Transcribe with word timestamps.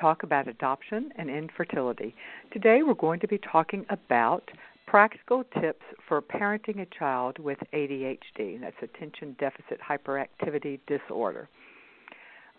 Talk 0.00 0.22
about 0.24 0.46
adoption 0.46 1.10
and 1.16 1.30
infertility. 1.30 2.14
Today 2.52 2.82
we're 2.82 2.92
going 2.94 3.18
to 3.20 3.28
be 3.28 3.38
talking 3.38 3.86
about 3.88 4.42
practical 4.86 5.42
tips 5.58 5.80
for 6.06 6.20
parenting 6.20 6.82
a 6.82 6.86
child 6.98 7.38
with 7.38 7.56
ADHD. 7.72 8.60
That's 8.60 8.76
attention 8.82 9.34
deficit 9.40 9.80
hyperactivity 9.80 10.80
disorder. 10.86 11.48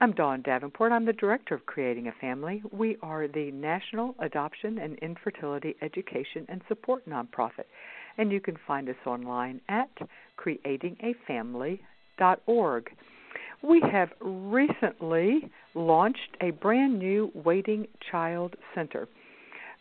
I'm 0.01 0.13
Dawn 0.13 0.41
Davenport. 0.41 0.91
I'm 0.91 1.05
the 1.05 1.13
director 1.13 1.53
of 1.53 1.67
Creating 1.67 2.07
a 2.07 2.11
Family. 2.19 2.63
We 2.71 2.97
are 3.03 3.27
the 3.27 3.51
National 3.51 4.15
Adoption 4.19 4.79
and 4.79 4.97
Infertility 4.99 5.75
Education 5.83 6.47
and 6.49 6.63
Support 6.67 7.07
nonprofit, 7.07 7.65
and 8.17 8.31
you 8.31 8.41
can 8.41 8.57
find 8.65 8.89
us 8.89 8.95
online 9.05 9.61
at 9.69 9.91
creatingafamily.org. 10.43 12.91
We 13.61 13.81
have 13.91 14.09
recently 14.21 15.49
launched 15.73 16.37
a 16.41 16.51
brand 16.51 16.99
new 16.99 17.31
waiting 17.33 17.87
child 18.11 18.55
center. 18.75 19.07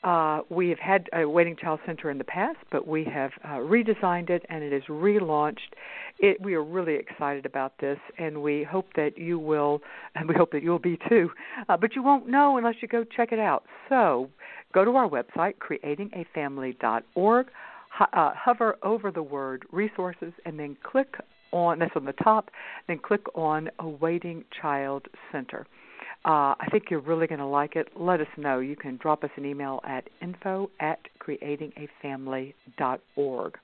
Uh, 0.04 0.42
we 0.50 0.68
have 0.68 0.78
had 0.78 1.08
a 1.12 1.28
waiting 1.28 1.56
child 1.56 1.80
center 1.84 2.10
in 2.10 2.18
the 2.18 2.24
past, 2.24 2.58
but 2.70 2.86
we 2.86 3.04
have 3.04 3.32
uh, 3.44 3.56
redesigned 3.56 4.30
it 4.30 4.44
and 4.48 4.62
it 4.62 4.72
is 4.72 4.84
relaunched. 4.88 5.74
It, 6.18 6.40
we 6.40 6.54
are 6.54 6.62
really 6.62 6.94
excited 6.94 7.44
about 7.44 7.72
this, 7.80 7.98
and 8.16 8.40
we 8.40 8.62
hope 8.62 8.86
that 8.94 9.18
you 9.18 9.38
will, 9.38 9.80
and 10.14 10.28
we 10.28 10.34
hope 10.34 10.52
that 10.52 10.62
you'll 10.62 10.78
be 10.78 10.98
too. 11.08 11.30
Uh, 11.68 11.76
but 11.76 11.96
you 11.96 12.02
won't 12.02 12.28
know 12.28 12.56
unless 12.56 12.76
you 12.80 12.88
go 12.88 13.04
check 13.04 13.32
it 13.32 13.38
out. 13.38 13.64
So, 13.88 14.30
go 14.72 14.84
to 14.84 14.92
our 14.96 15.08
website, 15.08 15.54
creatingafamily.org, 15.58 17.46
ho- 17.90 18.06
uh, 18.12 18.32
hover 18.34 18.76
over 18.82 19.10
the 19.10 19.22
word 19.22 19.66
resources, 19.72 20.32
and 20.44 20.58
then 20.58 20.76
click 20.82 21.16
on 21.56 21.78
that's 21.78 21.96
on 21.96 22.04
the 22.04 22.12
top, 22.12 22.50
then 22.86 22.98
click 22.98 23.24
on 23.34 23.70
Awaiting 23.78 24.44
Child 24.60 25.08
Center. 25.32 25.66
Uh, 26.24 26.56
I 26.58 26.66
think 26.70 26.84
you're 26.90 27.00
really 27.00 27.26
going 27.26 27.38
to 27.38 27.46
like 27.46 27.76
it. 27.76 27.88
Let 27.96 28.20
us 28.20 28.26
know. 28.36 28.58
You 28.58 28.76
can 28.76 28.96
drop 28.96 29.22
us 29.22 29.30
an 29.36 29.44
email 29.44 29.80
at 29.86 30.08
info 30.20 30.70
at 30.80 30.98
creatingafamily.org. 31.24 33.58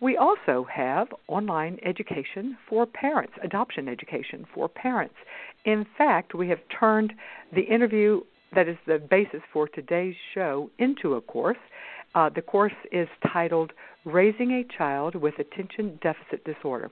We 0.00 0.16
also 0.16 0.66
have 0.72 1.08
online 1.28 1.78
education 1.84 2.56
for 2.68 2.86
parents, 2.86 3.34
adoption 3.44 3.86
education 3.86 4.46
for 4.52 4.68
parents. 4.68 5.14
In 5.64 5.86
fact, 5.96 6.34
we 6.34 6.48
have 6.48 6.58
turned 6.78 7.12
the 7.54 7.62
interview 7.62 8.22
that 8.54 8.68
is 8.68 8.76
the 8.86 8.98
basis 8.98 9.40
for 9.52 9.68
today's 9.68 10.14
show 10.34 10.70
into 10.78 11.14
a 11.14 11.20
course. 11.20 11.58
Uh, 12.14 12.28
the 12.34 12.42
course 12.42 12.72
is 12.90 13.08
titled 13.32 13.72
Raising 14.04 14.50
a 14.52 14.64
Child 14.76 15.14
with 15.14 15.34
Attention 15.38 15.98
Deficit 16.02 16.44
Disorder. 16.44 16.90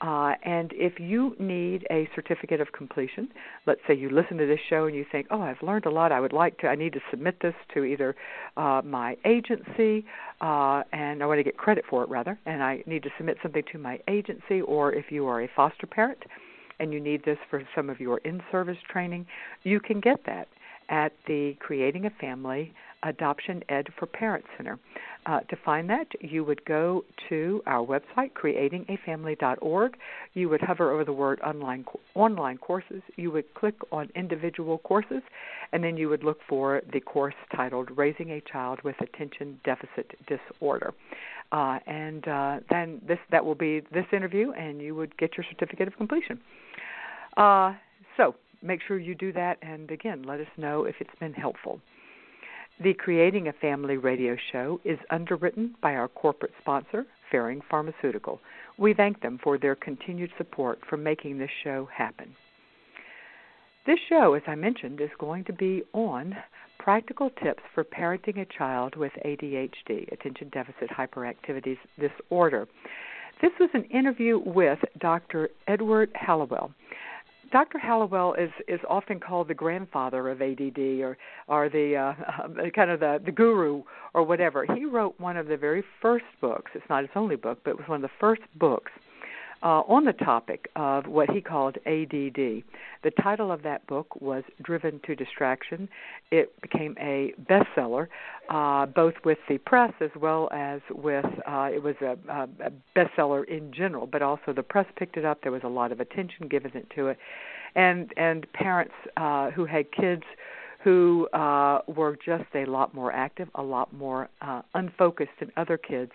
Uh, 0.00 0.34
and 0.42 0.72
if 0.74 0.98
you 0.98 1.36
need 1.38 1.86
a 1.90 2.08
certificate 2.14 2.60
of 2.60 2.72
completion, 2.72 3.28
let's 3.66 3.80
say 3.86 3.94
you 3.94 4.10
listen 4.10 4.36
to 4.36 4.46
this 4.46 4.58
show 4.68 4.86
and 4.86 4.96
you 4.96 5.06
think, 5.12 5.26
oh, 5.30 5.40
I've 5.40 5.62
learned 5.62 5.86
a 5.86 5.90
lot. 5.90 6.10
I 6.10 6.18
would 6.18 6.32
like 6.32 6.58
to, 6.58 6.66
I 6.66 6.74
need 6.74 6.92
to 6.94 7.00
submit 7.10 7.36
this 7.40 7.54
to 7.74 7.84
either 7.84 8.16
uh, 8.56 8.82
my 8.84 9.16
agency, 9.24 10.04
uh, 10.40 10.82
and 10.92 11.22
I 11.22 11.26
want 11.26 11.38
to 11.38 11.44
get 11.44 11.56
credit 11.56 11.84
for 11.88 12.02
it 12.02 12.08
rather, 12.08 12.36
and 12.46 12.62
I 12.62 12.82
need 12.84 13.04
to 13.04 13.10
submit 13.16 13.36
something 13.42 13.62
to 13.70 13.78
my 13.78 14.00
agency, 14.08 14.60
or 14.62 14.92
if 14.92 15.12
you 15.12 15.26
are 15.26 15.42
a 15.42 15.48
foster 15.54 15.86
parent 15.86 16.18
and 16.80 16.92
you 16.92 16.98
need 16.98 17.24
this 17.24 17.38
for 17.48 17.62
some 17.76 17.88
of 17.88 18.00
your 18.00 18.18
in 18.18 18.42
service 18.50 18.78
training, 18.90 19.24
you 19.62 19.78
can 19.78 20.00
get 20.00 20.18
that 20.26 20.48
at 20.88 21.12
the 21.26 21.54
Creating 21.60 22.06
a 22.06 22.10
Family 22.20 22.72
Adoption 23.02 23.62
Ed 23.68 23.88
for 23.98 24.06
Parents 24.06 24.46
Center. 24.56 24.78
Uh, 25.24 25.40
to 25.40 25.56
find 25.64 25.88
that, 25.88 26.06
you 26.20 26.42
would 26.44 26.64
go 26.64 27.04
to 27.28 27.62
our 27.66 27.84
website, 27.86 28.32
creatingafamily.org. 28.32 29.96
You 30.34 30.48
would 30.48 30.60
hover 30.60 30.90
over 30.92 31.04
the 31.04 31.12
word 31.12 31.40
online 31.42 31.84
online 32.14 32.58
courses. 32.58 33.02
You 33.16 33.30
would 33.30 33.52
click 33.54 33.76
on 33.92 34.08
individual 34.16 34.78
courses, 34.78 35.22
and 35.72 35.82
then 35.82 35.96
you 35.96 36.08
would 36.08 36.24
look 36.24 36.38
for 36.48 36.82
the 36.92 37.00
course 37.00 37.34
titled 37.54 37.96
"Raising 37.96 38.30
a 38.32 38.40
Child 38.40 38.80
with 38.82 38.96
Attention 39.00 39.60
Deficit 39.64 40.10
Disorder." 40.26 40.92
Uh, 41.52 41.78
and 41.86 42.26
uh, 42.26 42.60
then 42.68 43.00
this 43.06 43.18
that 43.30 43.44
will 43.44 43.54
be 43.54 43.80
this 43.92 44.06
interview, 44.12 44.50
and 44.52 44.80
you 44.80 44.94
would 44.96 45.16
get 45.18 45.36
your 45.36 45.46
certificate 45.48 45.86
of 45.86 45.96
completion. 45.96 46.40
Uh, 47.36 47.74
so 48.16 48.34
make 48.62 48.80
sure 48.86 48.98
you 48.98 49.14
do 49.14 49.32
that, 49.32 49.58
and 49.62 49.90
again, 49.90 50.22
let 50.22 50.40
us 50.40 50.46
know 50.56 50.84
if 50.84 50.96
it's 51.00 51.18
been 51.20 51.32
helpful. 51.32 51.80
The 52.82 52.94
Creating 52.94 53.48
a 53.48 53.52
Family 53.52 53.96
radio 53.96 54.36
show 54.50 54.80
is 54.84 54.98
underwritten 55.10 55.74
by 55.82 55.94
our 55.94 56.08
corporate 56.08 56.52
sponsor, 56.60 57.06
Ferring 57.30 57.60
Pharmaceutical. 57.70 58.40
We 58.78 58.94
thank 58.94 59.20
them 59.20 59.38
for 59.42 59.58
their 59.58 59.74
continued 59.74 60.30
support 60.38 60.80
for 60.88 60.96
making 60.96 61.38
this 61.38 61.50
show 61.62 61.88
happen. 61.94 62.34
This 63.86 63.98
show, 64.08 64.34
as 64.34 64.42
I 64.46 64.54
mentioned, 64.54 65.00
is 65.00 65.10
going 65.18 65.44
to 65.44 65.52
be 65.52 65.82
on 65.92 66.36
practical 66.78 67.30
tips 67.42 67.62
for 67.74 67.84
parenting 67.84 68.40
a 68.40 68.46
child 68.46 68.96
with 68.96 69.12
ADHD, 69.24 70.10
attention 70.12 70.48
deficit 70.52 70.90
hyperactivity 70.90 71.76
disorder. 71.98 72.66
This 73.40 73.52
was 73.58 73.70
an 73.74 73.84
interview 73.84 74.38
with 74.38 74.78
Dr. 74.98 75.50
Edward 75.66 76.10
Hallowell. 76.14 76.72
Dr. 77.52 77.78
Hallowell 77.78 78.32
is 78.34 78.50
is 78.66 78.80
often 78.88 79.20
called 79.20 79.48
the 79.48 79.54
grandfather 79.54 80.30
of 80.30 80.40
ADD 80.40 80.78
or 80.78 81.18
or 81.48 81.68
the 81.68 81.96
uh, 81.96 82.70
kind 82.74 82.90
of 82.90 83.00
the 83.00 83.20
the 83.24 83.30
guru 83.30 83.82
or 84.14 84.22
whatever. 84.24 84.66
He 84.74 84.86
wrote 84.86 85.14
one 85.20 85.36
of 85.36 85.46
the 85.46 85.56
very 85.58 85.84
first 86.00 86.24
books. 86.40 86.70
It's 86.74 86.88
not 86.88 87.02
his 87.02 87.10
only 87.14 87.36
book, 87.36 87.60
but 87.62 87.72
it 87.72 87.76
was 87.76 87.86
one 87.88 88.02
of 88.02 88.10
the 88.10 88.16
first 88.18 88.42
books 88.56 88.90
uh, 89.62 89.82
on 89.88 90.04
the 90.04 90.12
topic 90.12 90.68
of 90.76 91.06
what 91.06 91.30
he 91.30 91.40
called 91.40 91.76
ADD. 91.86 92.62
The 93.02 93.10
title 93.22 93.52
of 93.52 93.62
that 93.62 93.86
book 93.86 94.20
was 94.20 94.42
Driven 94.62 95.00
to 95.06 95.14
Distraction. 95.14 95.88
It 96.30 96.60
became 96.60 96.96
a 97.00 97.32
bestseller, 97.48 98.08
uh, 98.48 98.86
both 98.86 99.14
with 99.24 99.38
the 99.48 99.58
press 99.58 99.92
as 100.00 100.10
well 100.20 100.48
as 100.52 100.80
with 100.90 101.24
uh, 101.46 101.70
it 101.72 101.82
was 101.82 101.96
a, 102.00 102.16
a 102.28 102.72
bestseller 102.96 103.44
in 103.48 103.72
general, 103.72 104.06
but 104.06 104.22
also 104.22 104.52
the 104.54 104.62
press 104.62 104.86
picked 104.96 105.16
it 105.16 105.24
up. 105.24 105.42
There 105.42 105.52
was 105.52 105.62
a 105.64 105.68
lot 105.68 105.92
of 105.92 106.00
attention 106.00 106.48
given 106.48 106.72
to 106.94 107.08
it, 107.08 107.18
and 107.74 108.12
and 108.16 108.50
parents 108.52 108.94
uh, 109.16 109.50
who 109.50 109.64
had 109.64 109.92
kids 109.92 110.24
who 110.82 111.28
uh, 111.28 111.80
were 111.86 112.16
just 112.24 112.44
a 112.54 112.64
lot 112.64 112.92
more 112.92 113.12
active, 113.12 113.48
a 113.54 113.62
lot 113.62 113.92
more 113.92 114.28
uh, 114.40 114.62
unfocused 114.74 115.30
than 115.38 115.52
other 115.56 115.78
kids 115.78 116.10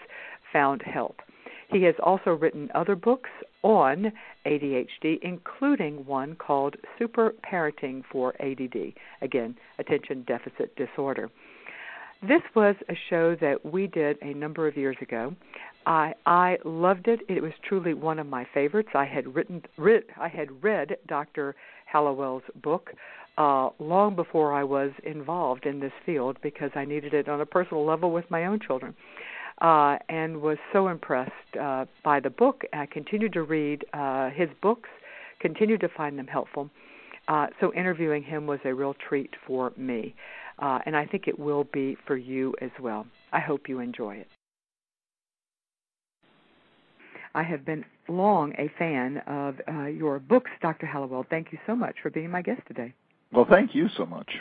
found 0.51 0.81
help. 0.81 1.21
He 1.69 1.83
has 1.83 1.95
also 2.01 2.31
written 2.31 2.69
other 2.73 2.95
books 2.95 3.29
on 3.61 4.11
ADHD, 4.45 5.19
including 5.21 6.05
one 6.05 6.35
called 6.35 6.75
Super 6.97 7.33
Parenting 7.43 8.03
for 8.09 8.33
ADD, 8.41 8.93
again, 9.21 9.55
Attention 9.77 10.23
Deficit 10.27 10.73
Disorder. 10.77 11.29
This 12.21 12.41
was 12.55 12.75
a 12.89 12.95
show 13.09 13.35
that 13.35 13.63
we 13.63 13.87
did 13.87 14.17
a 14.21 14.33
number 14.33 14.67
of 14.67 14.77
years 14.77 14.97
ago. 15.01 15.35
I 15.85 16.13
I 16.25 16.57
loved 16.65 17.07
it. 17.07 17.19
It 17.29 17.43
was 17.43 17.51
truly 17.67 17.93
one 17.93 18.17
of 18.17 18.25
my 18.25 18.45
favorites. 18.53 18.89
I 18.95 19.05
had 19.05 19.35
written 19.35 19.61
read, 19.77 20.03
I 20.19 20.27
had 20.27 20.63
read 20.63 20.97
Dr. 21.07 21.55
Hallowell's 21.85 22.43
book 22.63 22.91
uh, 23.37 23.69
long 23.77 24.15
before 24.15 24.53
I 24.53 24.63
was 24.63 24.91
involved 25.03 25.65
in 25.67 25.79
this 25.79 25.91
field 26.05 26.37
because 26.41 26.71
I 26.75 26.85
needed 26.85 27.13
it 27.13 27.29
on 27.29 27.39
a 27.39 27.45
personal 27.45 27.85
level 27.85 28.11
with 28.11 28.29
my 28.31 28.45
own 28.45 28.59
children 28.59 28.95
uh, 29.61 29.97
and 30.09 30.41
was 30.41 30.57
so 30.71 30.87
impressed 30.87 31.31
uh, 31.59 31.85
by 32.03 32.19
the 32.19 32.29
book. 32.29 32.63
I 32.73 32.85
continued 32.85 33.33
to 33.33 33.43
read 33.43 33.85
uh, 33.93 34.29
his 34.29 34.49
books, 34.61 34.89
continued 35.39 35.81
to 35.81 35.89
find 35.89 36.17
them 36.17 36.27
helpful. 36.27 36.69
Uh, 37.27 37.47
so 37.59 37.73
interviewing 37.73 38.23
him 38.23 38.47
was 38.47 38.59
a 38.63 38.73
real 38.73 38.95
treat 39.07 39.31
for 39.45 39.73
me, 39.75 40.15
uh, 40.59 40.79
and 40.85 40.95
I 40.95 41.05
think 41.05 41.27
it 41.27 41.37
will 41.37 41.65
be 41.65 41.97
for 42.05 42.15
you 42.15 42.53
as 42.61 42.71
well. 42.79 43.05
I 43.33 43.39
hope 43.39 43.67
you 43.67 43.79
enjoy 43.79 44.15
it. 44.15 44.27
I 47.35 47.43
have 47.43 47.65
been 47.65 47.83
long 48.07 48.53
a 48.57 48.71
fan 48.79 49.17
of 49.27 49.55
uh, 49.67 49.85
your 49.85 50.19
books, 50.19 50.49
Dr. 50.61 50.85
Hallowell. 50.85 51.25
Thank 51.29 51.51
you 51.51 51.59
so 51.67 51.75
much 51.75 51.95
for 52.01 52.09
being 52.09 52.31
my 52.31 52.41
guest 52.41 52.61
today. 52.67 52.93
Well, 53.31 53.45
thank 53.47 53.75
you 53.75 53.89
so 53.97 54.05
much. 54.05 54.31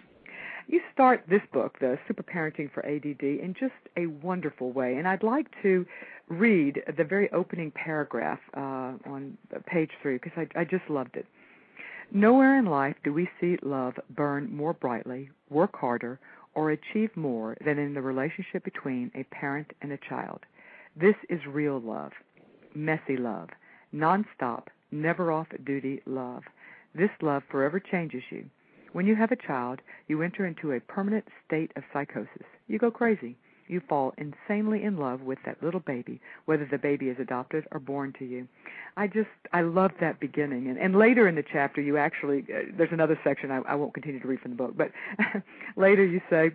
You 0.69 0.81
start 0.93 1.23
this 1.29 1.43
book, 1.53 1.79
The 1.79 1.97
Super 2.09 2.25
Parenting 2.25 2.73
for 2.73 2.85
ADD, 2.85 3.23
in 3.23 3.55
just 3.59 3.75
a 3.97 4.07
wonderful 4.07 4.73
way. 4.73 4.97
And 4.97 5.07
I'd 5.07 5.23
like 5.23 5.47
to 5.63 5.87
read 6.29 6.83
the 6.97 7.05
very 7.05 7.31
opening 7.31 7.71
paragraph 7.71 8.41
uh, 8.57 8.95
on 9.07 9.39
page 9.67 9.91
three 10.03 10.15
because 10.15 10.33
I, 10.37 10.61
I 10.61 10.65
just 10.65 10.83
loved 10.91 11.15
it. 11.15 11.27
Nowhere 12.11 12.59
in 12.59 12.67
life 12.67 12.97
do 13.05 13.13
we 13.13 13.29
see 13.41 13.59
love 13.63 13.95
burn 14.11 14.55
more 14.55 14.73
brightly, 14.73 15.31
work 15.51 15.77
harder, 15.77 16.19
or 16.55 16.71
achieve 16.71 17.11
more 17.17 17.57
than 17.65 17.79
in 17.79 17.95
the 17.95 18.03
relationship 18.03 18.65
between 18.65 19.13
a 19.15 19.23
parent 19.25 19.71
and 19.83 19.93
a 19.93 19.99
child. 20.09 20.41
This 20.97 21.17
is 21.29 21.41
real 21.47 21.81
love, 21.81 22.13
messy 22.75 23.17
love, 23.17 23.51
nonstop, 23.95 24.65
never 24.91 25.31
off 25.31 25.49
duty 25.65 26.01
love. 26.07 26.43
This 26.95 27.11
love 27.21 27.43
forever 27.51 27.79
changes 27.79 28.23
you. 28.31 28.47
When 28.97 29.07
you 29.07 29.15
have 29.17 29.31
a 29.31 29.37
child, 29.37 29.83
you 30.09 30.23
enter 30.23 30.47
into 30.47 30.73
a 30.73 30.81
permanent 30.81 31.27
state 31.47 31.71
of 31.77 31.83
psychosis. 31.93 32.47
You 32.67 32.79
go 32.79 32.91
crazy. 32.91 33.37
You 33.69 33.83
fall 33.87 34.15
insanely 34.17 34.85
in 34.85 34.97
love 34.97 35.21
with 35.21 35.39
that 35.45 35.63
little 35.63 35.81
baby, 35.81 36.19
whether 36.47 36.65
the 36.65 36.79
baby 36.79 37.11
is 37.11 37.19
adopted 37.21 37.67
or 37.73 37.79
born 37.79 38.15
to 38.19 38.25
you. 38.25 38.49
I 38.97 39.09
just, 39.09 39.29
I 39.53 39.61
love 39.61 39.91
that 40.01 40.19
beginning. 40.19 40.69
And, 40.69 40.79
and 40.79 40.97
later 40.97 41.29
in 41.29 41.35
the 41.35 41.43
chapter, 41.43 41.83
you 41.83 41.99
actually, 41.99 42.47
uh, 42.49 42.73
there's 42.75 42.89
another 42.91 43.21
section 43.23 43.51
I, 43.51 43.59
I 43.69 43.75
won't 43.75 43.93
continue 43.93 44.19
to 44.19 44.27
read 44.27 44.41
from 44.41 44.53
the 44.53 44.57
book, 44.57 44.75
but 44.75 44.91
later 45.77 46.03
you 46.03 46.23
say, 46.31 46.53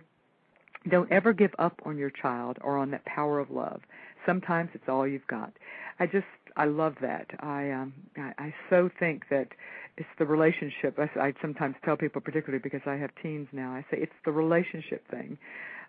don't 0.90 1.12
ever 1.12 1.32
give 1.32 1.52
up 1.60 1.80
on 1.84 1.96
your 1.96 2.10
child 2.10 2.58
or 2.60 2.76
on 2.76 2.90
that 2.90 3.04
power 3.04 3.38
of 3.38 3.52
love. 3.52 3.82
Sometimes 4.26 4.70
it's 4.74 4.88
all 4.88 5.06
you've 5.06 5.28
got. 5.28 5.52
I 6.00 6.06
just 6.06 6.26
I 6.56 6.66
love 6.66 6.94
that. 7.00 7.26
I 7.40 7.70
um 7.70 7.92
I, 8.16 8.32
I 8.38 8.54
so 8.70 8.90
think 8.98 9.24
that 9.30 9.48
it's 9.96 10.08
the 10.18 10.26
relationship. 10.26 10.98
I, 10.98 11.08
I 11.20 11.34
sometimes 11.40 11.76
tell 11.84 11.96
people, 11.96 12.20
particularly 12.20 12.62
because 12.62 12.80
I 12.86 12.94
have 12.96 13.10
teens 13.22 13.48
now, 13.52 13.72
I 13.72 13.82
say 13.90 13.98
it's 14.00 14.12
the 14.24 14.32
relationship 14.32 15.06
thing. 15.10 15.38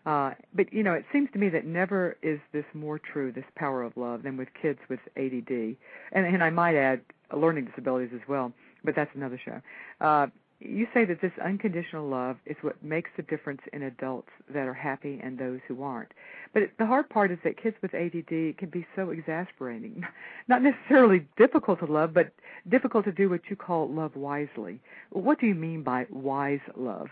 Uh, 0.06 0.32
but 0.54 0.72
you 0.74 0.84
know, 0.84 0.94
it 0.94 1.06
seems 1.14 1.30
to 1.32 1.40
me 1.40 1.48
that 1.50 1.66
never 1.66 2.18
is 2.22 2.40
this 2.52 2.66
more 2.74 3.00
true, 3.00 3.32
this 3.32 3.46
power 3.56 3.84
of 3.84 3.96
love, 3.96 4.24
than 4.24 4.36
with 4.36 4.50
kids 4.62 4.80
with 4.90 5.00
ADD, 5.16 5.76
and 6.12 6.26
and 6.26 6.44
I 6.44 6.50
might 6.50 6.76
add 6.76 7.02
learning 7.36 7.66
disabilities 7.66 8.12
as 8.14 8.28
well. 8.28 8.52
But 8.84 8.96
that's 8.96 9.12
another 9.16 9.40
show. 9.44 9.62
Uh, 10.02 10.28
you 10.64 10.88
say 10.94 11.06
that 11.06 11.22
this 11.22 11.32
unconditional 11.44 12.08
love 12.08 12.38
is 12.46 12.56
what 12.62 12.82
makes 12.84 13.10
the 13.18 13.24
difference 13.24 13.62
in 13.74 13.84
adults 13.84 14.30
that 14.54 14.68
are 14.68 14.74
happy 14.74 15.20
and 15.22 15.38
those 15.38 15.60
who 15.68 15.84
aren't. 15.84 16.12
But 16.54 16.64
the 16.80 16.86
hard 16.86 17.10
part 17.10 17.32
is 17.32 17.38
that 17.44 17.62
kids 17.62 17.76
with 17.82 17.94
ADD 17.94 18.58
can 18.58 18.70
be 18.72 18.86
so 18.96 19.10
exasperating. 19.10 20.04
Not 20.48 20.62
necessarily 20.62 21.28
difficult 21.38 21.80
to 21.80 21.86
love, 21.86 22.14
but 22.14 22.32
difficult 22.70 23.06
to 23.06 23.12
do 23.12 23.30
what 23.30 23.42
you 23.50 23.56
call 23.56 23.90
love 23.90 24.16
wisely. 24.16 24.80
What 25.12 25.40
do 25.40 25.48
you 25.48 25.56
mean 25.56 25.84
by 25.84 26.08
wise 26.10 26.62
love? 26.76 27.08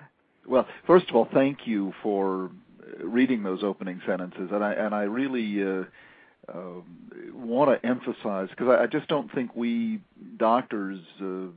Well, 0.47 0.67
first 0.87 1.09
of 1.09 1.15
all, 1.15 1.27
thank 1.33 1.67
you 1.67 1.93
for 2.01 2.51
reading 3.03 3.43
those 3.43 3.63
opening 3.63 4.01
sentences, 4.07 4.49
and 4.51 4.63
I 4.63 4.73
and 4.73 4.95
I 4.95 5.03
really 5.03 5.63
uh, 5.63 5.83
uh, 6.51 6.81
want 7.33 7.69
to 7.69 7.87
emphasize 7.87 8.49
because 8.49 8.67
I, 8.69 8.83
I 8.83 8.87
just 8.87 9.07
don't 9.07 9.31
think 9.33 9.55
we 9.55 10.01
doctors 10.37 10.99
uh, 11.21 11.47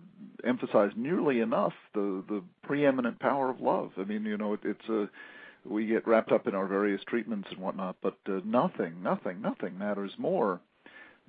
emphasize 0.46 0.90
nearly 0.96 1.40
enough 1.40 1.72
the 1.94 2.22
the 2.28 2.42
preeminent 2.62 3.18
power 3.20 3.50
of 3.50 3.60
love. 3.60 3.90
I 3.98 4.04
mean, 4.04 4.24
you 4.24 4.36
know, 4.36 4.54
it, 4.54 4.60
it's 4.64 4.88
a 4.88 5.08
we 5.64 5.86
get 5.86 6.06
wrapped 6.06 6.32
up 6.32 6.46
in 6.46 6.54
our 6.54 6.66
various 6.66 7.00
treatments 7.06 7.48
and 7.50 7.60
whatnot, 7.60 7.96
but 8.02 8.18
uh, 8.28 8.40
nothing, 8.44 9.02
nothing, 9.02 9.40
nothing 9.40 9.78
matters 9.78 10.12
more 10.18 10.60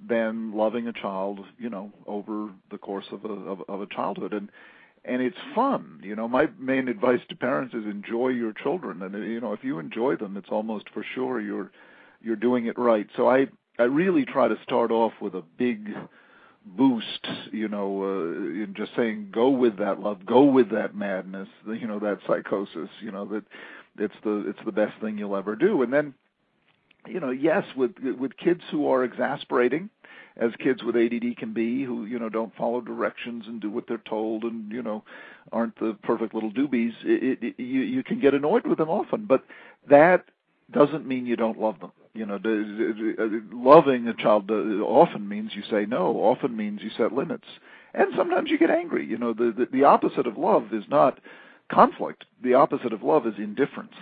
than 0.09 0.51
loving 0.53 0.87
a 0.87 0.93
child, 0.93 1.39
you 1.57 1.69
know, 1.69 1.91
over 2.05 2.49
the 2.69 2.77
course 2.77 3.05
of 3.11 3.23
a 3.23 3.29
of, 3.29 3.61
of 3.69 3.81
a 3.81 3.87
childhood, 3.87 4.33
and 4.33 4.49
and 5.05 5.21
it's 5.21 5.37
fun. 5.53 6.01
You 6.03 6.15
know, 6.15 6.27
my 6.27 6.47
main 6.59 6.87
advice 6.87 7.21
to 7.29 7.35
parents 7.35 7.73
is 7.73 7.85
enjoy 7.85 8.29
your 8.29 8.51
children, 8.51 9.01
and 9.01 9.13
you 9.13 9.39
know, 9.39 9.53
if 9.53 9.63
you 9.63 9.79
enjoy 9.79 10.15
them, 10.15 10.35
it's 10.35 10.49
almost 10.49 10.89
for 10.93 11.05
sure 11.15 11.39
you're 11.39 11.71
you're 12.21 12.35
doing 12.35 12.65
it 12.65 12.77
right. 12.77 13.07
So 13.15 13.29
I 13.29 13.47
I 13.79 13.83
really 13.83 14.25
try 14.25 14.47
to 14.47 14.57
start 14.63 14.91
off 14.91 15.13
with 15.21 15.33
a 15.33 15.43
big 15.57 15.93
boost, 16.65 17.27
you 17.51 17.67
know, 17.67 18.03
uh, 18.03 18.63
in 18.63 18.73
just 18.75 18.91
saying 18.95 19.29
go 19.31 19.49
with 19.49 19.77
that 19.77 19.99
love, 19.99 20.25
go 20.25 20.43
with 20.43 20.71
that 20.71 20.95
madness, 20.95 21.47
you 21.67 21.87
know, 21.87 21.99
that 21.99 22.19
psychosis, 22.27 22.89
you 23.01 23.11
know, 23.11 23.25
that 23.25 23.43
it's 23.97 24.15
the 24.23 24.49
it's 24.49 24.59
the 24.65 24.71
best 24.71 24.93
thing 25.01 25.17
you'll 25.17 25.35
ever 25.35 25.55
do. 25.55 25.81
And 25.83 25.93
then, 25.93 26.13
you 27.07 27.19
know, 27.19 27.31
yes, 27.31 27.63
with 27.75 27.93
with 28.19 28.35
kids 28.37 28.61
who 28.71 28.87
are 28.87 29.03
exasperating, 29.03 29.89
as 30.37 30.51
kids 30.59 30.83
with 30.83 30.95
ADD 30.95 31.37
can 31.37 31.53
be, 31.53 31.83
who 31.83 32.05
you 32.05 32.19
know 32.19 32.29
don't 32.29 32.55
follow 32.55 32.81
directions 32.81 33.45
and 33.47 33.61
do 33.61 33.69
what 33.69 33.85
they're 33.87 34.01
told, 34.09 34.43
and 34.43 34.71
you 34.71 34.81
know 34.81 35.03
aren't 35.51 35.79
the 35.79 35.97
perfect 36.03 36.33
little 36.33 36.51
doobies. 36.51 36.93
It, 37.03 37.39
it, 37.41 37.55
you 37.57 37.81
you 37.81 38.03
can 38.03 38.19
get 38.19 38.33
annoyed 38.33 38.67
with 38.67 38.77
them 38.77 38.89
often, 38.89 39.25
but 39.25 39.45
that 39.89 40.25
doesn't 40.71 41.07
mean 41.07 41.25
you 41.25 41.35
don't 41.35 41.59
love 41.59 41.79
them. 41.79 41.91
You 42.13 42.25
know, 42.25 42.39
loving 43.51 44.07
a 44.07 44.13
child 44.13 44.49
often 44.49 45.27
means 45.27 45.51
you 45.53 45.63
say 45.69 45.85
no. 45.85 46.15
Often 46.17 46.55
means 46.55 46.81
you 46.81 46.89
set 46.97 47.11
limits, 47.11 47.47
and 47.93 48.07
sometimes 48.15 48.49
you 48.49 48.57
get 48.57 48.69
angry. 48.69 49.05
You 49.05 49.17
know, 49.17 49.33
the 49.33 49.53
the, 49.55 49.67
the 49.71 49.83
opposite 49.83 50.25
of 50.25 50.37
love 50.37 50.73
is 50.73 50.85
not 50.89 51.19
conflict. 51.69 52.25
The 52.41 52.53
opposite 52.53 52.93
of 52.93 53.03
love 53.03 53.27
is 53.27 53.33
indifference. 53.37 53.95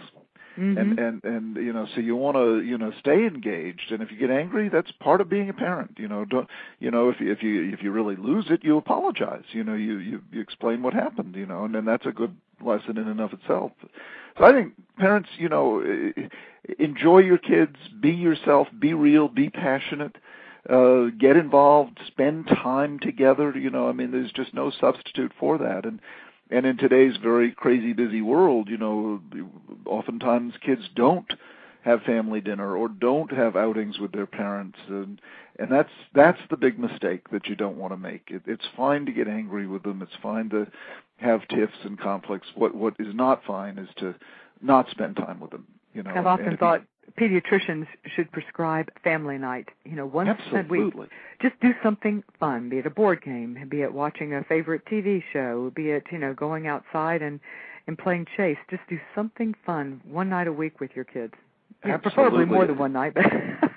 Mm-hmm. 0.57 0.77
And 0.77 0.99
and 0.99 1.23
and 1.23 1.55
you 1.57 1.73
know, 1.73 1.87
so 1.95 2.01
you 2.01 2.15
want 2.15 2.37
to 2.37 2.61
you 2.61 2.77
know 2.77 2.91
stay 2.99 3.25
engaged. 3.25 3.91
And 3.91 4.03
if 4.03 4.11
you 4.11 4.17
get 4.17 4.29
angry, 4.29 4.69
that's 4.69 4.91
part 4.91 5.19
of 5.19 5.29
being 5.29 5.49
a 5.49 5.53
parent. 5.53 5.95
You 5.97 6.07
know, 6.07 6.25
don't 6.25 6.47
you 6.79 6.91
know 6.91 7.09
if 7.09 7.19
you 7.19 7.31
if 7.31 7.41
you 7.41 7.71
if 7.73 7.81
you 7.81 7.91
really 7.91 8.15
lose 8.15 8.45
it, 8.49 8.63
you 8.63 8.77
apologize. 8.77 9.45
You 9.51 9.63
know, 9.63 9.73
you 9.73 9.97
you, 9.97 10.21
you 10.31 10.41
explain 10.41 10.83
what 10.83 10.93
happened. 10.93 11.35
You 11.35 11.47
know, 11.47 11.65
and 11.65 11.73
then 11.73 11.85
that's 11.85 12.05
a 12.05 12.11
good 12.11 12.35
lesson 12.63 12.97
in 12.97 13.07
and 13.07 13.19
of 13.19 13.33
itself. 13.33 13.71
So 14.37 14.45
I 14.45 14.51
think 14.51 14.73
parents, 14.97 15.29
you 15.37 15.49
know, 15.49 15.83
enjoy 16.79 17.19
your 17.19 17.37
kids, 17.37 17.75
be 17.99 18.11
yourself, 18.11 18.67
be 18.79 18.93
real, 18.93 19.27
be 19.27 19.49
passionate, 19.49 20.15
uh, 20.69 21.05
get 21.19 21.35
involved, 21.35 21.99
spend 22.07 22.47
time 22.47 22.99
together. 22.99 23.53
You 23.55 23.69
know, 23.69 23.89
I 23.89 23.91
mean, 23.91 24.11
there's 24.11 24.31
just 24.31 24.53
no 24.53 24.71
substitute 24.71 25.31
for 25.39 25.57
that. 25.57 25.85
And 25.85 25.99
and 26.53 26.65
in 26.67 26.77
today's 26.77 27.17
very 27.17 27.51
crazy 27.51 27.93
busy 27.93 28.21
world, 28.21 28.69
you 28.69 28.77
know, 28.77 29.19
oftentimes 29.85 30.53
kids 30.63 30.83
don't 30.95 31.33
have 31.81 32.01
family 32.03 32.41
dinner 32.41 32.77
or 32.77 32.87
don't 32.87 33.31
have 33.31 33.55
outings 33.55 33.99
with 33.99 34.11
their 34.11 34.27
parents. 34.27 34.77
And 34.87 35.19
and 35.57 35.71
that's 35.71 35.89
that's 36.13 36.39
the 36.49 36.57
big 36.57 36.77
mistake 36.77 37.29
that 37.31 37.47
you 37.47 37.55
don't 37.55 37.77
want 37.77 37.91
to 37.91 37.97
make. 37.97 38.27
It, 38.27 38.43
it's 38.45 38.65
fine 38.77 39.05
to 39.07 39.11
get 39.11 39.27
angry 39.27 39.65
with 39.65 39.83
them. 39.83 40.01
It's 40.03 40.21
fine 40.21 40.49
to 40.49 40.67
have 41.17 41.47
tiffs 41.47 41.77
and 41.83 41.99
conflicts. 41.99 42.47
What 42.53 42.75
what 42.75 42.95
is 42.99 43.15
not 43.15 43.43
fine 43.45 43.79
is 43.79 43.89
to 43.97 44.13
not 44.61 44.89
spend 44.91 45.17
time 45.17 45.39
with 45.39 45.51
them 45.51 45.65
you 45.93 46.03
know 46.03 46.11
i've 46.15 46.25
often 46.25 46.57
thought 46.57 46.81
pediatricians 47.19 47.87
should 48.15 48.31
prescribe 48.31 48.89
family 49.03 49.37
night. 49.37 49.69
You 49.85 49.95
know, 49.95 50.05
once 50.05 50.29
a 50.51 50.63
week. 50.63 50.93
Just 51.41 51.59
do 51.61 51.71
something 51.83 52.23
fun, 52.39 52.69
be 52.69 52.77
it 52.77 52.85
a 52.85 52.89
board 52.89 53.21
game, 53.23 53.57
be 53.69 53.81
it 53.81 53.93
watching 53.93 54.33
a 54.33 54.43
favorite 54.43 54.85
TV 54.85 55.21
show, 55.31 55.71
be 55.75 55.89
it, 55.91 56.03
you 56.11 56.17
know, 56.17 56.33
going 56.33 56.67
outside 56.67 57.21
and 57.21 57.39
and 57.85 57.97
playing 57.97 58.25
chase. 58.37 58.57
Just 58.69 58.83
do 58.89 58.97
something 59.13 59.53
fun 59.65 60.01
one 60.09 60.29
night 60.29 60.47
a 60.47 60.53
week 60.53 60.79
with 60.79 60.91
your 60.95 61.05
kids. 61.05 61.33
Yeah, 61.85 61.97
preferably 61.97 62.45
more 62.45 62.65
than 62.65 62.77
one 62.77 62.93
night. 62.93 63.15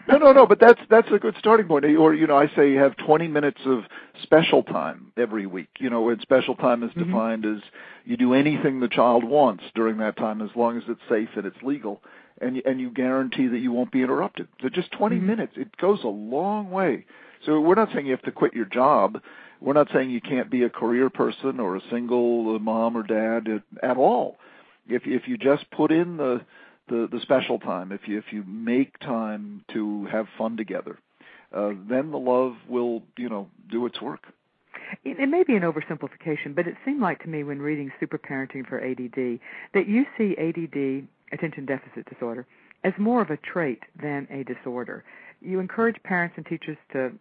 No, 0.08 0.18
no, 0.18 0.32
no. 0.32 0.46
But 0.46 0.60
that's 0.60 0.80
that's 0.88 1.08
a 1.10 1.18
good 1.18 1.34
starting 1.36 1.66
point. 1.66 1.84
Or 1.84 2.14
you 2.14 2.28
know, 2.28 2.38
I 2.38 2.46
say 2.54 2.70
you 2.70 2.78
have 2.78 2.96
20 2.96 3.26
minutes 3.26 3.58
of 3.66 3.82
special 4.22 4.62
time 4.62 5.10
every 5.16 5.46
week. 5.46 5.66
You 5.80 5.90
know, 5.90 6.08
and 6.10 6.20
special 6.20 6.54
time 6.54 6.84
is 6.84 6.90
mm-hmm. 6.90 7.10
defined 7.10 7.44
as 7.44 7.58
you 8.04 8.16
do 8.16 8.32
anything 8.32 8.78
the 8.78 8.86
child 8.86 9.24
wants 9.24 9.64
during 9.74 9.98
that 9.98 10.16
time, 10.16 10.40
as 10.42 10.50
long 10.54 10.76
as 10.76 10.84
it's 10.86 11.00
safe 11.08 11.30
and 11.34 11.44
it's 11.44 11.60
legal 11.60 12.00
and 12.40 12.62
and 12.64 12.80
you 12.80 12.90
guarantee 12.90 13.48
that 13.48 13.58
you 13.58 13.72
won't 13.72 13.92
be 13.92 14.02
interrupted. 14.02 14.48
So 14.62 14.68
just 14.68 14.92
20 14.92 15.16
mm-hmm. 15.16 15.26
minutes, 15.26 15.52
it 15.56 15.76
goes 15.76 16.00
a 16.04 16.08
long 16.08 16.70
way. 16.70 17.04
So 17.44 17.60
we're 17.60 17.74
not 17.74 17.90
saying 17.92 18.06
you 18.06 18.12
have 18.12 18.22
to 18.22 18.32
quit 18.32 18.54
your 18.54 18.64
job. 18.64 19.20
We're 19.60 19.72
not 19.72 19.88
saying 19.92 20.10
you 20.10 20.20
can't 20.20 20.50
be 20.50 20.62
a 20.64 20.70
career 20.70 21.08
person 21.10 21.60
or 21.60 21.76
a 21.76 21.80
single 21.90 22.58
mom 22.58 22.96
or 22.96 23.02
dad 23.02 23.48
at, 23.48 23.88
at 23.90 23.96
all. 23.96 24.38
If 24.86 25.02
if 25.06 25.26
you 25.26 25.36
just 25.36 25.70
put 25.70 25.90
in 25.90 26.16
the 26.18 26.42
the, 26.88 27.08
the 27.10 27.20
special 27.20 27.58
time, 27.58 27.92
if 27.92 28.06
you 28.06 28.18
if 28.18 28.32
you 28.32 28.44
make 28.44 28.98
time 29.00 29.64
to 29.72 30.06
have 30.06 30.26
fun 30.38 30.56
together, 30.56 30.98
uh, 31.52 31.70
then 31.88 32.10
the 32.10 32.18
love 32.18 32.56
will 32.68 33.02
you 33.16 33.28
know 33.28 33.48
do 33.70 33.86
its 33.86 34.00
work. 34.00 34.24
It, 35.04 35.28
may 35.28 35.42
be 35.42 35.56
an 35.56 35.62
oversimplification, 35.62 36.54
but 36.54 36.68
it 36.68 36.76
seemed 36.84 37.00
like 37.00 37.20
to 37.22 37.28
me 37.28 37.42
when 37.42 37.60
reading 37.60 37.90
Super 37.98 38.18
Parenting 38.18 38.68
for 38.68 38.80
ADD 38.80 39.40
that 39.74 39.88
you 39.88 40.06
see 40.16 40.36
ADD 40.38 41.08
attention 41.32 41.66
deficit 41.66 42.08
disorder 42.08 42.46
as 42.84 42.92
more 42.96 43.20
of 43.20 43.30
a 43.30 43.36
trait 43.38 43.82
than 44.00 44.28
a 44.30 44.44
disorder. 44.44 45.02
You 45.40 45.58
encourage 45.58 46.00
parents 46.04 46.34
and 46.36 46.46
teachers 46.46 46.78
to 46.92 47.12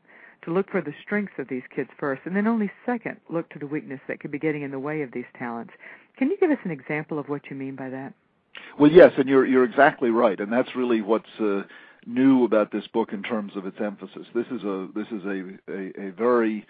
to 0.43 0.51
look 0.51 0.69
for 0.69 0.81
the 0.81 0.93
strengths 1.01 1.33
of 1.39 1.47
these 1.47 1.63
kids 1.75 1.89
first, 1.99 2.21
and 2.25 2.35
then 2.35 2.45
only 2.45 2.71
second 2.85 3.17
look 3.29 3.49
to 3.49 3.57
the 3.57 3.65
weakness 3.65 3.99
that 4.07 4.19
could 4.19 4.29
be 4.29 4.37
getting 4.37 4.61
in 4.61 4.69
the 4.69 4.77
way 4.77 5.01
of 5.01 5.11
these 5.11 5.25
talents. 5.39 5.73
Can 6.17 6.29
you 6.29 6.37
give 6.37 6.51
us 6.51 6.59
an 6.65 6.71
example 6.71 7.17
of 7.17 7.29
what 7.29 7.49
you 7.49 7.55
mean 7.55 7.75
by 7.75 7.89
that? 7.89 8.13
Well, 8.79 8.91
yes, 8.91 9.13
and 9.17 9.27
you're 9.29 9.45
you're 9.45 9.63
exactly 9.63 10.09
right, 10.09 10.39
and 10.39 10.51
that's 10.51 10.75
really 10.75 11.01
what's 11.01 11.39
uh, 11.39 11.63
new 12.05 12.43
about 12.43 12.71
this 12.71 12.87
book 12.87 13.13
in 13.13 13.23
terms 13.23 13.53
of 13.55 13.65
its 13.65 13.77
emphasis. 13.79 14.27
This 14.33 14.47
is 14.47 14.63
a 14.63 14.87
this 14.93 15.07
is 15.11 15.23
a 15.25 15.71
a, 15.71 16.07
a 16.07 16.11
very 16.11 16.65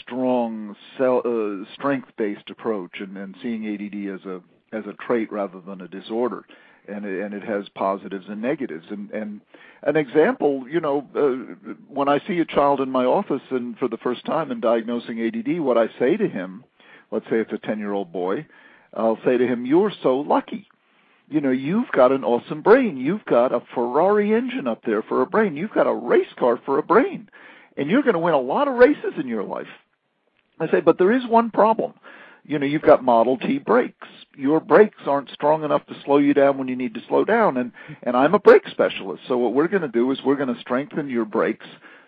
strong 0.00 0.76
uh, 0.98 1.64
strength-based 1.74 2.50
approach 2.50 3.00
and, 3.00 3.16
and 3.16 3.34
seeing 3.42 3.66
ADD 3.66 4.20
as 4.20 4.26
a 4.26 4.40
as 4.72 4.84
a 4.86 4.92
trait 4.94 5.32
rather 5.32 5.60
than 5.60 5.80
a 5.80 5.88
disorder, 5.88 6.44
and 6.88 7.04
it, 7.04 7.24
and 7.24 7.34
it 7.34 7.42
has 7.42 7.68
positives 7.70 8.26
and 8.28 8.40
negatives. 8.42 8.86
And 8.90 9.10
and 9.10 9.40
an 9.82 9.96
example, 9.96 10.66
you 10.68 10.80
know, 10.80 11.06
uh, 11.16 11.70
when 11.88 12.08
I 12.08 12.20
see 12.26 12.38
a 12.40 12.44
child 12.44 12.80
in 12.80 12.90
my 12.90 13.04
office 13.04 13.42
and 13.50 13.78
for 13.78 13.88
the 13.88 13.96
first 13.98 14.24
time 14.26 14.50
in 14.50 14.60
diagnosing 14.60 15.20
ADD, 15.20 15.60
what 15.60 15.78
I 15.78 15.88
say 15.98 16.16
to 16.16 16.28
him, 16.28 16.64
let's 17.10 17.26
say 17.26 17.36
it's 17.36 17.52
a 17.52 17.58
10-year-old 17.58 18.12
boy, 18.12 18.46
I'll 18.94 19.18
say 19.24 19.38
to 19.38 19.46
him, 19.46 19.64
"You're 19.66 19.92
so 20.02 20.18
lucky." 20.18 20.69
You 21.30 21.40
know, 21.40 21.52
you've 21.52 21.90
got 21.92 22.10
an 22.10 22.24
awesome 22.24 22.60
brain. 22.60 22.96
You've 22.96 23.24
got 23.24 23.52
a 23.52 23.62
Ferrari 23.72 24.34
engine 24.34 24.66
up 24.66 24.82
there 24.84 25.00
for 25.00 25.22
a 25.22 25.26
brain. 25.26 25.56
You've 25.56 25.72
got 25.72 25.86
a 25.86 25.94
race 25.94 26.32
car 26.36 26.60
for 26.66 26.78
a 26.78 26.82
brain. 26.82 27.28
And 27.76 27.88
you're 27.88 28.02
going 28.02 28.14
to 28.14 28.18
win 28.18 28.34
a 28.34 28.40
lot 28.40 28.66
of 28.66 28.74
races 28.74 29.14
in 29.16 29.28
your 29.28 29.44
life. 29.44 29.68
I 30.58 30.68
say, 30.70 30.80
but 30.80 30.98
there 30.98 31.12
is 31.12 31.26
one 31.28 31.50
problem. 31.50 31.94
You 32.44 32.58
know, 32.58 32.66
you've 32.66 32.82
got 32.82 33.04
Model 33.04 33.38
T 33.38 33.58
brakes. 33.58 34.08
Your 34.36 34.58
brakes 34.58 34.98
aren't 35.06 35.30
strong 35.30 35.62
enough 35.62 35.86
to 35.86 35.94
slow 36.04 36.18
you 36.18 36.34
down 36.34 36.58
when 36.58 36.66
you 36.66 36.74
need 36.74 36.94
to 36.94 37.00
slow 37.06 37.24
down. 37.24 37.56
And, 37.56 37.70
and 38.02 38.16
I'm 38.16 38.34
a 38.34 38.40
brake 38.40 38.66
specialist. 38.68 39.22
So 39.28 39.38
what 39.38 39.54
we're 39.54 39.68
going 39.68 39.82
to 39.82 39.88
do 39.88 40.10
is 40.10 40.18
we're 40.24 40.34
going 40.36 40.52
to 40.52 40.60
strengthen 40.60 41.08
your 41.08 41.24
brakes 41.24 41.66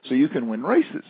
so 0.08 0.14
you 0.14 0.28
can 0.28 0.48
win 0.48 0.64
races. 0.64 1.04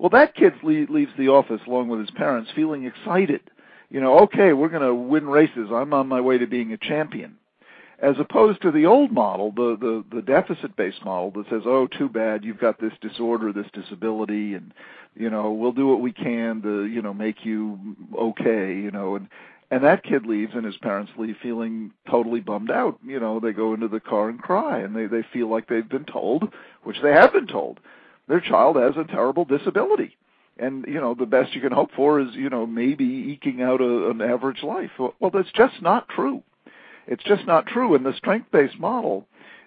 Well, 0.00 0.10
that 0.10 0.34
kid 0.34 0.54
leaves 0.64 1.12
the 1.16 1.28
office 1.28 1.60
along 1.68 1.86
with 1.86 2.00
his 2.00 2.10
parents 2.10 2.50
feeling 2.56 2.84
excited. 2.84 3.42
You 3.90 4.00
know, 4.00 4.20
okay, 4.20 4.52
we're 4.52 4.70
going 4.70 4.82
to 4.82 4.94
win 4.94 5.28
races. 5.28 5.68
I'm 5.72 5.94
on 5.94 6.08
my 6.08 6.20
way 6.20 6.38
to 6.38 6.48
being 6.48 6.72
a 6.72 6.76
champion 6.76 7.36
as 8.04 8.16
opposed 8.18 8.60
to 8.60 8.70
the 8.70 8.84
old 8.84 9.10
model, 9.10 9.50
the 9.50 9.76
the, 9.80 10.16
the 10.16 10.22
deficit 10.22 10.76
based 10.76 11.02
model 11.04 11.30
that 11.32 11.48
says, 11.48 11.62
"Oh, 11.64 11.86
too 11.86 12.08
bad, 12.10 12.44
you've 12.44 12.60
got 12.60 12.78
this 12.78 12.92
disorder, 13.00 13.50
this 13.52 13.66
disability, 13.72 14.52
and 14.54 14.74
you 15.16 15.30
know 15.30 15.52
we'll 15.52 15.72
do 15.72 15.88
what 15.88 16.02
we 16.02 16.12
can 16.12 16.60
to 16.62 16.84
you 16.84 17.00
know 17.00 17.14
make 17.14 17.46
you 17.46 17.96
okay," 18.16 18.74
you 18.74 18.90
know, 18.90 19.16
and 19.16 19.28
and 19.70 19.82
that 19.84 20.04
kid 20.04 20.26
leaves 20.26 20.52
and 20.54 20.66
his 20.66 20.76
parents 20.76 21.12
leave 21.16 21.36
feeling 21.42 21.92
totally 22.10 22.40
bummed 22.40 22.70
out. 22.70 22.98
You 23.04 23.18
know, 23.20 23.40
they 23.40 23.52
go 23.52 23.72
into 23.72 23.88
the 23.88 24.00
car 24.00 24.28
and 24.28 24.40
cry, 24.40 24.80
and 24.80 24.94
they 24.94 25.06
they 25.06 25.24
feel 25.32 25.48
like 25.48 25.66
they've 25.68 25.88
been 25.88 26.04
told, 26.04 26.52
which 26.82 27.00
they 27.02 27.12
have 27.12 27.32
been 27.32 27.46
told, 27.46 27.80
their 28.28 28.40
child 28.40 28.76
has 28.76 28.96
a 28.98 29.04
terrible 29.10 29.46
disability 29.46 30.16
and 30.56 30.84
you 30.86 31.00
know 31.00 31.14
the 31.14 31.26
best 31.26 31.52
you 31.52 31.60
can 31.60 31.72
hope 31.72 31.90
for 31.96 32.20
is 32.20 32.28
you 32.34 32.48
know 32.48 32.64
maybe 32.64 33.04
eking 33.04 33.60
out 33.60 33.80
a, 33.80 34.10
an 34.10 34.22
average 34.22 34.62
life 34.62 34.92
well 34.98 35.30
that's 35.32 35.50
just 35.50 35.82
not 35.82 36.08
true 36.08 36.44
it's 37.06 37.24
just 37.24 37.46
not 37.46 37.66
true. 37.66 37.94
And 37.94 38.04
the 38.04 38.14
strength 38.16 38.50
based 38.50 38.78
model 38.78 39.26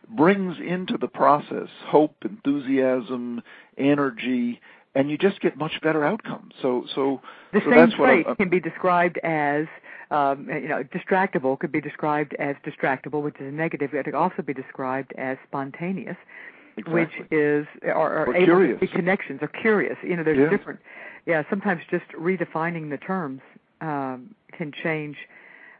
brings 0.09 0.57
into 0.59 0.97
the 0.97 1.07
process 1.07 1.67
hope, 1.85 2.15
enthusiasm, 2.23 3.41
energy, 3.77 4.59
and 4.95 5.11
you 5.11 5.17
just 5.17 5.39
get 5.41 5.57
much 5.57 5.79
better 5.81 6.03
outcomes. 6.03 6.53
So, 6.61 6.85
so 6.95 7.21
the 7.53 7.61
so 7.63 7.71
same 7.71 7.91
trait 7.91 8.25
can 8.37 8.49
be 8.49 8.59
described 8.59 9.19
as, 9.23 9.67
um, 10.09 10.47
you 10.49 10.67
know, 10.67 10.83
distractible 10.83 11.59
could 11.59 11.71
be 11.71 11.81
described 11.81 12.35
as 12.39 12.55
distractible, 12.65 13.21
which 13.21 13.35
is 13.35 13.47
a 13.47 13.51
negative. 13.51 13.93
It 13.93 14.05
could 14.05 14.15
also 14.15 14.41
be 14.41 14.53
described 14.53 15.13
as 15.17 15.37
spontaneous, 15.47 16.17
exactly. 16.77 17.01
which 17.01 17.31
is 17.31 17.67
or, 17.83 17.91
or, 17.91 18.25
or 18.27 18.35
able 18.35 18.45
curious. 18.45 18.79
to 18.79 18.87
be 18.87 18.91
connections 18.91 19.39
or 19.41 19.49
curious. 19.49 19.97
You 20.03 20.15
know, 20.15 20.23
there's 20.23 20.39
yeah. 20.39 20.49
different. 20.49 20.79
Yeah, 21.25 21.43
sometimes 21.49 21.81
just 21.91 22.05
redefining 22.17 22.89
the 22.89 22.97
terms 22.97 23.41
um, 23.81 24.33
can 24.57 24.71
change 24.71 25.17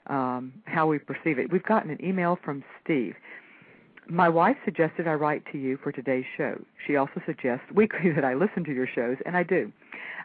um, 0.08 0.54
how 0.66 0.88
we 0.88 1.00
perceive 1.00 1.40
it. 1.40 1.52
We've 1.52 1.64
gotten 1.64 1.92
an 1.92 2.04
email 2.04 2.38
from 2.44 2.64
Steve. 2.84 3.16
My 4.10 4.30
wife 4.30 4.56
suggested 4.64 5.08
I 5.08 5.14
write 5.14 5.44
to 5.52 5.58
you 5.58 5.78
for 5.84 5.92
today's 5.92 6.26
show. 6.38 6.62
She 6.86 6.96
also 6.96 7.22
suggests 7.26 7.66
weekly 7.74 8.12
that 8.16 8.24
I 8.24 8.34
listen 8.34 8.64
to 8.66 8.74
your 8.74 8.88
shows, 8.88 9.18
and 9.26 9.36
I 9.36 9.44
do. 9.44 9.72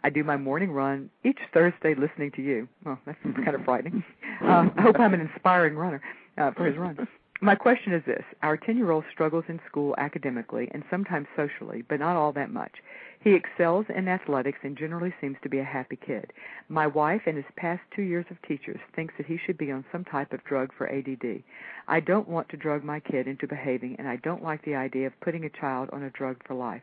I 0.05 0.11
do 0.11 0.25
my 0.25 0.37
morning 0.37 0.73
run 0.73 1.11
each 1.25 1.39
Thursday 1.53 1.95
listening 1.95 2.33
to 2.33 2.43
you. 2.43 2.69
Well, 2.85 2.99
that's 3.07 3.19
kind 3.45 3.55
of 3.55 3.65
frightening. 3.65 4.05
Uh, 4.43 4.69
I 4.77 4.83
hope 4.83 4.99
I'm 4.99 5.15
an 5.15 5.21
inspiring 5.21 5.77
runner 5.77 6.03
uh, 6.39 6.51
for 6.53 6.67
his 6.67 6.77
run. 6.77 7.07
My 7.41 7.57
question 7.57 7.93
is 7.93 8.05
this 8.07 8.23
Our 8.43 8.57
10 8.57 8.77
year 8.77 8.93
old 8.93 9.05
struggles 9.12 9.45
in 9.49 9.61
school 9.69 9.95
academically 9.99 10.69
and 10.73 10.85
sometimes 10.91 11.27
socially, 11.37 11.83
but 11.89 11.99
not 11.99 12.17
all 12.17 12.33
that 12.33 12.51
much. 12.51 12.73
He 13.23 13.35
excels 13.35 13.87
in 13.88 14.09
athletics 14.09 14.59
and 14.64 14.76
generally 14.76 15.14
seems 15.21 15.37
to 15.43 15.49
be 15.49 15.61
a 15.61 15.64
happy 15.64 15.95
kid. 15.95 16.33
My 16.69 16.88
wife, 16.88 17.29
in 17.29 17.37
his 17.37 17.45
past 17.55 17.81
two 17.95 18.02
years 18.02 18.26
of 18.31 18.43
teachers, 18.43 18.81
thinks 18.97 19.14
that 19.17 19.26
he 19.26 19.38
should 19.38 19.57
be 19.57 19.71
on 19.71 19.85
some 19.93 20.05
type 20.05 20.33
of 20.33 20.43
drug 20.43 20.73
for 20.76 20.88
ADD. 20.91 21.45
I 21.87 22.00
don't 22.00 22.26
want 22.26 22.49
to 22.49 22.57
drug 22.57 22.83
my 22.83 22.99
kid 22.99 23.29
into 23.29 23.47
behaving, 23.47 23.95
and 24.00 24.09
I 24.09 24.17
don't 24.17 24.43
like 24.43 24.64
the 24.64 24.75
idea 24.75 25.07
of 25.07 25.21
putting 25.21 25.45
a 25.45 25.50
child 25.50 25.88
on 25.93 26.02
a 26.02 26.11
drug 26.11 26.43
for 26.45 26.55
life. 26.55 26.83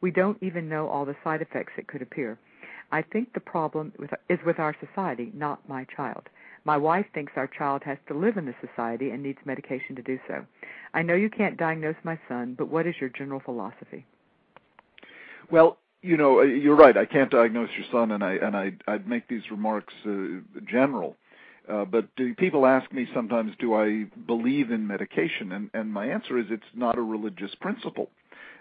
We 0.00 0.12
don't 0.12 0.40
even 0.40 0.68
know 0.68 0.86
all 0.86 1.04
the 1.04 1.16
side 1.24 1.42
effects 1.42 1.72
that 1.74 1.88
could 1.88 2.02
appear. 2.02 2.38
I 2.92 3.02
think 3.02 3.32
the 3.32 3.40
problem 3.40 3.92
with, 3.98 4.10
is 4.28 4.38
with 4.46 4.60
our 4.60 4.76
society, 4.78 5.32
not 5.34 5.68
my 5.68 5.86
child. 5.96 6.28
My 6.64 6.76
wife 6.76 7.06
thinks 7.14 7.32
our 7.34 7.48
child 7.48 7.82
has 7.82 7.98
to 8.06 8.14
live 8.14 8.36
in 8.36 8.46
this 8.46 8.54
society 8.60 9.10
and 9.10 9.24
needs 9.24 9.38
medication 9.44 9.96
to 9.96 10.02
do 10.02 10.20
so. 10.28 10.46
I 10.94 11.02
know 11.02 11.14
you 11.14 11.30
can't 11.30 11.56
diagnose 11.56 11.96
my 12.04 12.16
son, 12.28 12.54
but 12.56 12.68
what 12.68 12.86
is 12.86 12.94
your 13.00 13.10
general 13.10 13.40
philosophy? 13.40 14.06
Well, 15.50 15.78
you 16.02 16.16
know, 16.16 16.40
uh, 16.40 16.44
you're 16.44 16.76
right. 16.76 16.96
I 16.96 17.04
can't 17.04 17.30
diagnose 17.30 17.70
your 17.76 17.86
son, 17.92 18.12
and 18.12 18.24
I 18.24 18.34
and 18.34 18.56
I 18.56 18.72
I'd 18.88 19.08
make 19.08 19.28
these 19.28 19.50
remarks 19.50 19.92
uh, 20.06 20.40
general. 20.66 21.16
Uh, 21.68 21.84
but 21.84 22.14
do, 22.16 22.34
people 22.34 22.66
ask 22.66 22.90
me 22.92 23.06
sometimes, 23.14 23.52
do 23.58 23.74
I 23.74 24.04
believe 24.26 24.70
in 24.70 24.86
medication? 24.86 25.52
And 25.52 25.70
and 25.74 25.92
my 25.92 26.06
answer 26.06 26.38
is, 26.38 26.46
it's 26.50 26.62
not 26.74 26.98
a 26.98 27.02
religious 27.02 27.54
principle, 27.60 28.10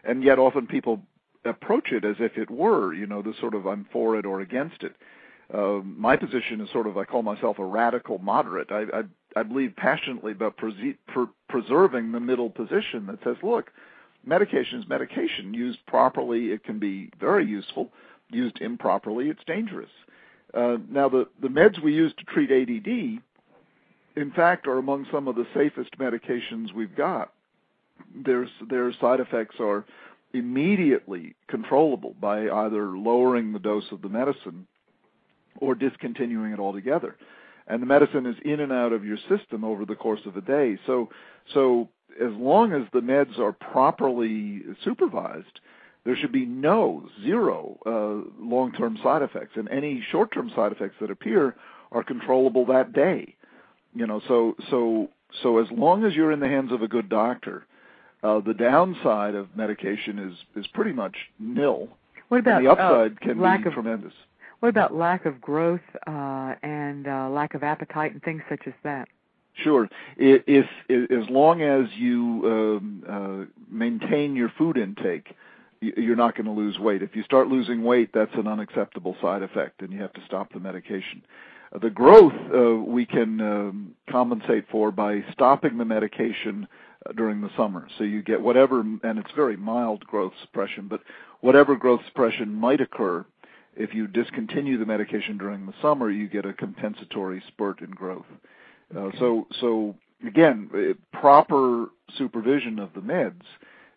and 0.04 0.24
yet 0.24 0.40
often 0.40 0.68
people 0.68 1.02
approach 1.46 1.92
it 1.92 2.04
as 2.04 2.18
if 2.20 2.38
it 2.38 2.52
were. 2.52 2.94
You 2.94 3.08
know, 3.08 3.22
the 3.22 3.34
sort 3.40 3.54
of 3.54 3.66
I'm 3.66 3.86
for 3.92 4.18
it 4.18 4.26
or 4.26 4.42
against 4.42 4.84
it. 4.84 4.96
Uh, 5.54 5.80
my 5.84 6.16
position 6.16 6.62
is 6.62 6.70
sort 6.72 6.88
of 6.88 6.98
I 6.98 7.06
call 7.06 7.24
myself 7.24 7.58
a 7.60 7.66
radical 7.66 8.18
moderate. 8.18 8.72
I 8.72 8.84
I, 8.94 9.04
I 9.38 9.44
believe 9.44 9.76
passionately 9.78 10.34
about 10.34 10.58
pre- 10.58 10.98
pre- 11.08 11.26
preserving 11.48 12.12
the 12.12 12.20
middle 12.20 12.50
position 12.50 13.06
that 13.08 13.24
says, 13.24 13.38
look, 13.44 13.72
medication 14.26 14.80
is 14.80 14.88
medication. 14.88 15.54
Used 15.54 15.80
properly, 15.88 16.52
it 16.52 16.64
can 16.64 16.80
be 16.80 17.10
very 17.20 17.46
useful. 17.46 17.92
Used 18.30 18.62
improperly, 18.62 19.30
it's 19.30 19.44
dangerous. 19.46 19.90
Uh, 20.54 20.78
now, 20.90 21.10
the, 21.10 21.28
the 21.42 21.48
meds 21.48 21.82
we 21.82 21.94
use 21.94 22.14
to 22.18 22.26
treat 22.26 22.52
ADD, 22.52 23.22
in 24.16 24.32
fact, 24.32 24.68
are 24.68 24.78
among 24.78 25.06
some 25.12 25.28
of 25.28 25.36
the 25.36 25.48
safest 25.54 25.98
medications 25.98 26.74
we've 26.74 26.96
got. 26.96 27.32
Their, 28.26 28.48
their 28.70 28.92
side 29.00 29.20
effects 29.20 29.56
are 29.60 29.86
immediately 30.34 31.36
controllable 31.48 32.16
by 32.20 32.50
either 32.50 32.98
lowering 32.98 33.52
the 33.52 33.60
dose 33.60 33.92
of 33.92 34.02
the 34.02 34.10
medicine 34.10 34.68
or 35.58 35.76
discontinuing 35.76 36.54
it 36.54 36.60
altogether. 36.60 37.16
And 37.68 37.82
the 37.82 37.88
medicine 37.88 38.26
is 38.26 38.36
in 38.44 38.60
and 38.60 38.72
out 38.72 38.94
of 38.94 39.06
your 39.06 39.18
system 39.30 39.64
over 39.64 39.86
the 39.86 39.96
course 39.96 40.22
of 40.26 40.38
a 40.38 40.42
day. 40.42 40.78
So, 40.88 41.10
so 41.54 41.90
as 42.22 42.32
long 42.34 42.74
as 42.74 42.84
the 42.94 43.02
meds 43.02 43.38
are 43.40 43.52
properly 43.52 44.64
supervised, 44.84 45.60
there 46.06 46.16
should 46.16 46.32
be 46.32 46.46
no 46.46 47.08
zero 47.24 47.78
uh, 47.86 48.44
long-term 48.44 48.98
side 49.04 49.22
effects, 49.22 49.54
and 49.56 49.70
any 49.70 50.04
short-term 50.12 50.52
side 50.56 50.72
effects 50.72 50.96
that 51.02 51.12
appear 51.12 51.56
are 51.92 52.04
controllable 52.04 52.66
that 52.68 52.94
day. 52.94 53.36
You 53.94 54.08
know, 54.08 54.22
so 54.28 54.56
so 54.70 55.10
so 55.44 55.60
as 55.60 55.68
long 55.72 56.06
as 56.06 56.14
you're 56.14 56.32
in 56.32 56.40
the 56.40 56.48
hands 56.48 56.72
of 56.72 56.82
a 56.82 56.88
good 56.88 57.10
doctor, 57.10 57.66
uh, 58.24 58.40
the 58.40 58.54
downside 58.54 59.36
of 59.36 59.56
medication 59.56 60.20
is 60.20 60.64
is 60.64 60.68
pretty 60.68 60.94
much 60.94 61.16
nil. 61.40 61.90
What 62.30 62.40
about 62.40 62.58
and 62.58 62.68
the 62.68 62.72
upside 62.72 63.14
uh, 63.14 63.16
can 63.22 63.40
lack 63.42 63.64
be 63.64 63.68
of, 63.68 63.74
tremendous. 63.74 64.14
What 64.60 64.70
about 64.70 64.94
lack 64.94 65.26
of 65.26 65.42
growth 65.42 65.80
uh, 66.06 66.56
and 66.62 67.08
uh, 67.08 67.30
lack 67.30 67.54
of 67.54 67.64
appetite 67.64 68.12
and 68.12 68.22
things 68.22 68.42
such 68.50 68.62
as 68.68 68.74
that? 68.84 69.08
Sure. 69.54 69.90
If, 70.18 70.66
as 70.90 71.30
long 71.30 71.62
as 71.62 71.88
you 71.98 72.42
um, 72.46 73.04
uh, 73.08 73.74
maintain 73.74 74.36
your 74.36 74.52
food 74.58 74.78
intake, 74.78 75.36
you're 75.82 76.16
not 76.16 76.36
going 76.36 76.46
to 76.46 76.52
lose 76.52 76.78
weight. 76.80 77.02
If 77.02 77.16
you 77.16 77.24
start 77.24 77.48
losing 77.48 77.84
weight, 77.84 78.12
that's 78.14 78.34
an 78.36 78.48
unacceptable 78.48 79.16
side 79.22 79.44
effect, 79.44 79.82
and 79.82 79.92
you 79.92 80.02
have 80.02 80.14
to 80.14 80.22
stop 80.26 80.52
the 80.54 80.60
medication. 80.60 81.24
Uh, 81.74 81.80
the 81.80 81.90
growth 81.90 82.34
uh, 82.54 82.76
we 82.76 83.06
can 83.06 83.40
um, 83.42 83.96
compensate 84.10 84.66
for 84.70 84.92
by 84.92 85.24
stopping 85.32 85.78
the 85.78 85.86
medication 85.86 86.68
during 87.16 87.42
the 87.42 87.50
summer. 87.56 87.88
So 87.98 88.04
you 88.04 88.22
get 88.22 88.42
whatever, 88.42 88.82
and 88.82 89.20
it's 89.20 89.32
very 89.36 89.56
mild 89.56 90.06
growth 90.06 90.34
suppression, 90.42 90.88
but 90.88 91.02
whatever 91.42 91.76
growth 91.76 92.02
suppression 92.06 92.54
might 92.54 92.82
occur, 92.82 93.26
if 93.76 93.94
you 93.94 94.08
discontinue 94.08 94.78
the 94.78 94.86
medication 94.86 95.38
during 95.38 95.66
the 95.66 95.74
summer, 95.82 96.10
you 96.10 96.28
get 96.28 96.46
a 96.46 96.54
compensatory 96.54 97.42
spurt 97.48 97.80
in 97.82 97.92
growth. 97.92 98.26
Uh, 98.96 99.10
so, 99.20 99.48
so 99.60 99.96
again, 100.26 100.70
uh, 100.74 101.18
proper 101.20 101.88
supervision 102.18 102.80
of 102.80 102.90
the 102.94 103.02
meds 103.02 103.42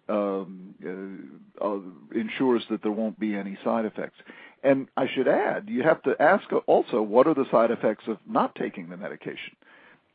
um, 0.09 0.75
uh, 0.85 1.65
uh, 1.65 1.79
ensures 2.19 2.63
that 2.71 2.83
there 2.83 2.93
won't 2.93 3.19
be 3.19 3.35
any 3.35 3.57
side 3.65 3.85
effects. 3.85 4.19
And 4.63 4.89
I 4.97 5.07
should 5.13 5.29
add, 5.29 5.69
you 5.69 5.83
have 5.83 6.03
to 6.03 6.15
ask 6.21 6.45
also 6.67 7.03
what 7.03 7.27
are 7.27 7.35
the 7.35 7.47
side 7.51 7.71
effects 7.71 8.05
of 8.07 8.19
not 8.29 8.55
taking 8.55 8.89
the 8.89 8.97
medication. 8.97 9.57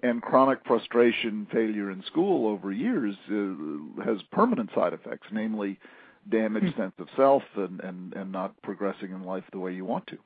And 0.04 0.22
chronic 0.22 0.60
frustration, 0.66 1.48
failure 1.52 1.90
in 1.90 2.04
school 2.04 2.48
over 2.48 2.72
years 2.72 3.16
uh, 3.32 4.04
has 4.04 4.22
permanent 4.32 4.70
side 4.76 4.94
effects, 4.94 5.28
namely 5.32 5.80
damaged 6.30 6.76
sense 6.78 6.94
of 7.00 7.08
self 7.16 7.42
and, 7.56 7.80
and, 7.82 8.14
and 8.14 8.32
not 8.32 8.54
progressing 8.62 9.12
in 9.12 9.24
life 9.24 9.44
the 9.52 9.60
way 9.60 9.74
you 9.74 9.86
want 9.86 10.06
to. 10.08 10.18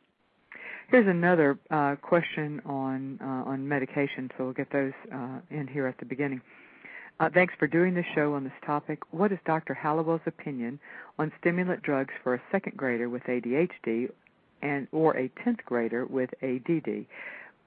Here's 0.92 1.08
another 1.08 1.58
uh, 1.70 1.96
question 2.02 2.62
on 2.66 3.18
uh, 3.22 3.50
on 3.50 3.66
medication, 3.66 4.30
so 4.38 4.44
we'll 4.44 4.54
get 4.54 4.70
those 4.74 4.92
uh, 5.10 5.40
in 5.50 5.66
here 5.66 5.88
at 5.88 5.98
the 6.00 6.06
beginning. 6.06 6.42
Uh, 7.18 7.30
thanks 7.34 7.54
for 7.58 7.66
doing 7.66 7.94
this 7.94 8.06
show 8.14 8.34
on 8.34 8.44
this 8.44 8.52
topic. 8.66 9.00
What 9.12 9.32
is 9.32 9.40
Dr. 9.46 9.74
Hallowell's 9.74 10.20
opinion 10.26 10.82
on 11.18 11.32
stimulant 11.40 11.82
drugs 11.82 12.14
for 12.24 12.34
a 12.36 12.42
second 12.52 12.76
grader 12.76 13.08
with 13.08 13.24
ADHD 13.24 14.10
and 14.62 14.86
or 14.92 15.16
a 15.16 15.32
tenth 15.46 15.60
grader 15.66 16.06
with 16.06 16.30
ADD? 16.44 17.06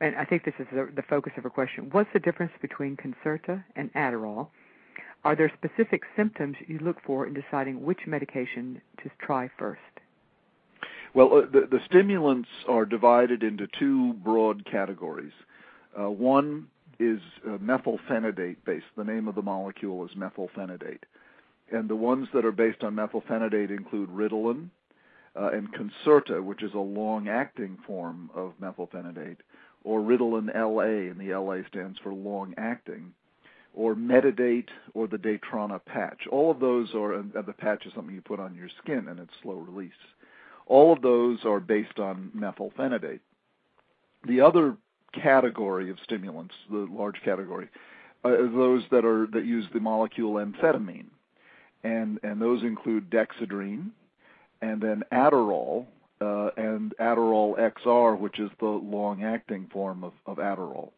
And 0.03 0.17
I 0.17 0.27
think 0.27 0.45
this 0.45 0.53
is 0.59 0.67
the, 0.71 0.91
the 0.95 1.03
focus 1.09 1.33
of 1.39 1.45
her 1.45 1.51
question. 1.51 1.89
What's 1.93 2.11
the 2.13 2.21
difference 2.21 2.53
between 2.61 2.95
Concerta 2.99 3.65
and 3.75 3.91
Adderall? 3.95 4.49
Are 5.25 5.35
there 5.35 5.51
specific 5.57 6.03
symptoms 6.15 6.57
you 6.67 6.79
look 6.81 6.99
for 7.07 7.27
in 7.27 7.33
deciding 7.33 7.83
which 7.87 8.01
medication 8.07 8.83
to 9.03 9.11
try 9.19 9.49
first? 9.59 9.81
Well, 11.15 11.33
uh, 11.33 11.41
the, 11.43 11.69
the, 11.71 11.81
stimulants 11.87 12.49
are 12.69 12.85
divided 12.85 13.45
into 13.45 13.69
two 13.79 14.15
broad 14.15 14.65
categories. 14.67 15.33
Uh, 15.99 16.11
one 16.11 16.67
is 16.99 17.21
uh, 17.47 17.59
methylphenidate 17.59 18.57
based. 18.67 18.87
The 18.97 19.05
name 19.05 19.29
of 19.29 19.37
the 19.37 19.43
molecule 19.43 20.05
is 20.05 20.11
methylphenidate. 20.17 21.03
And 21.73 21.89
the 21.89 21.97
ones 21.97 22.29
that 22.35 22.45
are 22.45 22.53
based 22.53 22.83
on 22.83 22.97
methylphenidate 22.97 23.71
include 23.71 24.11
Ritalin 24.11 24.71
uh, 25.37 25.51
and 25.53 25.69
Concerta, 25.73 26.43
which 26.43 26.65
is 26.65 26.75
a 26.75 26.79
long 26.79 27.29
acting 27.29 27.79
form 27.87 28.29
of 28.35 28.53
methylphenidate, 28.61 29.39
or 29.85 30.01
Ritalin 30.01 30.53
LA, 30.53 31.11
and 31.11 31.19
the 31.21 31.35
LA 31.37 31.59
stands 31.69 31.99
for 32.03 32.13
long 32.13 32.55
acting, 32.57 33.13
or 33.75 33.95
Metadate 33.95 34.69
or 34.95 35.07
the 35.07 35.17
Daytrana 35.17 35.85
patch. 35.85 36.27
All 36.31 36.51
of 36.51 36.61
those 36.61 36.95
are, 36.95 37.15
and 37.15 37.33
the 37.33 37.53
patch 37.53 37.87
is 37.87 37.93
something 37.95 38.15
you 38.15 38.23
put 38.23 38.41
on 38.41 38.55
your 38.55 38.69
skin 38.83 39.09
and 39.09 39.19
it's 39.19 39.33
slow 39.43 39.55
release. 39.55 39.93
All 40.67 40.93
of 40.93 41.03
those 41.03 41.45
are 41.45 41.61
based 41.61 41.99
on 41.99 42.31
methylphenidate. 42.37 43.21
The 44.27 44.41
other 44.41 44.77
category 45.13 45.91
of 45.91 45.99
stimulants, 46.03 46.55
the 46.71 46.87
large 46.91 47.21
category, 47.25 47.69
uh, 48.25 48.31
those 48.55 48.83
that 48.91 49.05
are 49.05 49.27
that 49.33 49.45
use 49.45 49.67
the 49.73 49.81
molecule 49.81 50.35
amphetamine, 50.35 51.07
and 51.83 52.19
and 52.23 52.41
those 52.41 52.63
include 52.63 53.11
dexedrine, 53.11 53.91
and 54.63 54.81
then 54.81 55.03
Adderall, 55.13 55.87
uh, 56.21 56.51
and 56.57 56.95
Adderall 56.99 57.59
XR, 57.59 58.19
which 58.19 58.39
is 58.39 58.51
the 58.61 58.67
long-acting 58.67 59.69
form 59.71 60.03
of, 60.03 60.13
of 60.27 60.39
Adderall. 60.39 60.91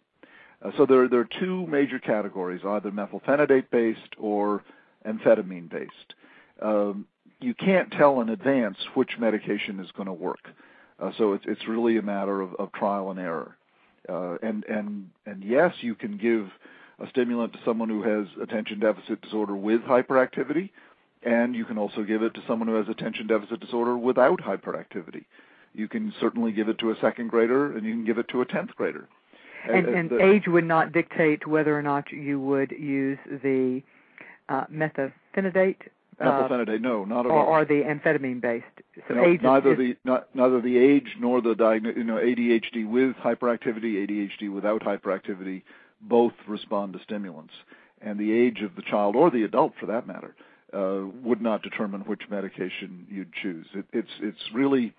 Uh, 0.63 0.71
so 0.77 0.87
there 0.87 1.09
there 1.09 1.21
are 1.21 1.29
two 1.41 1.67
major 1.67 1.99
categories, 1.99 2.61
either 2.65 2.93
methylphenidate 2.93 3.71
based 3.71 4.15
or 4.19 4.63
amphetamine 5.05 5.69
based. 5.69 6.15
Um, 6.63 7.07
you 7.41 7.55
can't 7.55 7.91
tell 7.93 8.21
in 8.21 8.29
advance 8.29 8.77
which 8.95 9.19
medication 9.19 9.81
is 9.81 9.91
going 9.93 10.07
to 10.07 10.13
work. 10.13 10.49
Uh, 10.99 11.11
so 11.19 11.35
it's 11.35 11.45
it's 11.47 11.69
really 11.69 11.99
a 11.99 12.03
matter 12.03 12.41
of, 12.41 12.55
of 12.55 12.73
trial 12.73 13.11
and 13.11 13.21
error. 13.21 13.57
Uh, 14.09 14.37
and 14.43 14.65
and 14.65 15.11
and 15.27 15.45
yes, 15.45 15.75
you 15.81 15.95
can 15.95 16.17
give 16.17 16.49
a 16.99 17.09
stimulant 17.11 17.53
to 17.53 17.59
someone 17.65 17.89
who 17.89 18.03
has 18.03 18.27
attention 18.43 18.81
deficit 18.81 19.21
disorder 19.21 19.55
with 19.55 19.83
hyperactivity, 19.83 20.71
and 21.23 21.55
you 21.55 21.65
can 21.65 21.77
also 21.77 22.03
give 22.03 22.23
it 22.23 22.33
to 22.35 22.43
someone 22.47 22.69
who 22.69 22.77
has 22.77 22.89
attention 22.89 23.27
deficit 23.27 23.61
disorder 23.61 23.97
without 23.97 24.41
hyperactivity. 24.41 25.25
You 25.75 25.89
can 25.89 26.15
certainly 26.19 26.53
give 26.53 26.71
it 26.71 26.79
to 26.79 26.91
a 26.91 26.97
second 27.03 27.29
grader, 27.29 27.77
and 27.77 27.85
you 27.85 27.93
can 27.93 28.07
give 28.07 28.17
it 28.17 28.29
to 28.29 28.41
a 28.41 28.47
tenth 28.47 28.75
grader. 28.77 29.09
And, 29.69 29.87
and, 29.87 30.09
the, 30.09 30.25
age 30.25 30.47
would 30.47 30.65
not 30.65 30.93
dictate 30.93 31.47
whether 31.47 31.77
or 31.77 31.83
not 31.83 32.11
you 32.13 32.41
would 32.41 32.71
use 32.71 33.19
the 33.27 33.83
uh, 34.49 34.65
methylphenidate 34.73 35.89
Methylphenidate, 36.21 36.81
no, 36.81 37.05
not 37.05 37.27
at 37.27 37.33
or, 37.33 37.39
all. 37.39 37.47
Or 37.47 37.65
the 37.65 37.83
amphetamine 37.83 38.41
based. 38.41 38.65
So 39.09 39.15
no, 39.15 39.33
neither 39.35 39.73
is, 39.73 39.79
the 39.79 39.97
not, 40.05 40.35
neither 40.35 40.61
the 40.61 40.79
age 40.79 41.17
nor 41.21 41.43
the 41.43 41.55
diagno- 41.55 41.97
you 41.97 42.05
know 42.05 42.17
ADHD 42.17 42.89
with 42.89 43.17
hyperactivity, 43.17 44.07
ADHD 44.07 44.51
without 44.53 44.83
hyperactivity, 44.83 45.63
both 46.01 46.33
respond 46.49 46.95
to 46.95 47.01
stimulants, 47.03 47.53
and 48.01 48.19
the 48.19 48.33
age 48.33 48.63
of 48.63 48.77
the 48.77 48.83
child 48.83 49.15
or 49.15 49.31
the 49.31 49.43
adult, 49.43 49.75
for 49.79 49.87
that 49.87 50.07
matter, 50.07 50.35
uh, 50.73 51.03
would 51.23 51.43
not 51.43 51.63
determine 51.63 52.01
which 52.03 52.23
medication 52.31 53.07
you'd 53.11 53.33
choose. 53.35 53.67
It, 53.75 53.85
it's 53.93 54.13
it's 54.21 54.53
really 54.55 54.95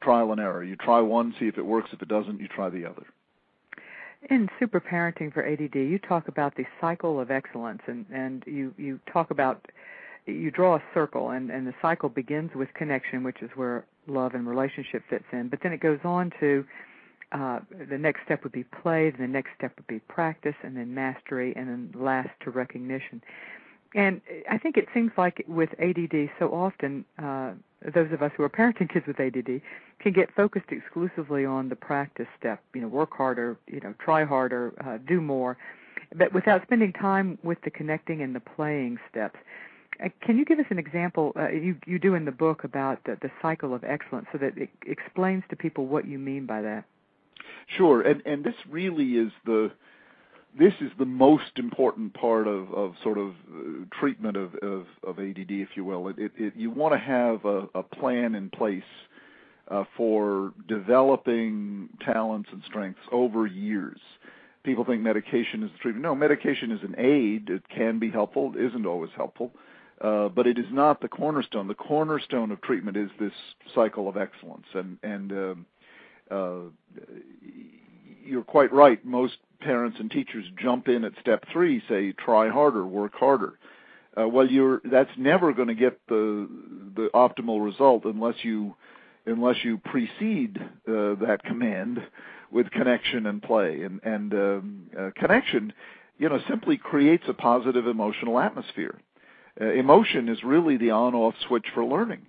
trial 0.00 0.30
and 0.30 0.40
error. 0.40 0.62
You 0.62 0.76
try 0.76 1.00
one, 1.00 1.34
see 1.40 1.48
if 1.48 1.58
it 1.58 1.66
works. 1.66 1.90
If 1.92 2.00
it 2.00 2.08
doesn't, 2.08 2.40
you 2.40 2.46
try 2.46 2.70
the 2.70 2.86
other. 2.86 3.06
In 4.28 4.48
Super 4.58 4.80
Parenting 4.80 5.32
for 5.32 5.46
ADD, 5.46 5.74
you 5.74 5.98
talk 5.98 6.28
about 6.28 6.54
the 6.54 6.66
cycle 6.80 7.18
of 7.18 7.30
excellence, 7.30 7.82
and 7.86 8.06
and 8.12 8.44
you 8.46 8.74
you 8.76 9.00
talk 9.12 9.30
about 9.30 9.66
you 10.26 10.50
draw 10.50 10.76
a 10.76 10.82
circle 10.94 11.30
and 11.30 11.50
and 11.50 11.66
the 11.66 11.74
cycle 11.80 12.08
begins 12.08 12.50
with 12.54 12.72
connection 12.74 13.22
which 13.22 13.42
is 13.42 13.50
where 13.54 13.84
love 14.06 14.34
and 14.34 14.48
relationship 14.48 15.02
fits 15.08 15.24
in 15.32 15.48
but 15.48 15.60
then 15.62 15.72
it 15.72 15.80
goes 15.80 16.00
on 16.04 16.32
to 16.40 16.64
uh, 17.32 17.60
the 17.88 17.98
next 17.98 18.22
step 18.24 18.42
would 18.42 18.52
be 18.52 18.64
play, 18.64 19.10
the 19.10 19.26
next 19.26 19.50
step 19.56 19.72
would 19.76 19.86
be 19.86 20.00
practice, 20.00 20.54
and 20.64 20.76
then 20.76 20.92
mastery, 20.92 21.54
and 21.56 21.68
then 21.68 21.90
last 21.94 22.30
to 22.42 22.50
recognition. 22.50 23.22
And 23.94 24.20
I 24.50 24.58
think 24.58 24.76
it 24.76 24.86
seems 24.94 25.12
like 25.16 25.44
with 25.48 25.70
ADD, 25.80 26.30
so 26.38 26.52
often 26.52 27.04
uh, 27.18 27.52
those 27.94 28.12
of 28.12 28.22
us 28.22 28.30
who 28.36 28.42
are 28.44 28.48
parenting 28.48 28.92
kids 28.92 29.06
with 29.06 29.18
ADD 29.18 29.60
can 29.98 30.12
get 30.12 30.32
focused 30.34 30.70
exclusively 30.70 31.44
on 31.44 31.68
the 31.68 31.76
practice 31.76 32.28
step. 32.38 32.60
You 32.74 32.82
know, 32.82 32.88
work 32.88 33.10
harder, 33.12 33.56
you 33.66 33.80
know, 33.80 33.94
try 33.98 34.24
harder, 34.24 34.72
uh, 34.84 34.98
do 35.08 35.20
more, 35.20 35.56
but 36.14 36.32
without 36.32 36.62
spending 36.62 36.92
time 36.92 37.38
with 37.42 37.58
the 37.62 37.70
connecting 37.70 38.22
and 38.22 38.34
the 38.34 38.40
playing 38.40 38.98
steps. 39.10 39.38
Uh, 40.02 40.08
can 40.22 40.38
you 40.38 40.44
give 40.44 40.58
us 40.58 40.66
an 40.70 40.78
example? 40.78 41.32
Uh, 41.36 41.50
you 41.50 41.76
you 41.86 41.98
do 41.98 42.14
in 42.14 42.24
the 42.24 42.32
book 42.32 42.64
about 42.64 43.02
the, 43.04 43.16
the 43.22 43.30
cycle 43.42 43.74
of 43.74 43.84
excellence, 43.84 44.26
so 44.32 44.38
that 44.38 44.56
it 44.56 44.70
explains 44.86 45.42
to 45.50 45.56
people 45.56 45.86
what 45.86 46.06
you 46.06 46.18
mean 46.18 46.46
by 46.46 46.62
that. 46.62 46.84
Sure, 47.76 48.00
and 48.00 48.22
and 48.24 48.44
this 48.44 48.54
really 48.68 49.12
is 49.12 49.32
the 49.44 49.70
this 50.58 50.72
is 50.80 50.90
the 50.98 51.04
most 51.04 51.52
important 51.56 52.12
part 52.14 52.48
of, 52.48 52.72
of 52.72 52.94
sort 53.04 53.18
of 53.18 53.28
uh, 53.28 53.84
treatment 53.98 54.36
of, 54.36 54.54
of, 54.56 54.86
of 55.06 55.18
ADD, 55.18 55.46
if 55.50 55.68
you 55.76 55.84
will. 55.84 56.08
It, 56.08 56.18
it, 56.18 56.32
it, 56.36 56.52
you 56.56 56.70
want 56.70 56.92
to 56.92 56.98
have 56.98 57.44
a, 57.44 57.68
a 57.74 57.82
plan 57.84 58.34
in 58.34 58.50
place 58.50 58.82
uh, 59.70 59.84
for 59.96 60.52
developing 60.68 61.88
talents 62.04 62.48
and 62.52 62.62
strengths 62.66 63.00
over 63.12 63.46
years. 63.46 64.00
People 64.64 64.84
think 64.84 65.02
medication 65.02 65.62
is 65.62 65.70
the 65.70 65.78
treatment. 65.78 66.02
No, 66.02 66.14
medication 66.14 66.72
is 66.72 66.80
an 66.82 66.96
aid. 66.98 67.48
It 67.48 67.62
can 67.68 67.98
be 67.98 68.10
helpful. 68.10 68.52
It 68.56 68.64
isn't 68.66 68.86
always 68.86 69.10
helpful. 69.16 69.52
Uh, 70.00 70.28
but 70.28 70.46
it 70.46 70.58
is 70.58 70.66
not 70.70 71.00
the 71.00 71.08
cornerstone. 71.08 71.68
The 71.68 71.74
cornerstone 71.74 72.50
of 72.50 72.60
treatment 72.62 72.96
is 72.96 73.10
this 73.18 73.32
cycle 73.74 74.08
of 74.08 74.16
excellence, 74.16 74.66
and 74.72 74.96
and 75.02 75.32
um, 75.32 75.66
uh, 76.30 76.60
you're 78.24 78.44
quite 78.44 78.72
right. 78.72 79.04
Most 79.04 79.34
parents 79.60 79.98
and 80.00 80.10
teachers 80.10 80.46
jump 80.56 80.88
in 80.88 81.04
at 81.04 81.12
step 81.20 81.44
three, 81.52 81.82
say 81.86 82.12
try 82.12 82.48
harder, 82.48 82.86
work 82.86 83.12
harder. 83.14 83.58
Uh, 84.18 84.26
well, 84.26 84.46
you're 84.50 84.80
that's 84.84 85.10
never 85.18 85.52
going 85.52 85.68
to 85.68 85.74
get 85.74 86.00
the 86.08 86.48
the 86.96 87.10
optimal 87.14 87.62
result 87.62 88.04
unless 88.04 88.36
you 88.42 88.74
unless 89.26 89.56
you 89.64 89.78
precede 89.78 90.58
uh, 90.88 91.14
that 91.20 91.40
command 91.44 92.02
with 92.50 92.70
connection 92.70 93.26
and 93.26 93.42
play 93.42 93.82
and 93.82 94.00
and 94.02 94.32
um, 94.32 94.82
uh, 94.98 95.10
connection 95.14 95.72
you 96.18 96.28
know 96.28 96.40
simply 96.48 96.76
creates 96.76 97.24
a 97.28 97.34
positive 97.34 97.86
emotional 97.86 98.38
atmosphere 98.40 98.98
uh, 99.60 99.72
emotion 99.72 100.28
is 100.28 100.42
really 100.42 100.76
the 100.76 100.90
on 100.90 101.14
off 101.14 101.34
switch 101.46 101.66
for 101.74 101.84
learning. 101.84 102.26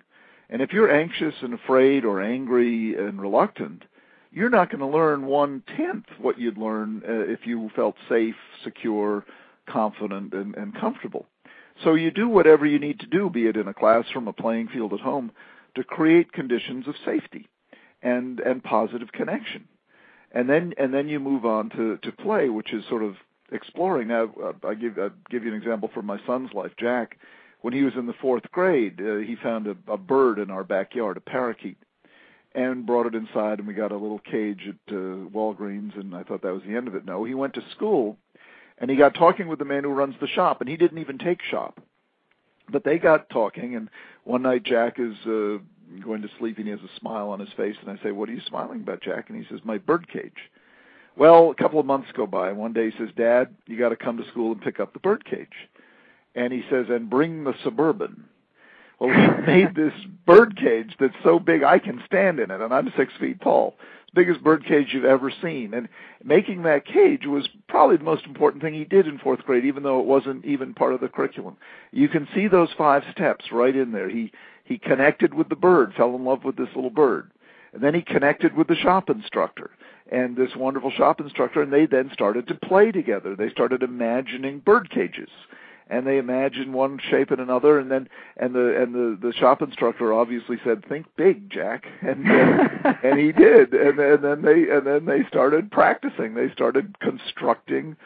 And 0.50 0.60
if 0.60 0.72
you're 0.72 0.92
anxious 0.92 1.34
and 1.40 1.54
afraid 1.54 2.04
or 2.04 2.20
angry 2.20 2.94
and 2.96 3.20
reluctant, 3.20 3.84
you're 4.30 4.50
not 4.50 4.70
going 4.70 4.80
to 4.80 4.86
learn 4.86 5.26
one 5.26 5.62
tenth 5.76 6.06
what 6.18 6.38
you'd 6.38 6.58
learn 6.58 7.02
uh, 7.08 7.12
if 7.30 7.46
you 7.46 7.70
felt 7.74 7.96
safe, 8.08 8.34
secure, 8.64 9.24
confident, 9.66 10.32
and, 10.34 10.54
and 10.54 10.74
comfortable. 10.78 11.26
So 11.82 11.94
you 11.94 12.10
do 12.10 12.28
whatever 12.28 12.66
you 12.66 12.78
need 12.78 13.00
to 13.00 13.06
do, 13.06 13.30
be 13.30 13.46
it 13.46 13.56
in 13.56 13.68
a 13.68 13.74
classroom, 13.74 14.28
a 14.28 14.32
playing 14.32 14.68
field 14.68 14.92
at 14.92 15.00
home, 15.00 15.32
to 15.74 15.84
create 15.84 16.32
conditions 16.32 16.86
of 16.86 16.94
safety 17.04 17.48
and 18.02 18.40
and 18.40 18.62
positive 18.62 19.12
connection. 19.12 19.68
And 20.32 20.48
then 20.48 20.74
and 20.76 20.92
then 20.92 21.08
you 21.08 21.18
move 21.20 21.44
on 21.44 21.70
to 21.70 21.98
to 21.98 22.12
play, 22.12 22.48
which 22.48 22.72
is 22.72 22.84
sort 22.88 23.02
of 23.02 23.16
exploring. 23.52 24.08
Now, 24.08 24.30
uh, 24.42 24.52
I 24.66 24.74
give 24.74 24.98
I 24.98 25.08
give 25.30 25.44
you 25.44 25.52
an 25.52 25.56
example 25.56 25.90
from 25.92 26.06
my 26.06 26.18
son's 26.26 26.52
life. 26.52 26.72
Jack, 26.78 27.18
when 27.60 27.72
he 27.72 27.82
was 27.82 27.94
in 27.96 28.06
the 28.06 28.14
fourth 28.14 28.50
grade, 28.50 29.00
uh, 29.00 29.16
he 29.16 29.36
found 29.36 29.66
a, 29.66 29.76
a 29.88 29.96
bird 29.96 30.38
in 30.38 30.50
our 30.50 30.64
backyard, 30.64 31.16
a 31.16 31.20
parakeet, 31.20 31.78
and 32.54 32.86
brought 32.86 33.06
it 33.06 33.14
inside, 33.14 33.58
and 33.58 33.68
we 33.68 33.74
got 33.74 33.92
a 33.92 33.96
little 33.96 34.18
cage 34.18 34.62
at 34.68 34.94
uh, 34.94 35.28
Walgreens, 35.30 35.98
and 35.98 36.14
I 36.14 36.22
thought 36.22 36.42
that 36.42 36.54
was 36.54 36.62
the 36.66 36.76
end 36.76 36.88
of 36.88 36.94
it. 36.94 37.04
No, 37.04 37.24
he 37.24 37.34
went 37.34 37.54
to 37.54 37.62
school, 37.70 38.16
and 38.78 38.90
he 38.90 38.96
got 38.96 39.14
talking 39.14 39.48
with 39.48 39.58
the 39.58 39.64
man 39.64 39.84
who 39.84 39.90
runs 39.90 40.14
the 40.20 40.28
shop, 40.28 40.60
and 40.60 40.68
he 40.68 40.76
didn't 40.76 40.98
even 40.98 41.18
take 41.18 41.42
shop, 41.42 41.80
but 42.70 42.84
they 42.84 42.98
got 42.98 43.30
talking, 43.30 43.76
and 43.76 43.88
one 44.24 44.42
night 44.42 44.64
Jack 44.64 44.98
is. 44.98 45.14
Uh, 45.26 45.58
going 46.00 46.22
to 46.22 46.28
sleep 46.38 46.56
and 46.56 46.64
he 46.64 46.70
has 46.70 46.80
a 46.80 46.98
smile 46.98 47.28
on 47.28 47.38
his 47.38 47.52
face 47.54 47.76
and 47.82 47.90
I 47.90 48.02
say, 48.02 48.12
What 48.12 48.28
are 48.28 48.32
you 48.32 48.40
smiling 48.46 48.80
about, 48.80 49.02
Jack? 49.02 49.28
And 49.28 49.36
he 49.36 49.46
says, 49.50 49.60
My 49.62 49.76
bird 49.76 50.08
cage. 50.08 50.50
Well, 51.16 51.50
a 51.50 51.54
couple 51.54 51.78
of 51.78 51.86
months 51.86 52.08
go 52.14 52.26
by, 52.26 52.48
and 52.48 52.58
one 52.58 52.72
day 52.72 52.90
he 52.90 52.98
says, 52.98 53.10
Dad, 53.16 53.54
you 53.66 53.78
got 53.78 53.90
to 53.90 53.96
come 53.96 54.16
to 54.16 54.28
school 54.28 54.52
and 54.52 54.60
pick 54.60 54.80
up 54.80 54.92
the 54.92 54.98
birdcage. 54.98 55.52
And 56.34 56.52
he 56.52 56.62
says, 56.70 56.86
and 56.88 57.10
bring 57.10 57.44
the 57.44 57.54
suburban. 57.62 58.24
Well, 58.98 59.10
he 59.10 59.42
made 59.46 59.74
this 59.74 59.92
bird 60.26 60.56
cage 60.56 60.94
that's 60.98 61.14
so 61.22 61.38
big 61.38 61.62
I 61.62 61.78
can 61.78 62.02
stand 62.06 62.40
in 62.40 62.50
it, 62.50 62.60
and 62.60 62.72
I'm 62.72 62.92
six 62.96 63.12
feet 63.20 63.40
tall. 63.42 63.74
Biggest 64.14 64.42
bird 64.42 64.64
cage 64.66 64.88
you've 64.92 65.04
ever 65.04 65.32
seen. 65.42 65.72
And 65.74 65.88
making 66.22 66.62
that 66.62 66.86
cage 66.86 67.26
was 67.26 67.48
probably 67.68 67.96
the 67.96 68.04
most 68.04 68.24
important 68.26 68.62
thing 68.62 68.74
he 68.74 68.84
did 68.84 69.06
in 69.06 69.18
fourth 69.18 69.40
grade, 69.40 69.64
even 69.64 69.82
though 69.82 70.00
it 70.00 70.06
wasn't 70.06 70.44
even 70.44 70.74
part 70.74 70.92
of 70.92 71.00
the 71.00 71.08
curriculum. 71.08 71.56
You 71.92 72.08
can 72.08 72.28
see 72.34 72.46
those 72.46 72.68
five 72.76 73.04
steps 73.10 73.46
right 73.50 73.74
in 73.74 73.92
there. 73.92 74.08
He 74.08 74.32
he 74.64 74.78
connected 74.78 75.34
with 75.34 75.48
the 75.48 75.56
bird, 75.56 75.92
fell 75.96 76.14
in 76.14 76.24
love 76.24 76.44
with 76.44 76.56
this 76.56 76.68
little 76.74 76.90
bird. 76.90 77.30
And 77.72 77.82
then 77.82 77.94
he 77.94 78.02
connected 78.02 78.54
with 78.54 78.68
the 78.68 78.76
shop 78.76 79.10
instructor 79.10 79.70
and 80.12 80.36
this 80.36 80.54
wonderful 80.54 80.90
shop 80.90 81.20
instructor, 81.20 81.62
and 81.62 81.72
they 81.72 81.86
then 81.86 82.10
started 82.12 82.46
to 82.48 82.54
play 82.54 82.92
together. 82.92 83.34
They 83.34 83.48
started 83.48 83.82
imagining 83.82 84.60
bird 84.60 84.90
cages 84.90 85.30
and 85.88 86.06
they 86.06 86.18
imagined 86.18 86.72
one 86.72 86.98
shape 87.10 87.30
and 87.30 87.40
another 87.40 87.78
and 87.78 87.90
then 87.90 88.08
and 88.36 88.54
the 88.54 88.80
and 88.80 88.94
the 88.94 89.18
the 89.20 89.32
shop 89.32 89.60
instructor 89.60 90.12
obviously 90.12 90.56
said 90.64 90.84
think 90.88 91.06
big 91.16 91.50
jack 91.50 91.84
and 92.00 92.26
and 92.26 93.18
he 93.18 93.32
did 93.32 93.74
and, 93.74 93.98
and 93.98 94.22
then 94.22 94.42
they 94.42 94.70
and 94.70 94.86
then 94.86 95.04
they 95.04 95.24
started 95.28 95.70
practicing. 95.70 96.34
They 96.34 96.50
started 96.50 96.98
constructing 97.00 97.96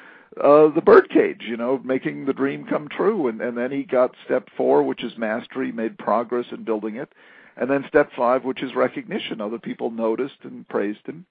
uh 0.40 0.68
the 0.68 0.82
bird 0.84 1.08
cage 1.10 1.42
you 1.42 1.56
know 1.56 1.80
making 1.84 2.26
the 2.26 2.32
dream 2.32 2.66
come 2.66 2.88
true 2.88 3.28
and 3.28 3.40
and 3.40 3.56
then 3.56 3.70
he 3.70 3.84
got 3.84 4.14
step 4.24 4.48
4 4.56 4.82
which 4.82 5.04
is 5.04 5.16
mastery 5.16 5.70
made 5.70 5.96
progress 5.98 6.46
in 6.50 6.64
building 6.64 6.96
it 6.96 7.10
and 7.56 7.70
then 7.70 7.84
step 7.88 8.10
5 8.16 8.44
which 8.44 8.62
is 8.62 8.74
recognition. 8.74 9.40
Other 9.40 9.58
people 9.58 9.90
noticed 9.90 10.38
and 10.42 10.68
praised 10.68 11.06
him 11.06 11.24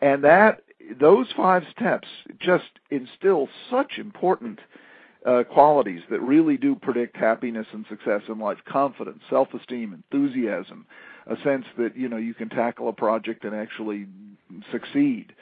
and 0.00 0.24
that 0.24 0.62
those 0.98 1.26
five 1.36 1.62
steps 1.70 2.08
just 2.38 2.70
instill 2.90 3.48
such 3.70 3.98
important 3.98 4.58
uh, 5.26 5.44
qualities 5.44 6.00
that 6.10 6.20
really 6.20 6.56
do 6.56 6.74
predict 6.74 7.16
happiness 7.16 7.66
and 7.72 7.84
success 7.88 8.22
in 8.28 8.38
life 8.38 8.58
confidence 8.66 9.20
self-esteem 9.28 9.92
enthusiasm 9.92 10.86
a 11.26 11.36
sense 11.44 11.66
that 11.76 11.96
you 11.96 12.08
know 12.08 12.16
you 12.16 12.34
can 12.34 12.48
tackle 12.48 12.88
a 12.88 12.92
project 12.92 13.44
and 13.44 13.54
actually 13.54 14.06
succeed 14.72 15.34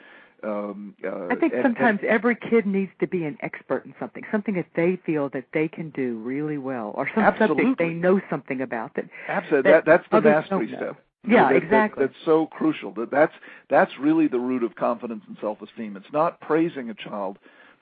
um, 0.43 0.95
uh, 1.03 1.27
I 1.29 1.35
think 1.35 1.53
and, 1.53 1.63
sometimes 1.63 1.99
and, 2.01 2.09
every 2.09 2.35
kid 2.35 2.65
needs 2.65 2.91
to 2.99 3.07
be 3.07 3.25
an 3.25 3.37
expert 3.41 3.85
in 3.85 3.93
something, 3.99 4.23
something 4.31 4.53
that 4.55 4.67
they 4.75 4.97
feel 5.05 5.29
that 5.29 5.45
they 5.53 5.67
can 5.67 5.89
do 5.89 6.17
really 6.19 6.57
well, 6.57 6.93
or 6.95 7.09
some 7.13 7.23
absolutely. 7.23 7.63
subject 7.63 7.79
they 7.79 7.89
know 7.89 8.21
something 8.29 8.61
about 8.61 8.95
that. 8.95 9.05
Absolutely, 9.27 9.71
that 9.71 9.85
that, 9.85 10.03
that's 10.09 10.09
the 10.11 10.21
mastery 10.21 10.67
don't 10.67 10.81
know. 10.81 10.97
Yeah, 11.27 11.49
that, 11.49 11.55
exactly. 11.55 12.03
That, 12.03 12.11
that's 12.13 12.25
so 12.25 12.47
crucial. 12.47 12.91
That 12.93 13.11
that's 13.11 13.33
that's 13.69 13.91
really 13.99 14.27
the 14.27 14.39
root 14.39 14.63
of 14.63 14.75
confidence 14.75 15.23
and 15.27 15.37
self-esteem. 15.41 15.97
It's 15.97 16.13
not 16.13 16.39
praising 16.41 16.89
a 16.89 16.93
child 16.93 17.37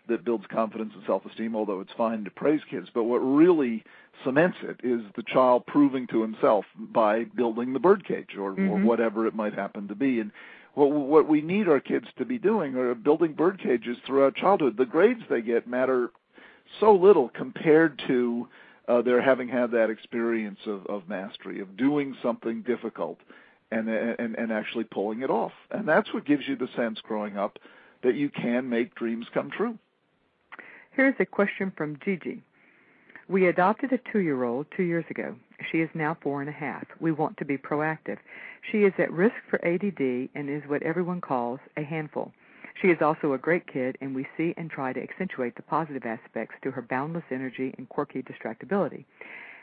that 0.07 0.23
builds 0.25 0.45
confidence 0.49 0.93
and 0.95 1.03
self-esteem, 1.05 1.55
although 1.55 1.81
it's 1.81 1.91
fine 1.97 2.23
to 2.23 2.31
praise 2.31 2.61
kids. 2.69 2.87
But 2.93 3.03
what 3.03 3.17
really 3.19 3.83
cements 4.23 4.57
it 4.63 4.79
is 4.83 5.01
the 5.15 5.23
child 5.23 5.65
proving 5.67 6.07
to 6.07 6.21
himself 6.21 6.65
by 6.77 7.25
building 7.25 7.73
the 7.73 7.79
birdcage 7.79 8.35
or, 8.37 8.53
Mhm. 8.53 8.69
or 8.69 8.85
whatever 8.85 9.27
it 9.27 9.35
might 9.35 9.53
happen 9.53 9.87
to 9.89 9.95
be. 9.95 10.19
And 10.19 10.31
what 10.73 10.91
what 10.91 11.27
we 11.27 11.41
need 11.41 11.67
our 11.67 11.79
kids 11.79 12.07
to 12.17 12.25
be 12.25 12.39
doing 12.39 12.75
are 12.75 12.95
building 12.95 13.33
bird 13.33 13.59
cages 13.59 13.97
throughout 14.05 14.35
childhood. 14.35 14.77
The 14.77 14.85
grades 14.85 15.21
they 15.29 15.41
get 15.41 15.67
matter 15.67 16.11
so 16.79 16.93
little 16.95 17.29
compared 17.29 17.99
to 18.07 18.47
uh, 18.87 19.01
their 19.01 19.21
having 19.21 19.47
had 19.47 19.71
that 19.71 19.89
experience 19.89 20.59
of, 20.65 20.85
of 20.87 21.07
mastery, 21.09 21.59
of 21.59 21.75
doing 21.77 22.15
something 22.21 22.61
difficult 22.61 23.19
and, 23.71 23.89
and 23.89 24.35
and 24.35 24.51
actually 24.51 24.85
pulling 24.85 25.21
it 25.21 25.29
off. 25.29 25.51
And 25.71 25.87
that's 25.87 26.13
what 26.13 26.25
gives 26.25 26.47
you 26.47 26.55
the 26.55 26.69
sense 26.75 26.99
growing 27.01 27.37
up 27.37 27.59
that 28.03 28.15
you 28.15 28.29
can 28.29 28.69
make 28.69 28.95
dreams 28.95 29.25
come 29.33 29.51
true. 29.51 29.77
Here's 30.91 31.15
a 31.19 31.25
question 31.25 31.71
from 31.75 31.99
Gigi. 32.03 32.41
We 33.27 33.47
adopted 33.47 33.91
a 33.91 33.99
two 34.11 34.19
year 34.19 34.43
old 34.43 34.67
two 34.75 34.83
years 34.83 35.05
ago. 35.09 35.35
She 35.71 35.79
is 35.79 35.89
now 35.93 36.15
four 36.21 36.39
and 36.39 36.49
a 36.49 36.53
half. 36.53 36.85
We 36.99 37.11
want 37.11 37.37
to 37.37 37.45
be 37.45 37.57
proactive. 37.57 38.17
She 38.71 38.79
is 38.79 38.93
at 38.97 39.11
risk 39.11 39.35
for 39.49 39.63
ADD 39.65 40.29
and 40.33 40.49
is 40.49 40.63
what 40.67 40.83
everyone 40.83 41.19
calls 41.19 41.59
a 41.75 41.83
handful. 41.83 42.31
She 42.81 42.89
is 42.89 43.01
also 43.01 43.33
a 43.33 43.39
great 43.39 43.65
kid, 43.65 43.97
and 44.01 44.13
we 44.13 44.27
see 44.37 44.53
and 44.55 44.69
try 44.69 44.93
to 44.93 45.01
accentuate 45.01 45.55
the 45.55 45.63
positive 45.63 46.05
aspects 46.05 46.55
to 46.61 46.71
her 46.71 46.81
boundless 46.81 47.23
energy 47.31 47.73
and 47.77 47.89
quirky 47.89 48.21
distractibility. 48.21 49.05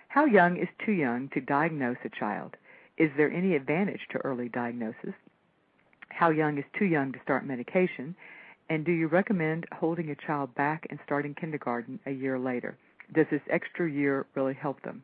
How 0.08 0.24
young 0.24 0.56
is 0.56 0.68
too 0.84 0.92
young 0.92 1.28
to 1.30 1.40
diagnose 1.40 1.96
a 2.04 2.08
child? 2.08 2.56
Is 2.96 3.10
there 3.16 3.30
any 3.30 3.54
advantage 3.54 4.00
to 4.10 4.18
early 4.18 4.48
diagnosis? 4.48 5.14
How 6.08 6.30
young 6.30 6.58
is 6.58 6.64
too 6.78 6.84
young 6.84 7.12
to 7.12 7.20
start 7.22 7.46
medication? 7.46 8.14
And 8.68 8.84
do 8.84 8.92
you 8.92 9.08
recommend 9.08 9.66
holding 9.72 10.10
a 10.10 10.26
child 10.26 10.54
back 10.54 10.86
and 10.90 10.98
starting 11.04 11.34
kindergarten 11.34 12.00
a 12.06 12.10
year 12.10 12.38
later? 12.38 12.76
Does 13.12 13.26
this 13.30 13.42
extra 13.50 13.90
year 13.90 14.26
really 14.34 14.54
help 14.54 14.80
them? 14.82 15.02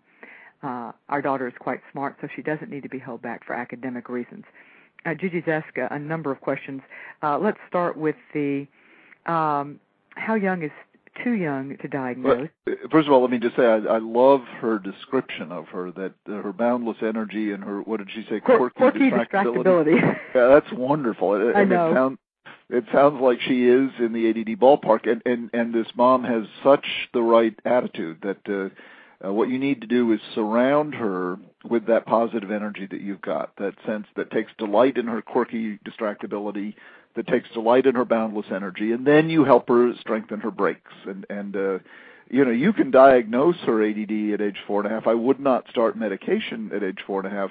Uh, 0.62 0.92
our 1.08 1.22
daughter 1.22 1.46
is 1.46 1.54
quite 1.58 1.80
smart, 1.92 2.16
so 2.20 2.28
she 2.34 2.42
doesn't 2.42 2.70
need 2.70 2.82
to 2.82 2.88
be 2.88 2.98
held 2.98 3.22
back 3.22 3.44
for 3.44 3.54
academic 3.54 4.08
reasons. 4.08 4.44
Uh, 5.06 5.14
Gigi's 5.14 5.44
asked 5.46 5.76
a, 5.76 5.92
a 5.94 5.98
number 5.98 6.30
of 6.30 6.40
questions. 6.40 6.82
Uh, 7.22 7.38
let's 7.38 7.58
start 7.68 7.96
with 7.96 8.16
the 8.34 8.66
um, 9.26 9.80
how 10.16 10.34
young 10.34 10.62
is 10.62 10.70
too 11.22 11.32
young 11.32 11.76
to 11.78 11.88
diagnose? 11.88 12.48
Well, 12.66 12.76
first 12.90 13.06
of 13.06 13.12
all, 13.12 13.20
let 13.22 13.30
me 13.30 13.38
just 13.38 13.56
say 13.56 13.64
I, 13.64 13.76
I 13.76 13.98
love 13.98 14.42
her 14.60 14.78
description 14.78 15.52
of 15.52 15.66
her 15.68 15.90
that 15.92 16.14
uh, 16.28 16.42
her 16.42 16.52
boundless 16.52 16.98
energy 17.02 17.52
and 17.52 17.62
her 17.64 17.82
what 17.82 17.98
did 17.98 18.10
she 18.10 18.24
say 18.28 18.40
Quir- 18.40 18.70
quirky 18.70 19.10
distractibility. 19.10 19.30
distractibility. 19.30 20.18
yeah, 20.34 20.48
that's 20.48 20.72
wonderful. 20.72 21.34
It, 21.34 21.56
I 21.56 21.64
know. 21.64 21.90
It 21.90 21.94
sounds, 21.94 22.18
it 22.68 22.84
sounds 22.92 23.20
like 23.20 23.40
she 23.40 23.66
is 23.66 23.90
in 23.98 24.12
the 24.12 24.30
ADD 24.30 24.58
ballpark, 24.58 25.10
and 25.10 25.22
and 25.26 25.50
and 25.52 25.74
this 25.74 25.88
mom 25.94 26.24
has 26.24 26.44
such 26.62 26.86
the 27.12 27.22
right 27.22 27.58
attitude 27.64 28.18
that. 28.22 28.48
Uh, 28.48 28.74
uh, 29.22 29.30
what 29.30 29.50
you 29.50 29.58
need 29.58 29.82
to 29.82 29.86
do 29.86 30.10
is 30.12 30.20
surround 30.34 30.94
her 30.94 31.36
with 31.68 31.86
that 31.86 32.06
positive 32.06 32.50
energy 32.50 32.86
that 32.90 33.00
you've 33.00 33.20
got, 33.20 33.54
that 33.56 33.74
sense 33.86 34.06
that 34.16 34.30
takes 34.30 34.52
delight 34.58 34.96
in 34.96 35.06
her 35.06 35.20
quirky 35.20 35.78
distractibility, 35.78 36.74
that 37.16 37.26
takes 37.26 37.50
delight 37.50 37.86
in 37.86 37.94
her 37.94 38.04
boundless 38.04 38.46
energy, 38.54 38.92
and 38.92 39.06
then 39.06 39.28
you 39.28 39.44
help 39.44 39.68
her 39.68 39.92
strengthen 40.00 40.40
her 40.40 40.50
brakes. 40.50 40.92
And 41.06 41.26
and 41.28 41.56
uh, 41.56 41.78
you 42.30 42.44
know 42.44 42.50
you 42.50 42.72
can 42.72 42.90
diagnose 42.90 43.56
her 43.66 43.84
ADD 43.84 44.32
at 44.34 44.40
age 44.40 44.58
four 44.66 44.80
and 44.80 44.90
a 44.90 44.94
half. 44.94 45.06
I 45.06 45.14
would 45.14 45.40
not 45.40 45.68
start 45.68 45.96
medication 45.96 46.70
at 46.74 46.82
age 46.82 46.98
four 47.06 47.20
and 47.20 47.32
a 47.32 47.36
half, 47.36 47.50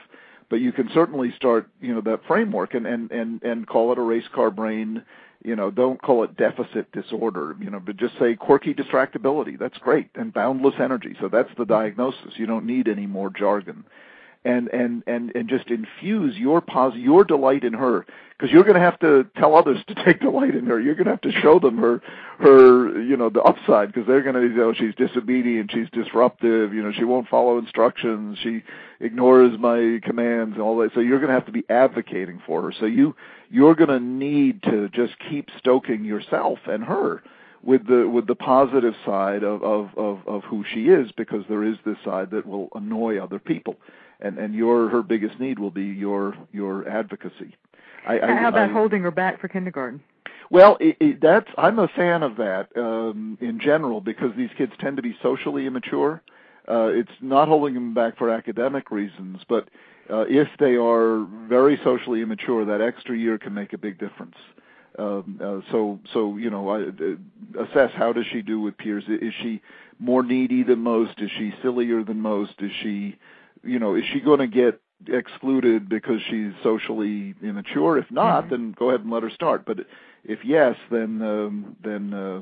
but 0.50 0.58
you 0.58 0.72
can 0.72 0.90
certainly 0.94 1.32
start 1.36 1.68
you 1.82 1.94
know 1.94 2.02
that 2.02 2.26
framework 2.26 2.74
and 2.74 2.88
and 2.88 3.12
and 3.12 3.44
and 3.44 3.68
call 3.68 3.92
it 3.92 3.98
a 3.98 4.02
race 4.02 4.28
car 4.34 4.50
brain 4.50 5.04
you 5.44 5.56
know 5.56 5.72
don't 5.72 6.02
call 6.02 6.24
it 6.24 6.36
deficit 6.38 6.92
disorder 6.92 7.56
you 7.60 7.70
know 7.70 7.80
but 7.80 7.98
just 7.98 8.18
say 8.20 8.36
quirky 8.36 8.74
distractibility. 8.74 9.58
That's 9.58 9.78
great. 9.78 10.10
And 10.16 10.34
boundless 10.34 10.76
energy. 10.80 11.16
So 11.20 11.30
that's 11.30 11.50
the 11.58 11.66
diagnosis. 11.66 12.34
You 12.36 12.46
don't 12.46 12.66
need 12.66 12.88
any 12.88 13.08
more 13.08 13.30
jargon 13.30 13.86
and 14.46 14.70
and 14.70 15.04
and 15.06 15.36
and 15.36 15.50
just 15.50 15.68
infuse 15.70 16.38
your 16.38 16.62
pos 16.62 16.96
your 16.96 17.24
delight 17.24 17.64
in 17.64 17.74
her. 17.74 18.06
Because 18.38 18.54
you're 18.54 18.64
going 18.64 18.76
to 18.76 18.82
have 18.82 18.98
to 19.00 19.28
tell 19.38 19.54
others 19.54 19.80
to 19.88 19.96
take 20.06 20.22
delight 20.22 20.56
in 20.56 20.66
her. 20.68 20.80
You're 20.80 20.96
going 20.96 21.06
to 21.06 21.12
have 21.12 21.22
to 21.22 21.32
show 21.32 21.60
them 21.60 21.78
her 21.78 22.02
her 22.40 23.02
you 23.02 23.18
know 23.18 23.30
the 23.30 23.42
upside 23.42 23.94
because 23.94 24.08
they're 24.08 24.22
going 24.22 24.36
to 24.36 24.42
you 24.42 24.56
know 24.56 24.74
she's 24.74 24.96
disobedient 24.96 25.72
she's 25.74 25.90
disruptive 25.92 26.74
you 26.74 26.82
know 26.82 26.94
she 26.94 27.04
won't 27.04 27.28
follow 27.28 27.58
instructions 27.58 28.38
she 28.42 28.64
ignores 29.02 29.60
my 29.60 30.00
commands 30.04 30.54
and 30.54 30.62
all 30.62 30.78
that. 30.78 30.92
So 30.94 31.02
you're 31.02 31.20
going 31.20 31.30
to 31.30 31.34
have 31.34 31.46
to 31.48 31.52
be 31.52 31.66
advocating 31.70 32.42
for 32.46 32.62
her. 32.62 32.74
So 32.80 32.86
you 32.86 33.16
you're 33.50 33.76
going 33.76 33.90
to 33.90 34.00
need 34.00 34.64
to 34.64 34.90
just 34.90 35.14
keep 35.30 35.50
stoking 35.58 36.06
yourself 36.06 36.60
and 36.66 36.84
her 36.84 37.22
with 37.64 37.88
the 37.88 38.08
with 38.08 38.28
the 38.28 38.36
positive 38.36 38.94
side 39.06 39.44
of, 39.44 39.64
of 39.64 39.90
of 39.98 40.20
of 40.28 40.44
who 40.46 40.64
she 40.74 40.86
is 40.86 41.12
because 41.18 41.44
there 41.50 41.64
is 41.64 41.76
this 41.86 41.98
side 42.06 42.32
that 42.32 42.46
will 42.46 42.70
annoy 42.76 43.22
other 43.22 43.40
people 43.40 43.76
and 44.20 44.38
and 44.38 44.54
your 44.54 44.90
her 44.90 45.02
biggest 45.02 45.40
need 45.40 45.60
will 45.60 45.72
be 45.72 45.86
your 45.86 46.36
your 46.52 46.88
advocacy 46.88 47.56
I, 48.08 48.20
I, 48.20 48.36
How 48.36 48.48
about 48.50 48.70
I, 48.70 48.74
holding 48.74 49.02
her 49.02 49.12
back 49.12 49.42
for 49.42 49.48
kindergarten? 49.48 50.02
well, 50.50 50.78
it, 50.80 50.98
it, 51.00 51.22
that's 51.22 51.50
I'm 51.58 51.80
a 51.80 51.88
fan 51.88 52.24
of 52.24 52.38
that 52.38 52.70
um, 52.76 53.38
in 53.42 53.60
general 53.60 54.02
because 54.02 54.36
these 54.36 54.50
kids 54.58 54.74
tend 54.80 54.98
to 54.98 55.04
be 55.04 55.16
socially 55.22 55.66
immature. 55.66 56.22
Uh, 56.68 56.88
it's 56.88 57.12
not 57.22 57.48
holding 57.48 57.74
them 57.74 57.94
back 57.94 58.18
for 58.18 58.30
academic 58.30 58.92
reasons, 58.92 59.42
but 59.48 59.70
uh, 60.10 60.26
if 60.28 60.48
they 60.60 60.76
are 60.76 61.26
very 61.48 61.80
socially 61.84 62.22
immature, 62.22 62.66
that 62.66 62.82
extra 62.82 63.18
year 63.18 63.38
can 63.38 63.54
make 63.54 63.74
a 63.74 63.78
big 63.78 64.00
difference. 64.00 64.36
Um, 64.98 65.40
uh, 65.42 65.72
so, 65.72 66.00
so 66.12 66.38
you 66.38 66.50
know, 66.50 66.70
I, 66.70 66.82
uh, 66.82 67.64
assess 67.64 67.92
how 67.96 68.12
does 68.12 68.26
she 68.32 68.42
do 68.42 68.60
with 68.60 68.78
peers? 68.78 69.04
Is 69.08 69.34
she 69.42 69.62
more 70.00 70.24
needy 70.24 70.64
than 70.64 70.80
most? 70.80 71.22
Is 71.22 71.32
she 71.38 71.54
sillier 71.62 72.04
than 72.04 72.22
most? 72.22 72.54
Is 72.60 72.72
she, 72.82 73.18
you 73.64 73.80
know, 73.80 73.96
is 73.96 74.04
she 74.12 74.20
going 74.20 74.40
to 74.40 74.48
get 74.48 74.82
excluded 75.08 75.88
because 75.90 76.22
she's 76.30 76.52
socially 76.64 77.34
immature? 77.42 77.98
If 77.98 78.12
not, 78.12 78.46
Mhm. 78.46 78.50
then 78.50 78.72
go 78.78 78.90
ahead 78.90 79.02
and 79.02 79.12
let 79.12 79.24
her 79.24 79.30
start. 79.30 79.66
But 79.66 79.86
if 80.24 80.44
yes, 80.44 80.76
then 80.92 81.22
um, 81.22 81.76
then 81.82 82.14
uh, 82.14 82.42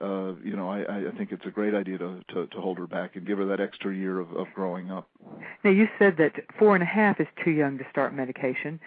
uh, 0.00 0.34
you 0.42 0.56
know 0.56 0.68
I, 0.70 1.08
I 1.08 1.10
think 1.16 1.32
it's 1.32 1.46
a 1.46 1.50
great 1.50 1.74
idea 1.74 1.98
to, 1.98 2.22
to 2.28 2.46
to 2.46 2.60
hold 2.60 2.78
her 2.78 2.86
back 2.86 3.16
and 3.16 3.26
give 3.26 3.38
her 3.38 3.44
that 3.46 3.60
extra 3.60 3.94
year 3.94 4.18
of, 4.20 4.32
of 4.34 4.46
growing 4.54 4.90
up. 4.90 5.08
Now 5.64 5.70
you 5.70 5.88
said 5.98 6.16
that 6.18 6.32
four 6.58 6.74
and 6.74 6.82
a 6.82 6.86
half 6.86 7.20
is 7.20 7.26
too 7.44 7.50
young 7.50 7.78
to 7.78 7.84
start 7.90 8.14
medication. 8.14 8.80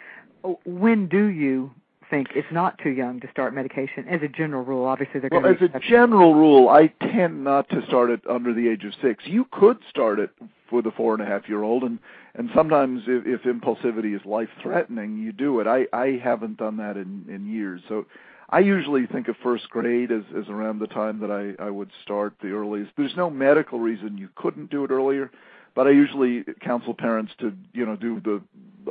Oh, 0.43 0.59
When 0.65 1.07
do 1.07 1.25
you 1.25 1.71
think 2.09 2.29
it's 2.35 2.51
not 2.51 2.77
too 2.79 2.89
young 2.89 3.19
to 3.21 3.29
start 3.31 3.53
medication? 3.53 4.07
As 4.07 4.21
a 4.21 4.27
general 4.27 4.63
rule, 4.63 4.85
obviously 4.85 5.19
they're 5.19 5.29
Well, 5.31 5.41
going 5.41 5.57
to 5.57 5.63
as 5.65 5.71
a 5.73 5.79
general 5.79 6.35
rule, 6.35 6.69
I 6.69 6.87
tend 6.87 7.43
not 7.43 7.69
to 7.69 7.85
start 7.87 8.09
it 8.09 8.21
under 8.29 8.53
the 8.53 8.67
age 8.67 8.83
of 8.83 8.93
six. 9.01 9.23
You 9.25 9.45
could 9.51 9.77
start 9.89 10.19
it 10.19 10.31
with 10.71 10.85
a 10.85 10.91
four 10.91 11.13
and 11.13 11.21
a 11.21 11.25
half 11.25 11.47
year 11.47 11.63
old, 11.63 11.83
and 11.83 11.99
and 12.35 12.49
sometimes 12.53 13.03
if, 13.07 13.25
if 13.25 13.41
impulsivity 13.43 14.15
is 14.15 14.25
life 14.25 14.49
threatening, 14.61 15.17
you 15.17 15.31
do 15.31 15.59
it. 15.59 15.67
I 15.67 15.87
I 15.93 16.19
haven't 16.23 16.57
done 16.57 16.77
that 16.77 16.97
in 16.97 17.25
in 17.29 17.45
years, 17.47 17.81
so. 17.87 18.05
I 18.47 18.59
usually 18.59 19.07
think 19.07 19.27
of 19.27 19.35
first 19.41 19.67
grade 19.71 20.11
as, 20.11 20.21
as 20.37 20.47
around 20.49 20.77
the 20.77 20.85
time 20.85 21.19
that 21.21 21.31
I, 21.31 21.61
I 21.61 21.71
would 21.71 21.89
start 22.03 22.35
the 22.43 22.51
earliest. 22.51 22.91
There's 22.95 23.15
no 23.17 23.27
medical 23.27 23.79
reason 23.79 24.19
you 24.19 24.29
couldn't 24.35 24.69
do 24.69 24.83
it 24.83 24.91
earlier, 24.91 25.31
but 25.75 25.87
I 25.87 25.91
usually 25.91 26.43
counsel 26.61 26.93
parents 26.93 27.33
to 27.39 27.53
you 27.73 27.85
know 27.85 27.95
do 27.95 28.19
the 28.21 28.41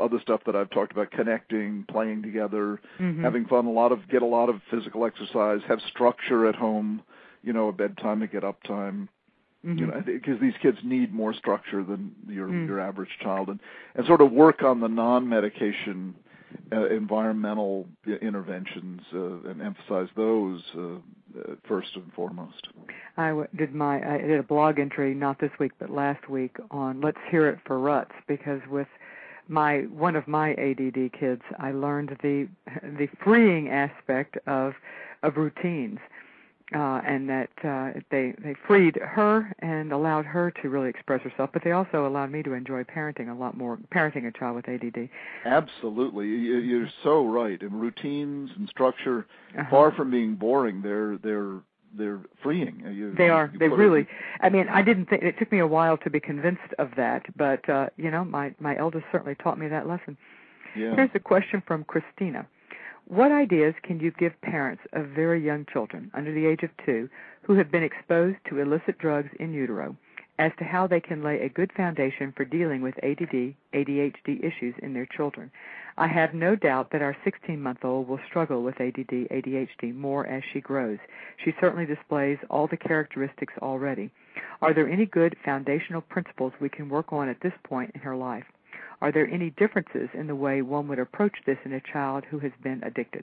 other 0.00 0.20
stuff 0.20 0.42
that 0.46 0.54
I've 0.54 0.70
talked 0.70 0.92
about: 0.92 1.10
connecting, 1.10 1.84
playing 1.90 2.22
together, 2.22 2.80
mm-hmm. 3.00 3.24
having 3.24 3.46
fun. 3.46 3.66
A 3.66 3.70
lot 3.70 3.90
of 3.90 4.08
get 4.08 4.22
a 4.22 4.26
lot 4.26 4.48
of 4.48 4.60
physical 4.70 5.04
exercise, 5.04 5.60
have 5.66 5.80
structure 5.90 6.46
at 6.46 6.54
home. 6.54 7.02
You 7.42 7.52
know, 7.52 7.68
a 7.68 7.72
bedtime 7.72 8.22
and 8.22 8.30
get 8.30 8.44
up 8.44 8.62
time. 8.62 9.08
Mm-hmm. 9.66 9.78
You 9.78 9.86
know, 9.86 10.02
because 10.04 10.40
these 10.40 10.54
kids 10.60 10.78
need 10.84 11.12
more 11.12 11.32
structure 11.32 11.82
than 11.82 12.14
your 12.28 12.48
Mm. 12.48 12.68
your 12.68 12.80
average 12.80 13.18
child, 13.20 13.48
and 13.48 13.60
and 13.94 14.06
sort 14.06 14.20
of 14.20 14.30
work 14.30 14.62
on 14.62 14.80
the 14.80 14.88
non-medication 14.88 16.14
environmental 16.90 17.86
uh, 18.06 18.12
interventions 18.16 19.00
uh, 19.12 19.50
and 19.50 19.60
emphasize 19.62 20.08
those 20.16 20.62
uh, 20.76 21.54
first 21.66 21.88
and 21.94 22.12
foremost. 22.14 22.68
I 23.16 23.44
did 23.56 23.74
my 23.74 23.96
I 23.96 24.18
did 24.18 24.38
a 24.38 24.42
blog 24.42 24.78
entry 24.78 25.14
not 25.14 25.40
this 25.40 25.50
week 25.58 25.72
but 25.78 25.90
last 25.90 26.28
week 26.28 26.56
on 26.70 27.00
let's 27.00 27.18
hear 27.30 27.48
it 27.48 27.58
for 27.66 27.78
ruts 27.78 28.12
because 28.26 28.60
with 28.68 28.88
my 29.48 29.80
one 29.82 30.16
of 30.16 30.26
my 30.26 30.52
ADD 30.54 31.12
kids 31.18 31.42
I 31.58 31.72
learned 31.72 32.16
the 32.22 32.48
the 32.82 33.08
freeing 33.22 33.68
aspect 33.68 34.36
of 34.46 34.74
of 35.22 35.36
routines 35.36 35.98
uh, 36.74 37.00
and 37.06 37.28
that 37.28 37.50
uh, 37.62 37.90
they 38.10 38.34
they 38.42 38.54
freed 38.66 38.96
her 39.02 39.54
and 39.58 39.92
allowed 39.92 40.24
her 40.24 40.50
to 40.62 40.68
really 40.70 40.88
express 40.88 41.20
herself, 41.22 41.50
but 41.52 41.62
they 41.62 41.72
also 41.72 42.06
allowed 42.06 42.30
me 42.30 42.42
to 42.42 42.54
enjoy 42.54 42.82
parenting 42.84 43.30
a 43.30 43.38
lot 43.38 43.56
more, 43.56 43.78
parenting 43.94 44.26
a 44.26 44.32
child 44.38 44.56
with 44.56 44.68
ADD. 44.68 45.08
Absolutely, 45.44 46.26
you, 46.26 46.58
you're 46.58 46.88
so 47.02 47.26
right. 47.26 47.60
And 47.60 47.80
routines 47.80 48.50
and 48.56 48.68
structure, 48.68 49.26
Uh-huh. 49.58 49.70
far 49.70 49.92
from 49.92 50.10
being 50.10 50.34
boring, 50.36 50.80
they're 50.82 51.18
they're 51.18 51.60
they're 51.96 52.20
freeing. 52.42 52.80
You, 52.92 53.14
They 53.14 53.28
are. 53.28 53.52
They 53.58 53.68
really. 53.68 54.00
It, 54.00 54.08
I 54.40 54.48
mean, 54.48 54.66
I 54.68 54.82
didn't 54.82 55.06
think 55.10 55.22
it 55.22 55.38
took 55.38 55.52
me 55.52 55.60
a 55.60 55.66
while 55.66 55.96
to 55.98 56.10
be 56.10 56.18
convinced 56.18 56.72
of 56.78 56.88
that, 56.96 57.22
but 57.36 57.68
uh, 57.68 57.86
you 57.96 58.10
know, 58.10 58.24
my 58.24 58.54
my 58.58 58.76
eldest 58.76 59.04
certainly 59.12 59.36
taught 59.36 59.58
me 59.58 59.68
that 59.68 59.86
lesson. 59.86 60.16
yeah. 60.74 60.96
Here's 60.96 61.10
a 61.14 61.20
question 61.20 61.62
from 61.66 61.84
Christina. 61.84 62.46
What 63.08 63.32
ideas 63.32 63.74
can 63.82 64.00
you 64.00 64.12
give 64.12 64.40
parents 64.40 64.82
of 64.94 65.08
very 65.08 65.38
young 65.44 65.66
children 65.66 66.10
under 66.14 66.32
the 66.32 66.46
age 66.46 66.62
of 66.62 66.70
two 66.86 67.10
who 67.42 67.52
have 67.54 67.70
been 67.70 67.82
exposed 67.82 68.38
to 68.48 68.60
illicit 68.60 68.96
drugs 68.96 69.28
in 69.38 69.52
utero 69.52 69.94
as 70.38 70.52
to 70.56 70.64
how 70.64 70.86
they 70.86 71.00
can 71.00 71.22
lay 71.22 71.42
a 71.42 71.50
good 71.50 71.70
foundation 71.74 72.32
for 72.32 72.46
dealing 72.46 72.80
with 72.80 72.94
ADD, 73.04 73.54
ADHD 73.74 74.42
issues 74.42 74.74
in 74.78 74.94
their 74.94 75.04
children? 75.04 75.50
I 75.98 76.06
have 76.06 76.32
no 76.32 76.56
doubt 76.56 76.92
that 76.92 77.02
our 77.02 77.14
16 77.24 77.60
month 77.60 77.84
old 77.84 78.08
will 78.08 78.20
struggle 78.26 78.62
with 78.62 78.80
ADD, 78.80 79.28
ADHD 79.30 79.94
more 79.94 80.26
as 80.26 80.42
she 80.42 80.62
grows. 80.62 80.98
She 81.44 81.54
certainly 81.60 81.84
displays 81.84 82.38
all 82.48 82.68
the 82.68 82.78
characteristics 82.78 83.52
already. 83.60 84.10
Are 84.62 84.72
there 84.72 84.88
any 84.88 85.04
good 85.04 85.36
foundational 85.44 86.00
principles 86.00 86.54
we 86.58 86.70
can 86.70 86.88
work 86.88 87.12
on 87.12 87.28
at 87.28 87.40
this 87.42 87.52
point 87.64 87.90
in 87.94 88.00
her 88.00 88.16
life? 88.16 88.46
Are 89.04 89.12
there 89.12 89.28
any 89.28 89.50
differences 89.50 90.08
in 90.14 90.28
the 90.28 90.34
way 90.34 90.62
one 90.62 90.88
would 90.88 90.98
approach 90.98 91.34
this 91.44 91.58
in 91.66 91.74
a 91.74 91.80
child 91.92 92.24
who 92.30 92.38
has 92.38 92.52
been 92.62 92.82
addicted? 92.82 93.22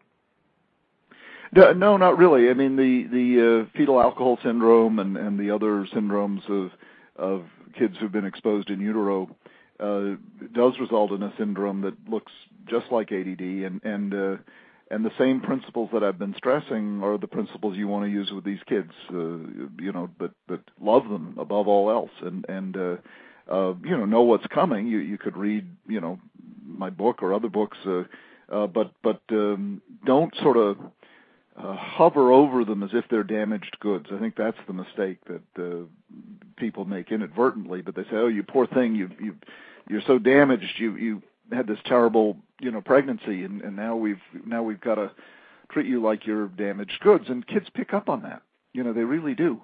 No, 1.56 1.74
no, 1.74 1.98
not 1.98 2.20
really. 2.20 2.52
I 2.52 2.54
mean, 2.54 2.76
the 2.76 3.08
the 3.12 3.66
uh, 3.66 3.70
fetal 3.76 4.00
alcohol 4.00 4.38
syndrome 4.44 5.00
and 5.00 5.18
and 5.18 5.40
the 5.40 5.50
other 5.50 5.88
syndromes 5.88 6.48
of 6.48 6.72
of 7.16 7.46
kids 7.80 7.96
who've 8.00 8.12
been 8.12 8.26
exposed 8.26 8.70
in 8.70 8.80
utero 8.80 9.36
uh, 9.80 10.18
does 10.54 10.74
result 10.80 11.14
in 11.14 11.24
a 11.24 11.34
syndrome 11.40 11.82
that 11.82 11.96
looks 12.08 12.32
just 12.68 12.92
like 12.92 13.12
ADD, 13.12 13.42
and 13.42 13.84
and 13.84 14.14
uh, 14.14 14.38
and 14.92 15.04
the 15.04 15.18
same 15.18 15.42
principles 15.42 15.90
that 15.94 16.04
I've 16.04 16.20
been 16.20 16.36
stressing 16.38 17.02
are 17.04 17.18
the 17.18 17.28
principles 17.28 17.76
you 17.76 17.88
want 17.88 18.06
to 18.06 18.12
use 18.12 18.32
with 18.32 18.44
these 18.44 18.62
kids. 18.68 18.92
Uh, 19.10 19.40
you 19.80 19.92
know, 19.92 20.12
but 20.20 20.34
but 20.48 20.62
love 20.80 21.10
them 21.10 21.38
above 21.40 21.68
all 21.68 21.90
else, 21.90 22.12
and 22.22 22.46
and 22.48 22.78
uh, 22.78 22.96
uh, 23.50 23.74
you 23.84 23.98
know 23.98 24.06
know 24.06 24.22
what's 24.22 24.48
coming. 24.48 24.88
You 24.88 25.00
you 25.00 25.18
could 25.18 25.38
read 25.38 25.66
you 25.88 26.02
know 26.02 26.20
my 26.66 26.90
book 26.90 27.22
or 27.22 27.34
other 27.34 27.50
books, 27.50 27.78
uh, 27.86 28.04
uh, 28.52 28.68
but 28.68 28.92
but 29.04 29.22
um, 29.32 29.82
don't 30.06 30.34
sort 30.42 30.58
of 30.58 30.78
uh, 31.58 31.76
hover 31.76 32.32
over 32.32 32.64
them 32.64 32.84
as 32.84 32.92
if 32.94 33.06
they're 33.10 33.24
damaged 33.24 33.78
goods. 33.80 34.08
I 34.12 34.20
think 34.20 34.36
that's 34.36 34.58
the 34.68 34.74
mistake 34.74 35.18
that 35.26 35.64
uh, 35.64 35.86
people 36.58 36.86
make 36.86 37.12
inadvertently. 37.12 37.82
But 37.82 37.96
they 37.96 38.04
say, 38.04 38.14
"Oh, 38.16 38.28
you 38.28 38.44
poor 38.44 38.68
thing, 38.68 38.96
you 38.96 39.10
you 39.20 39.36
you're 39.90 40.02
so 40.08 40.18
damaged. 40.18 40.80
You 40.80 40.96
you 40.96 41.22
had 41.52 41.68
this 41.68 41.80
terrible 41.86 42.38
you 42.60 42.72
know 42.72 42.82
pregnancy, 42.82 43.44
and 43.44 43.62
and 43.62 43.76
now 43.76 43.96
we've 43.96 44.22
now 44.46 44.64
we've 44.64 44.82
got 44.82 44.96
to 44.96 45.12
treat 45.70 45.88
you 45.88 46.02
like 46.02 46.26
you're 46.26 46.48
damaged 46.48 47.00
goods." 47.02 47.26
And 47.28 47.46
kids 47.46 47.68
pick 47.74 47.94
up 47.94 48.10
on 48.10 48.24
that. 48.24 48.42
You 48.74 48.84
know, 48.84 48.94
they 48.94 49.04
really 49.04 49.36
do. 49.36 49.62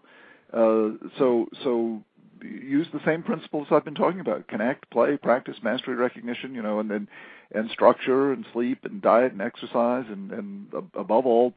Uh, 0.51 1.07
so 1.17 1.47
so 1.63 2.03
use 2.43 2.87
the 2.93 3.01
same 3.05 3.23
principles 3.23 3.67
I've 3.71 3.85
been 3.85 3.95
talking 3.95 4.19
about: 4.19 4.47
connect, 4.47 4.89
play, 4.89 5.17
practice, 5.17 5.57
mastery, 5.61 5.95
recognition. 5.95 6.53
You 6.55 6.61
know, 6.61 6.79
and 6.79 6.89
then 6.89 7.07
and 7.53 7.69
structure 7.69 8.31
and 8.33 8.45
sleep 8.53 8.85
and 8.85 9.01
diet 9.01 9.31
and 9.31 9.41
exercise 9.41 10.05
and 10.09 10.31
and 10.31 10.67
above 10.93 11.25
all 11.25 11.53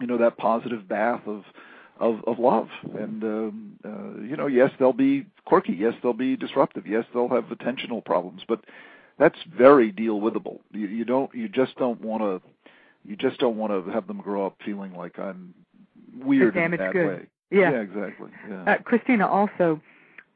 you 0.00 0.06
know 0.06 0.18
that 0.18 0.36
positive 0.36 0.88
bath 0.88 1.22
of 1.26 1.44
of 1.98 2.20
of 2.26 2.38
love. 2.38 2.68
And 2.98 3.22
um 3.22 3.78
uh, 3.84 4.22
you 4.22 4.36
know 4.36 4.46
yes 4.46 4.70
they'll 4.78 4.92
be 4.92 5.26
quirky. 5.44 5.74
Yes 5.74 5.94
they'll 6.02 6.12
be 6.12 6.36
disruptive. 6.36 6.86
Yes 6.86 7.04
they'll 7.12 7.28
have 7.28 7.44
attentional 7.44 8.04
problems. 8.04 8.42
But 8.46 8.60
that's 9.18 9.38
very 9.56 9.92
deal 9.92 10.20
withable 10.20 10.58
you, 10.72 10.86
you 10.86 11.04
don't 11.04 11.34
you 11.34 11.48
just 11.48 11.76
don't 11.76 12.00
want 12.00 12.22
to 12.22 12.40
you 13.08 13.16
just 13.16 13.38
don't 13.38 13.56
want 13.56 13.72
to 13.72 13.90
have 13.92 14.06
them 14.06 14.18
grow 14.18 14.46
up 14.46 14.56
feeling 14.64 14.94
like 14.94 15.18
i'm 15.18 15.54
weird 16.24 16.56
in 16.56 16.70
bad 16.72 16.92
good. 16.92 17.06
way. 17.06 17.26
Yeah, 17.50 17.70
yeah 17.70 17.80
exactly. 17.80 18.30
Yeah. 18.48 18.64
Uh, 18.64 18.78
christina 18.78 19.26
also 19.26 19.80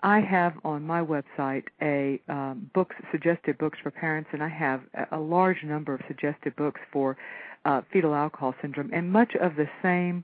I 0.07 0.21
have 0.21 0.53
on 0.65 0.87
my 0.87 1.01
website 1.03 1.65
a 1.83 2.23
um, 2.29 2.71
books 2.73 2.95
suggested 3.11 3.59
books 3.59 3.77
for 3.83 3.91
parents, 3.91 4.31
and 4.33 4.41
I 4.41 4.49
have 4.49 4.83
a, 5.11 5.19
large 5.19 5.65
number 5.65 5.95
of 5.95 6.01
suggested 6.07 6.55
books 6.55 6.81
for 6.93 7.17
uh, 7.65 7.81
fetal 7.93 8.15
alcohol 8.15 8.55
syndrome, 8.63 8.91
and 8.93 9.11
much 9.11 9.33
of 9.35 9.57
the 9.57 9.67
same 9.83 10.23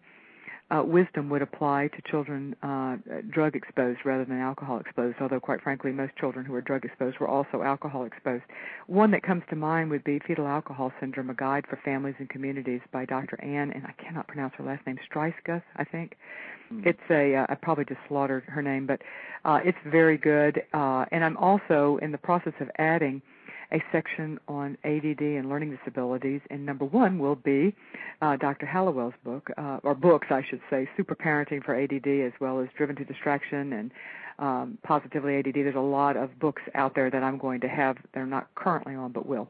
uh, 0.72 0.82
wisdom 0.82 1.28
would 1.28 1.42
apply 1.42 1.88
to 1.88 2.10
children 2.10 2.56
uh, 2.62 2.96
drug 3.30 3.54
exposed 3.54 4.00
rather 4.04 4.24
than 4.24 4.40
alcohol 4.40 4.78
exposed. 4.78 5.16
Although, 5.20 5.40
quite 5.40 5.60
frankly, 5.62 5.92
most 5.92 6.16
children 6.16 6.44
who 6.44 6.54
are 6.54 6.60
drug 6.60 6.84
exposed 6.84 7.18
were 7.18 7.28
also 7.28 7.62
alcohol 7.62 8.04
exposed. 8.04 8.44
One 8.86 9.10
that 9.10 9.22
comes 9.22 9.42
to 9.50 9.56
mind 9.56 9.90
would 9.90 10.04
be 10.04 10.18
Fetal 10.26 10.46
Alcohol 10.46 10.92
Syndrome: 11.00 11.30
A 11.30 11.34
Guide 11.34 11.64
for 11.68 11.78
Families 11.84 12.14
and 12.18 12.28
Communities 12.28 12.80
by 12.92 13.04
Dr. 13.04 13.42
Anne, 13.42 13.70
and 13.72 13.84
I 13.86 13.92
cannot 14.02 14.28
pronounce 14.28 14.54
her 14.56 14.64
last 14.64 14.86
name, 14.86 14.98
Streiskus, 15.10 15.62
I 15.76 15.84
think. 15.84 16.16
It's 16.84 16.98
a 17.10 17.36
uh, 17.36 17.46
I 17.50 17.54
probably 17.54 17.84
just 17.84 18.00
slaughtered 18.08 18.44
her 18.44 18.62
name, 18.62 18.86
but 18.86 19.02
uh, 19.44 19.60
it's 19.64 19.78
very 19.86 20.16
good. 20.16 20.62
Uh, 20.72 21.04
and 21.12 21.22
I'm 21.22 21.36
also 21.36 21.98
in 22.00 22.12
the 22.12 22.18
process 22.18 22.54
of 22.60 22.70
adding 22.78 23.20
a 23.72 23.82
section 23.90 24.38
on 24.48 24.76
ADD 24.84 25.20
and 25.20 25.48
learning 25.48 25.76
disabilities, 25.76 26.40
and 26.50 26.64
number 26.64 26.84
one 26.84 27.18
will 27.18 27.36
be 27.36 27.74
uh, 28.20 28.36
Dr. 28.36 28.66
Hallowell's 28.66 29.14
book, 29.24 29.50
uh, 29.56 29.78
or 29.82 29.94
books, 29.94 30.28
I 30.30 30.42
should 30.48 30.60
say, 30.70 30.88
Super 30.96 31.14
Parenting 31.14 31.64
for 31.64 31.74
ADD, 31.74 32.26
as 32.26 32.32
well 32.40 32.60
as 32.60 32.68
Driven 32.76 32.96
to 32.96 33.04
Distraction 33.04 33.72
and 33.72 33.90
um, 34.38 34.78
Positively 34.82 35.38
ADD. 35.38 35.54
There's 35.54 35.74
a 35.74 35.80
lot 35.80 36.16
of 36.16 36.38
books 36.38 36.62
out 36.74 36.94
there 36.94 37.10
that 37.10 37.22
I'm 37.22 37.38
going 37.38 37.60
to 37.60 37.68
have. 37.68 37.96
They're 38.14 38.26
not 38.26 38.48
currently 38.54 38.94
on, 38.94 39.12
but 39.12 39.26
will. 39.26 39.48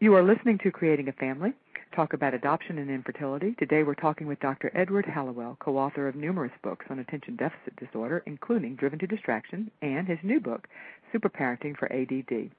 You 0.00 0.14
are 0.14 0.22
listening 0.22 0.58
to 0.64 0.70
Creating 0.70 1.08
a 1.08 1.12
Family 1.12 1.52
talk 1.94 2.12
about 2.12 2.34
adoption 2.34 2.78
and 2.78 2.90
infertility. 2.90 3.54
Today 3.58 3.84
we're 3.84 3.94
talking 3.94 4.26
with 4.26 4.40
Dr. 4.40 4.70
Edward 4.74 5.06
Hallowell, 5.06 5.56
co-author 5.60 6.08
of 6.08 6.16
numerous 6.16 6.52
books 6.62 6.86
on 6.90 6.98
attention 6.98 7.36
deficit 7.36 7.76
disorder, 7.76 8.22
including 8.26 8.74
Driven 8.74 8.98
to 8.98 9.06
Distraction 9.06 9.70
and 9.80 10.08
his 10.08 10.18
new 10.22 10.40
book, 10.40 10.66
Super 11.12 11.28
Parenting 11.28 11.76
for 11.76 11.90
ADD. 11.92 12.50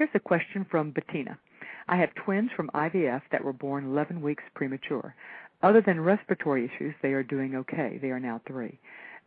Here's 0.00 0.08
a 0.14 0.18
question 0.18 0.64
from 0.70 0.92
Bettina. 0.92 1.38
I 1.86 1.96
have 1.96 2.14
twins 2.14 2.50
from 2.56 2.70
IVF 2.74 3.20
that 3.32 3.44
were 3.44 3.52
born 3.52 3.84
11 3.84 4.22
weeks 4.22 4.42
premature. 4.54 5.14
Other 5.62 5.82
than 5.82 6.00
respiratory 6.00 6.64
issues, 6.64 6.94
they 7.02 7.12
are 7.12 7.22
doing 7.22 7.54
okay. 7.54 7.98
They 8.00 8.08
are 8.08 8.18
now 8.18 8.40
three. 8.46 8.78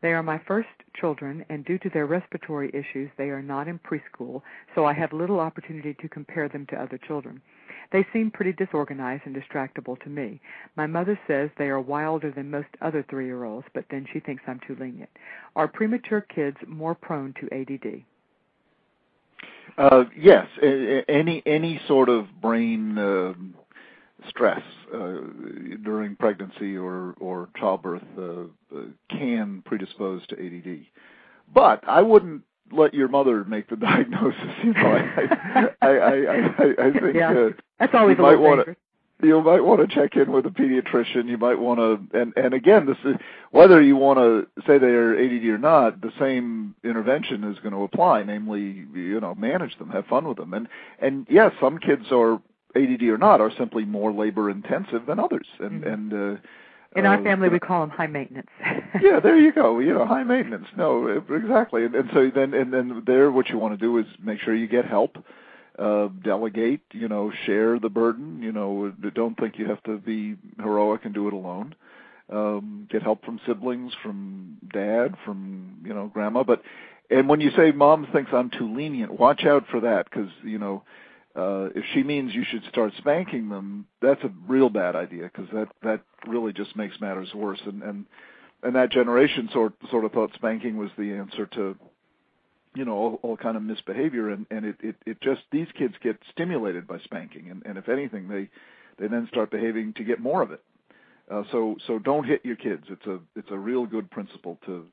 They 0.02 0.14
are 0.14 0.24
my 0.24 0.40
first 0.48 0.70
children, 1.00 1.46
and 1.48 1.64
due 1.64 1.78
to 1.78 1.92
their 1.92 2.08
respiratory 2.08 2.72
issues, 2.74 3.12
they 3.20 3.30
are 3.30 3.44
not 3.44 3.68
in 3.68 3.78
preschool, 3.78 4.42
so 4.74 4.84
I 4.84 4.94
have 4.94 5.14
little 5.14 5.40
opportunity 5.40 5.94
to 5.94 6.10
compare 6.10 6.50
them 6.50 6.66
to 6.72 6.82
other 6.82 6.98
children. 6.98 7.40
They 7.92 8.04
seem 8.12 8.32
pretty 8.32 8.54
disorganized 8.54 9.28
and 9.28 9.36
distractible 9.36 10.02
to 10.02 10.10
me. 10.10 10.42
My 10.76 10.88
mother 10.88 11.20
says 11.28 11.52
they 11.60 11.70
are 11.70 11.80
wilder 11.80 12.32
than 12.32 12.50
most 12.50 12.70
other 12.82 13.06
three 13.08 13.28
year 13.28 13.44
olds, 13.44 13.68
but 13.76 13.86
then 13.92 14.08
she 14.12 14.20
thinks 14.20 14.42
I'm 14.48 14.60
too 14.66 14.76
lenient. 14.80 15.12
Are 15.56 15.68
premature 15.68 16.22
kids 16.22 16.58
more 16.66 16.96
prone 16.96 17.36
to 17.42 17.56
ADD? 17.56 18.06
Uh, 19.78 20.04
yes, 20.18 20.48
any 21.08 21.42
any 21.46 21.80
sort 21.88 22.10
of 22.10 22.28
brain 22.42 22.98
uh, 22.98 23.34
stress 24.30 24.62
uh, 24.94 25.18
during 25.84 26.16
pregnancy 26.16 26.78
or 26.78 27.16
or 27.20 27.50
childbirth 27.58 28.04
uh, 28.18 28.78
can 29.10 29.64
predispose 29.66 30.26
to 30.28 30.36
ADD. 30.36 30.82
But 31.54 31.84
I 31.88 32.02
wouldn't 32.02 32.44
let 32.72 32.94
your 32.94 33.08
mother 33.08 33.44
make 33.46 33.68
the 33.70 33.76
diagnosis. 33.90 34.40
You 34.64 34.74
know, 34.74 34.80
I 34.82 35.68
I 35.82 35.88
I, 35.88 35.90
I, 35.90 36.88
I 36.88 36.92
think 36.92 37.16
yeah. 37.16 37.32
uh, 37.32 37.50
that's 37.80 37.94
always 37.96 38.18
you 38.18 38.24
a 38.24 38.28
might 38.28 38.30
little 38.32 38.44
wanna- 38.44 38.56
dangerous. 38.66 38.78
You 39.24 39.42
might 39.42 39.64
want 39.64 39.88
to 39.88 39.96
check 39.96 40.16
in 40.16 40.32
with 40.32 40.46
a 40.46 40.50
pediatrician. 40.50 41.28
You 41.28 41.38
might 41.38 41.60
want 41.60 41.80
to, 41.80 42.20
and 42.20 42.34
and 42.36 42.54
again, 42.54 42.86
this 42.86 42.98
is 43.06 43.16
whether 43.52 43.82
you 43.82 43.96
want 43.96 44.20
to 44.20 44.48
say 44.68 44.78
they're 44.78 45.18
ADD 45.20 45.46
or 45.46 45.58
not. 45.58 46.02
The 46.02 46.12
same 46.20 46.76
intervention 46.84 47.44
is 47.44 47.58
going 47.60 47.74
to 47.74 47.84
apply, 47.84 48.24
namely, 48.24 48.86
you 48.94 49.20
know, 49.20 49.36
manage 49.36 49.78
them, 49.78 49.90
have 49.90 50.06
fun 50.08 50.28
with 50.28 50.38
them, 50.38 50.54
and 50.54 50.68
and 51.00 51.26
yes, 51.30 51.52
some 51.62 51.78
kids 51.80 52.06
are 52.12 52.42
ADD 52.76 53.04
or 53.04 53.18
not 53.18 53.42
are 53.42 53.52
simply 53.58 53.86
more 53.86 54.12
labor 54.12 54.50
intensive 54.50 55.06
than 55.06 55.20
others, 55.20 55.48
and 55.60 55.84
Mhm. 55.84 55.94
and. 55.94 56.14
uh 56.14 56.42
In 56.96 57.06
our 57.08 57.20
uh, 57.20 57.24
family, 57.24 57.48
know, 57.48 57.54
we 57.54 57.60
call 57.60 57.82
them 57.82 57.90
high 57.90 58.08
maintenance. 58.08 58.50
yeah, 59.02 59.20
there 59.20 59.38
you 59.38 59.52
go. 59.52 59.80
You 59.80 59.94
know, 59.96 60.06
high 60.06 60.24
maintenance. 60.24 60.68
No, 60.78 61.08
exactly. 61.30 61.86
And, 61.86 61.96
and 61.96 62.10
so 62.14 62.30
then, 62.30 62.54
and 62.54 62.72
then 62.72 63.02
there, 63.08 63.32
what 63.32 63.50
you 63.50 63.58
want 63.58 63.74
to 63.74 63.84
do 63.84 63.98
is 63.98 64.06
make 64.24 64.40
sure 64.40 64.54
you 64.54 64.68
get 64.68 64.86
help, 64.86 65.18
uh, 65.78 66.08
delegate. 66.24 66.82
You 66.92 67.08
know, 67.08 67.32
share 67.46 67.80
the 67.80 67.90
burden. 67.90 68.42
You 68.42 68.52
know, 68.52 68.94
don't 69.14 69.38
think 69.38 69.58
you 69.58 69.68
have 69.68 69.84
to 69.84 69.98
be 69.98 70.36
heroic 70.58 71.06
and 71.06 71.14
do 71.14 71.28
it 71.28 71.34
alone. 71.34 71.76
Um, 72.32 72.88
get 72.90 73.04
help 73.04 73.26
from 73.26 73.40
siblings, 73.46 73.92
from 74.02 74.58
dad, 74.74 75.16
from 75.26 75.84
you 75.86 75.94
know, 75.94 76.08
grandma. 76.08 76.44
But 76.44 76.62
and 77.10 77.28
when 77.28 77.42
you 77.42 77.52
say 77.56 77.72
mom 77.72 78.08
thinks 78.12 78.32
I'm 78.34 78.50
too 78.50 78.74
lenient, 78.74 79.20
watch 79.20 79.44
out 79.46 79.66
for 79.70 79.82
that 79.82 80.10
because 80.10 80.30
you 80.44 80.60
know. 80.60 80.84
Uh, 81.36 81.70
if 81.74 81.84
she 81.96 82.04
means 82.04 82.32
you 82.32 82.44
should 82.48 82.64
start 82.70 82.94
spanking 83.00 83.50
them, 83.50 83.88
that's 84.04 84.24
a 84.24 84.32
real 84.48 84.70
bad 84.70 84.96
idea 84.96 85.24
because 85.24 85.48
that 85.52 85.68
that 85.82 86.02
really 86.28 86.54
just 86.54 86.76
makes 86.76 87.02
matters 87.02 87.34
worse. 87.34 87.60
And 87.66 87.82
and 87.82 88.06
and 88.62 88.76
that 88.76 88.92
generation 88.92 89.50
sort 89.52 89.74
sort 89.90 90.06
of 90.06 90.12
thought 90.12 90.32
spanking 90.36 90.78
was 90.78 90.92
the 90.96 91.12
answer 91.14 91.48
to 91.48 91.76
you 92.76 92.86
know 92.86 92.94
all, 92.94 93.20
all 93.22 93.38
kind 93.38 93.58
of 93.58 93.64
misbehavior 93.64 94.30
and 94.30 94.46
and 94.52 94.66
it, 94.66 94.76
it 94.82 94.96
it 95.06 95.22
just 95.22 95.42
these 95.52 95.68
kids 95.78 95.94
get 96.02 96.18
stimulated 96.32 96.88
by 96.88 97.00
spanking 97.00 97.50
and 97.50 97.64
and 97.66 97.78
if 97.78 97.90
anything 97.90 98.28
they 98.28 98.50
they 98.98 99.08
then 99.08 99.28
start 99.30 99.52
behaving 99.52 99.94
to 99.94 100.04
get 100.04 100.20
more 100.20 100.42
of 100.42 100.52
it. 100.52 100.62
Uh, 101.32 101.44
so 101.52 101.76
so 101.88 102.00
don't 102.00 102.26
hit 102.26 102.42
your 102.44 102.56
kids. 102.56 102.84
It's 102.90 103.06
a 103.06 103.20
it's 103.36 103.50
a 103.52 103.58
real 103.58 103.86
good 103.86 104.10
principle 104.12 104.60
to 104.66 104.86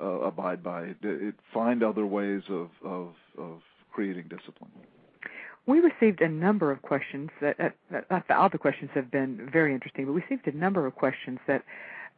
uh, 0.00 0.04
abide 0.04 0.62
by. 0.62 0.82
It, 0.84 0.96
it 1.02 1.34
find 1.52 1.82
other 1.82 2.06
ways 2.06 2.42
of 2.48 2.70
of 2.84 3.08
of 3.36 3.60
creating 3.92 4.24
discipline. 4.28 4.70
We 5.66 5.80
received 5.80 6.22
a 6.22 6.28
number 6.28 6.70
of 6.70 6.80
questions 6.80 7.28
that 7.42 7.56
uh, 7.60 8.20
all 8.30 8.48
the 8.48 8.56
questions 8.56 8.90
have 8.94 9.10
been 9.10 9.50
very 9.52 9.74
interesting, 9.74 10.06
but 10.06 10.12
we 10.12 10.22
received 10.22 10.46
a 10.46 10.56
number 10.56 10.86
of 10.86 10.94
questions 10.94 11.38
that 11.46 11.62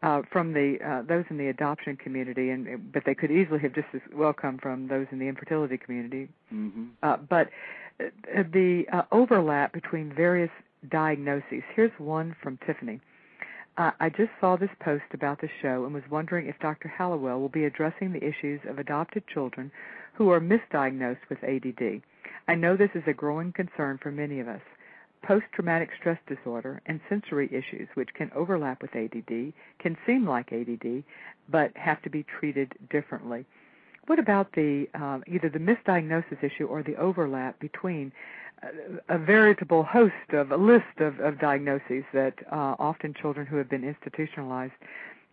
uh, 0.02 0.22
from 0.32 0.52
the 0.52 0.78
uh, 0.84 1.02
those 1.06 1.24
in 1.30 1.36
the 1.36 1.48
adoption 1.48 1.96
community, 1.96 2.50
and 2.50 2.92
but 2.92 3.02
they 3.04 3.14
could 3.14 3.30
easily 3.30 3.58
have 3.60 3.74
just 3.74 3.88
as 3.94 4.00
well 4.14 4.32
come 4.32 4.58
from 4.58 4.88
those 4.88 5.06
in 5.12 5.18
the 5.18 5.28
infertility 5.28 5.76
community. 5.76 6.28
mm-hmm. 6.52 6.84
Uh, 7.02 7.16
but 7.16 7.48
uh, 8.00 8.42
the 8.52 8.84
uh, 8.92 9.02
overlap 9.12 9.72
between 9.72 10.12
various 10.14 10.50
diagnoses. 10.90 11.62
Here's 11.74 11.92
one 11.98 12.34
from 12.42 12.58
Tiffany. 12.66 13.00
Uh, 13.76 13.92
I 14.00 14.08
just 14.08 14.30
saw 14.40 14.56
this 14.56 14.70
post 14.80 15.04
about 15.12 15.40
the 15.40 15.48
show 15.62 15.84
and 15.84 15.94
was 15.94 16.02
wondering 16.10 16.46
if 16.46 16.58
Dr. 16.60 16.88
Hallowell 16.88 17.40
will 17.40 17.48
be 17.48 17.64
addressing 17.64 18.12
the 18.12 18.24
issues 18.24 18.60
of 18.68 18.78
adopted 18.78 19.22
children 19.32 19.70
who 20.14 20.30
are 20.30 20.40
misdiagnosed 20.40 21.28
with 21.28 21.38
ADD. 21.44 22.02
I 22.48 22.54
know 22.54 22.76
this 22.76 22.90
is 22.94 23.04
a 23.06 23.12
growing 23.12 23.52
concern 23.52 23.98
for 24.02 24.10
many 24.10 24.40
of 24.40 24.48
us. 24.48 24.60
Post 25.22 25.46
traumatic 25.52 25.90
stress 25.98 26.18
disorder 26.26 26.80
and 26.87 27.00
sensory 27.09 27.46
issues, 27.52 27.88
which 27.94 28.09
can 28.14 28.30
overlap 28.35 28.80
with 28.83 28.94
ADD, 28.96 29.52
can 29.78 29.96
seem 30.06 30.26
like 30.26 30.52
ADD, 30.52 31.04
but 31.48 31.76
have 31.76 32.00
to 32.02 32.11
be 32.11 32.24
treated 32.24 32.72
differently. 32.90 33.44
What 34.06 34.18
about 34.18 34.52
the 34.52 34.88
um, 34.94 35.22
either 35.26 35.48
the 35.48 35.59
misdiagnosis 35.59 36.42
issue 36.42 36.66
or 36.66 36.83
the 36.83 36.96
overlap 36.96 37.61
between 37.61 38.12
a, 38.62 39.14
a 39.14 39.18
veritable 39.18 39.85
host 39.85 40.33
of 40.33 40.52
a 40.52 40.56
list 40.56 40.98
of, 40.98 41.20
of 41.20 41.38
diagnoses 41.38 42.04
that 42.12 42.35
uh, 42.50 42.74
often 42.78 43.14
children 43.14 43.46
who 43.46 43.56
have 43.56 43.68
been 43.68 43.85
institutionalized 43.85 44.72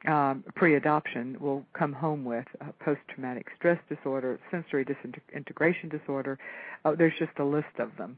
um, 0.05 0.43
pre-adoption 0.55 1.37
will 1.39 1.65
come 1.73 1.91
home 1.91 2.23
with 2.23 2.45
uh, 2.61 2.65
post-traumatic 2.79 3.47
stress 3.57 3.79
disorder, 3.89 4.39
sensory 4.51 4.85
disintegration 4.85 5.89
disorder. 5.89 6.37
Uh, 6.85 6.93
there's 6.95 7.13
just 7.17 7.31
a 7.39 7.43
list 7.43 7.79
of 7.79 7.89
them. 7.97 8.17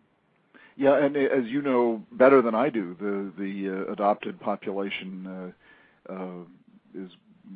Yeah, 0.75 1.03
and 1.03 1.15
as 1.17 1.45
you 1.45 1.61
know 1.61 2.03
better 2.11 2.41
than 2.41 2.55
I 2.55 2.69
do, 2.69 2.95
the 2.99 3.41
the 3.41 3.85
uh, 3.87 3.91
adopted 3.91 4.39
population 4.39 5.53
uh, 6.09 6.13
uh, 6.13 6.43
is 6.95 7.11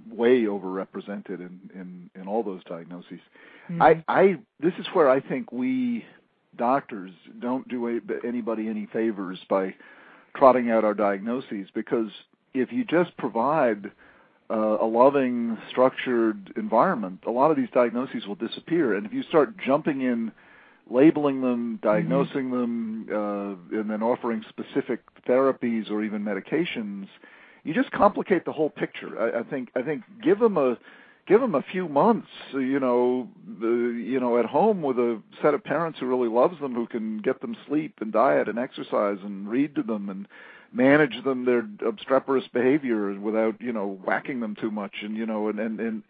way 0.10 0.43
overrepresented 0.43 1.39
in, 1.39 1.60
in 1.73 2.10
in 2.15 2.28
all 2.28 2.43
those 2.43 2.63
diagnoses. 2.65 3.19
Mm-hmm. 3.69 3.82
I 3.82 4.04
I 4.08 4.38
this 4.60 4.73
is 4.80 4.86
where 4.93 5.10
I 5.10 5.19
think 5.19 5.52
we 5.52 6.06
doctors 6.58 7.12
don't 7.39 7.67
do 7.67 7.88
a, 7.88 8.28
anybody 8.28 8.67
any 8.67 8.88
favors 8.91 9.39
by 9.49 9.73
trotting 10.36 10.69
out 10.69 10.84
our 10.84 10.93
diagnoses 10.93 11.67
because 11.73 12.10
if 12.54 12.71
you 12.71 12.86
just 12.86 13.15
provide 13.17 13.91
uh, 14.49 14.78
a 14.82 14.86
loving, 14.86 15.58
structured 15.69 16.54
environment, 16.58 17.23
a 17.26 17.32
lot 17.32 17.52
of 17.52 17.58
these 17.58 17.69
diagnoses 17.73 18.28
will 18.28 18.36
disappear. 18.36 18.95
And 18.95 19.06
if 19.06 19.13
you 19.13 19.23
start 19.23 19.58
jumping 19.58 20.02
in, 20.02 20.32
labeling 20.89 21.41
them, 21.41 21.80
diagnosing 21.82 22.52
them, 22.52 23.08
uh, 23.12 23.78
and 23.80 23.89
then 23.89 24.04
offering 24.04 24.43
specific 24.50 25.02
therapies 25.28 25.89
or 25.89 26.04
even 26.04 26.24
medications, 26.24 27.08
you 27.63 27.74
just 27.74 27.91
complicate 27.91 28.46
the 28.46 28.52
whole 28.52 28.69
picture. 28.69 29.19
I, 29.19 29.39
I 29.39 29.43
think 29.43 29.69
I 29.76 29.82
think 29.82 30.04
give 30.22 30.39
them 30.39 30.58
a 30.58 30.78
give 31.26 31.41
them 31.41 31.56
a 31.56 31.62
few 31.62 31.88
months, 31.88 32.28
you 32.52 32.80
know, 32.80 33.30
the, 33.60 33.67
you 33.67 34.19
know, 34.19 34.38
at 34.38 34.46
home 34.46 34.82
with 34.82 34.98
a 35.00 35.22
set 35.41 35.54
of 35.54 35.63
parents 35.63 36.00
who 36.00 36.06
really 36.06 36.28
loves 36.28 36.60
them, 36.60 36.76
who 36.76 36.86
can 36.86 37.19
get 37.19 37.39
them 37.39 37.56
sleep 37.65 37.93
and 38.02 38.12
diet 38.12 38.50
and 38.50 38.60
exercise 38.60 39.17
and 39.24 39.48
read 39.48 39.74
to 39.76 39.84
them 39.84 40.10
and 40.10 40.28
manage 40.74 41.24
them 41.24 41.46
their 41.46 41.65
obstreperous 41.88 42.46
behavior 42.52 43.17
without 43.19 43.56
you 43.62 43.72
know 43.72 44.00
whacking 44.04 44.39
them 44.39 44.56
too 44.60 44.72
much 44.72 44.96
and 45.04 45.15
you 45.15 45.26
know 45.26 45.48
and 45.48 45.60
and, 45.60 45.80
and 45.80 46.04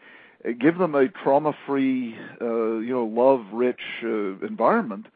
give 0.51 0.77
them 0.77 0.95
a 0.95 1.07
trauma 1.07 1.53
free 1.65 2.15
uh 2.41 2.77
you 2.77 2.93
know 2.93 3.05
love 3.05 3.45
rich 3.53 3.79
uh, 4.03 4.45
environment. 4.45 5.07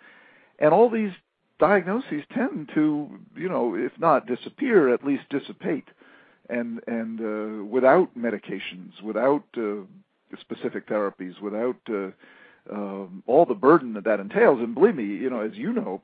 And 0.60 0.74
all 0.74 0.90
these 0.90 1.12
diagnoses 1.60 2.24
tend 2.34 2.70
to 2.76 3.10
you 3.36 3.50
know 3.50 3.76
if 3.76 3.92
not 4.00 4.28
disappear 4.28 4.94
at 4.94 5.06
least 5.06 5.24
dissipate. 5.30 5.88
And 6.50 6.82
and 6.88 7.20
uh 7.20 7.64
without 7.66 8.18
medications 8.18 9.02
without 9.04 9.44
uh, 9.58 9.82
specific 10.40 10.88
therapies 10.88 11.40
without 11.42 11.78
uh, 11.90 12.12
um, 12.70 13.24
all 13.28 13.46
the 13.46 13.54
burden 13.54 13.94
that 13.94 14.04
that 14.04 14.20
entails. 14.20 14.60
And 14.60 14.76
believe 14.76 14.96
me 14.96 15.06
you 15.06 15.30
know 15.30 15.42
as 15.42 15.56
you 15.56 15.74
know 15.74 16.02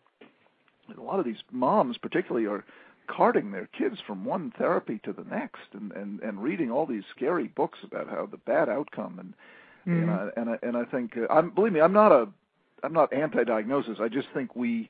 a 0.97 1.01
lot 1.01 1.19
of 1.19 1.25
these 1.25 1.41
moms 1.51 1.97
particularly 1.97 2.45
are 2.47 2.65
carting 3.07 3.51
their 3.51 3.67
kids 3.67 3.97
from 4.05 4.25
one 4.25 4.51
therapy 4.57 4.99
to 5.03 5.13
the 5.13 5.23
next 5.25 5.67
and 5.73 5.91
and 5.93 6.19
and 6.21 6.41
reading 6.41 6.71
all 6.71 6.85
these 6.85 7.03
scary 7.15 7.47
books 7.47 7.79
about 7.83 8.09
how 8.09 8.25
the 8.25 8.37
bad 8.37 8.69
outcome 8.69 9.19
and 9.19 9.33
Mhm. 9.85 10.01
and 10.01 10.11
I 10.11 10.29
and 10.37 10.49
I 10.49 10.59
and 10.63 10.77
I 10.77 10.85
think 10.85 11.17
uh, 11.17 11.27
I'm 11.29 11.49
believe 11.49 11.73
me 11.73 11.81
I'm 11.81 11.93
not 11.93 12.11
a 12.11 12.27
I'm 12.83 12.93
not 12.93 13.11
anti-diagnosis 13.13 13.99
I 13.99 14.07
just 14.07 14.27
think 14.33 14.55
we 14.55 14.89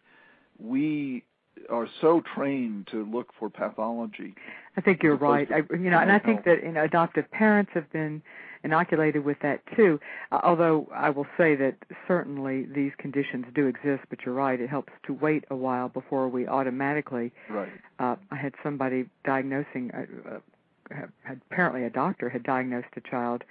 we 0.59 1.23
are 1.69 1.87
so 2.01 2.21
trained 2.35 2.87
to 2.87 3.05
look 3.05 3.33
for 3.39 3.49
pathology 3.49 4.35
I 4.75 4.81
think 4.81 5.03
you're 5.03 5.15
right. 5.15 5.47
I, 5.51 5.57
you 5.71 5.89
know, 5.91 5.99
and 5.99 6.11
I 6.11 6.17
think 6.19 6.43
that 6.45 6.63
you 6.63 6.71
know, 6.71 6.83
adoptive 6.83 7.29
parents 7.31 7.71
have 7.73 7.91
been 7.91 8.23
inoculated 8.63 9.23
with 9.23 9.37
that 9.41 9.61
too. 9.75 9.99
Uh, 10.31 10.39
although 10.43 10.87
I 10.93 11.09
will 11.09 11.27
say 11.37 11.55
that 11.55 11.75
certainly 12.07 12.65
these 12.65 12.91
conditions 12.97 13.45
do 13.53 13.67
exist, 13.67 14.03
but 14.09 14.19
you're 14.25 14.35
right. 14.35 14.59
It 14.59 14.69
helps 14.69 14.93
to 15.07 15.13
wait 15.13 15.45
a 15.49 15.55
while 15.55 15.89
before 15.89 16.27
we 16.29 16.47
automatically. 16.47 17.31
right 17.49 17.69
Uh, 17.99 18.15
I 18.31 18.35
had 18.35 18.53
somebody 18.63 19.05
diagnosing. 19.23 19.91
Uh, 19.91 20.35
uh, 20.35 21.05
apparently 21.49 21.83
a 21.85 21.89
doctor 21.89 22.29
had 22.29 22.43
diagnosed 22.43 22.87
a 22.95 23.01
child 23.01 23.43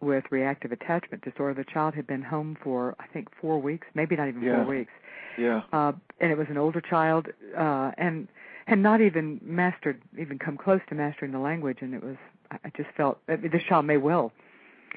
with 0.00 0.24
reactive 0.30 0.72
attachment 0.72 1.22
disorder. 1.22 1.54
The 1.54 1.70
child 1.70 1.94
had 1.94 2.06
been 2.06 2.22
home 2.22 2.56
for 2.62 2.96
I 2.98 3.06
think 3.12 3.28
four 3.40 3.60
weeks, 3.60 3.86
maybe 3.94 4.16
not 4.16 4.28
even 4.28 4.42
Yeah. 4.42 4.56
four 4.56 4.64
weeks 4.76 4.92
yeah 5.38 5.62
uh, 5.72 5.92
and 6.20 6.30
it 6.30 6.38
was 6.38 6.46
an 6.50 6.58
older 6.58 6.80
child, 6.80 7.26
uh, 7.56 7.90
and 7.96 8.28
had 8.66 8.78
not 8.78 9.00
even 9.00 9.40
mastered, 9.42 10.00
even 10.18 10.38
come 10.38 10.56
close 10.56 10.80
to 10.88 10.94
mastering 10.94 11.32
the 11.32 11.38
language, 11.38 11.78
and 11.80 11.94
it 11.94 12.02
was, 12.02 12.16
I 12.64 12.70
just 12.76 12.88
felt 12.96 13.18
I 13.28 13.36
mean, 13.36 13.50
this 13.50 13.62
child 13.68 13.86
may 13.86 13.96
well 13.96 14.32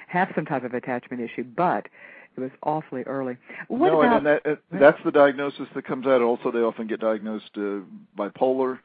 have 0.08 0.30
some 0.36 0.46
type 0.46 0.64
of 0.64 0.74
attachment 0.74 1.22
issue, 1.22 1.44
but 1.44 1.88
it 2.36 2.42
was 2.42 2.52
awfully 2.64 3.04
early. 3.04 3.38
What 3.68 3.92
no, 3.92 4.02
about? 4.02 4.18
and, 4.18 4.26
that, 4.26 4.46
uh, 4.46 4.56
that's 4.80 5.00
the 5.06 5.12
diagnosis 5.12 5.68
that 5.74 5.86
comes 5.86 6.06
out. 6.06 6.22
Also, 6.22 6.52
they 6.52 6.60
often 6.60 6.88
get 6.88 7.00
diagnosed 7.00 7.52
uh, 7.56 7.80
bipolar. 8.18 8.80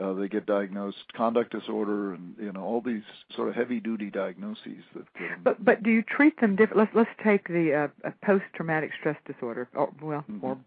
Uh, 0.00 0.14
they 0.14 0.26
get 0.26 0.46
diagnosed 0.46 1.04
conduct 1.14 1.52
disorder, 1.52 2.14
and 2.14 2.34
you 2.40 2.50
know 2.50 2.62
all 2.62 2.80
these 2.80 3.02
sort 3.36 3.48
of 3.48 3.54
heavy-duty 3.54 4.10
diagnoses. 4.10 4.82
That, 4.94 5.04
um, 5.20 5.40
but 5.44 5.62
but 5.62 5.82
do 5.82 5.90
you 5.90 6.02
treat 6.02 6.40
them 6.40 6.56
different? 6.56 6.78
Let's 6.78 6.92
let's 6.94 7.10
take 7.22 7.46
the 7.48 7.90
uh, 8.04 8.08
uh, 8.08 8.12
post-traumatic 8.24 8.92
stress 8.98 9.18
disorder, 9.26 9.68
or 9.74 9.92
well, 10.00 10.24
Mhm. 10.30 10.42
or 10.42 10.58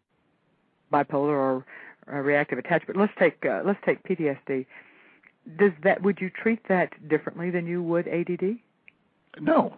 bipolar 0.93 1.29
or 1.29 1.65
uh, 2.11 2.17
reactive 2.17 2.59
attachment. 2.59 2.99
Let's 2.99 3.13
take 3.17 3.43
uh, 3.45 3.61
let's 3.65 3.79
take 3.83 4.03
PTSD. 4.03 4.67
Does 5.57 5.71
that 5.83 6.01
would 6.01 6.19
you 6.19 6.29
treat 6.29 6.67
that 6.67 7.07
differently 7.07 7.49
than 7.51 7.67
you 7.67 7.83
would 7.83 8.07
ADD? 8.07 8.57
No, 9.39 9.73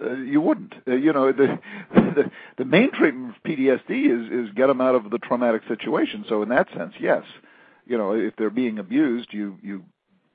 Uh, 0.00 0.14
you 0.14 0.40
wouldn't. 0.40 0.74
Uh, 0.88 0.94
you 0.94 1.12
know, 1.12 1.30
the, 1.32 1.58
the 1.94 2.30
the 2.56 2.64
main 2.64 2.90
treatment 2.92 3.34
for 3.34 3.48
PTSD 3.48 3.90
is 3.90 4.48
is 4.48 4.54
get 4.54 4.68
them 4.68 4.80
out 4.80 4.94
of 4.94 5.10
the 5.10 5.18
traumatic 5.18 5.62
situation. 5.68 6.24
So 6.28 6.42
in 6.42 6.48
that 6.48 6.68
sense, 6.76 6.94
yes. 6.98 7.24
You 7.86 7.98
know, 7.98 8.12
if 8.12 8.34
they're 8.36 8.50
being 8.50 8.78
abused, 8.78 9.32
you 9.32 9.58
you 9.62 9.84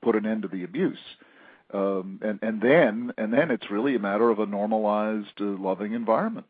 put 0.02 0.14
an 0.14 0.26
end 0.26 0.42
to 0.42 0.48
the 0.48 0.62
abuse. 0.62 0.98
Um, 1.74 2.20
and 2.22 2.38
and 2.42 2.60
then 2.60 3.12
and 3.18 3.32
then 3.32 3.50
it's 3.50 3.70
really 3.70 3.96
a 3.96 3.98
matter 3.98 4.30
of 4.30 4.38
a 4.38 4.46
normalized, 4.46 5.40
uh, 5.40 5.44
loving 5.44 5.94
environment, 5.94 6.46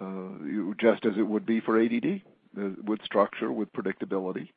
uh, 0.00 0.42
you, 0.44 0.74
just 0.80 1.04
as 1.06 1.12
it 1.16 1.22
would 1.22 1.46
be 1.46 1.60
for 1.60 1.80
ADD, 1.80 2.22
uh, 2.58 2.70
with 2.84 3.00
structure, 3.04 3.52
with 3.52 3.72
predictability. 3.72 4.48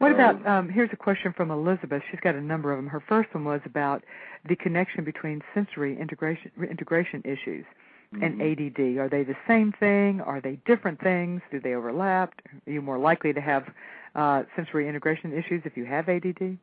What 0.00 0.12
about 0.12 0.46
um, 0.46 0.70
here's 0.70 0.88
a 0.94 0.96
question 0.96 1.34
from 1.36 1.50
Elizabeth. 1.50 2.02
She's 2.10 2.20
got 2.20 2.34
a 2.34 2.40
number 2.40 2.72
of 2.72 2.78
them. 2.78 2.86
Her 2.86 3.02
first 3.06 3.34
one 3.34 3.44
was 3.44 3.60
about 3.66 4.02
the 4.48 4.56
connection 4.56 5.04
between 5.04 5.42
sensory 5.52 6.00
integration 6.00 6.50
integration 6.70 7.20
issues 7.26 7.66
mm-hmm. 8.14 8.22
and 8.22 8.40
ADD. 8.40 8.98
Are 8.98 9.10
they 9.10 9.24
the 9.24 9.36
same 9.46 9.74
thing? 9.78 10.22
Are 10.22 10.40
they 10.40 10.58
different 10.64 11.02
things? 11.02 11.42
Do 11.50 11.60
they 11.60 11.74
overlap? 11.74 12.32
Are 12.66 12.72
you 12.72 12.80
more 12.80 12.98
likely 12.98 13.34
to 13.34 13.42
have 13.42 13.64
uh, 14.14 14.44
sensory 14.56 14.88
integration 14.88 15.34
issues 15.34 15.60
if 15.66 15.76
you 15.76 15.84
have 15.84 16.08
ADD? 16.08 16.56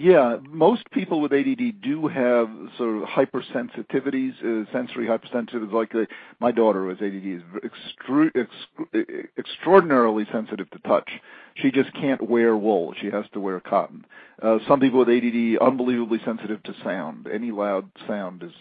Yeah, 0.00 0.38
most 0.48 0.90
people 0.92 1.20
with 1.20 1.30
ADD 1.34 1.82
do 1.82 2.08
have 2.08 2.48
sort 2.78 2.96
of 2.96 3.02
hypersensitivities, 3.02 4.32
uh, 4.42 4.72
sensory 4.72 5.06
hypersensitivities. 5.06 5.70
Like 5.72 5.94
uh, 5.94 6.06
my 6.40 6.52
daughter 6.52 6.88
has 6.88 6.96
ADD 7.02 7.26
is 7.26 7.42
extru- 7.62 8.30
ex- 8.34 9.28
extraordinarily 9.36 10.24
sensitive 10.32 10.70
to 10.70 10.78
touch. 10.78 11.10
She 11.54 11.70
just 11.70 11.92
can't 11.92 12.30
wear 12.30 12.56
wool; 12.56 12.94
she 12.98 13.10
has 13.10 13.26
to 13.34 13.40
wear 13.40 13.60
cotton. 13.60 14.06
Uh, 14.40 14.58
some 14.66 14.80
people 14.80 15.00
with 15.00 15.10
ADD 15.10 15.58
unbelievably 15.60 16.20
sensitive 16.24 16.62
to 16.62 16.74
sound. 16.82 17.28
Any 17.30 17.50
loud 17.50 17.90
sound 18.06 18.42
is 18.42 18.52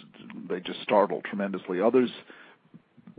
they 0.49 0.59
just 0.59 0.81
startle 0.81 1.21
tremendously. 1.23 1.79
Others 1.79 2.09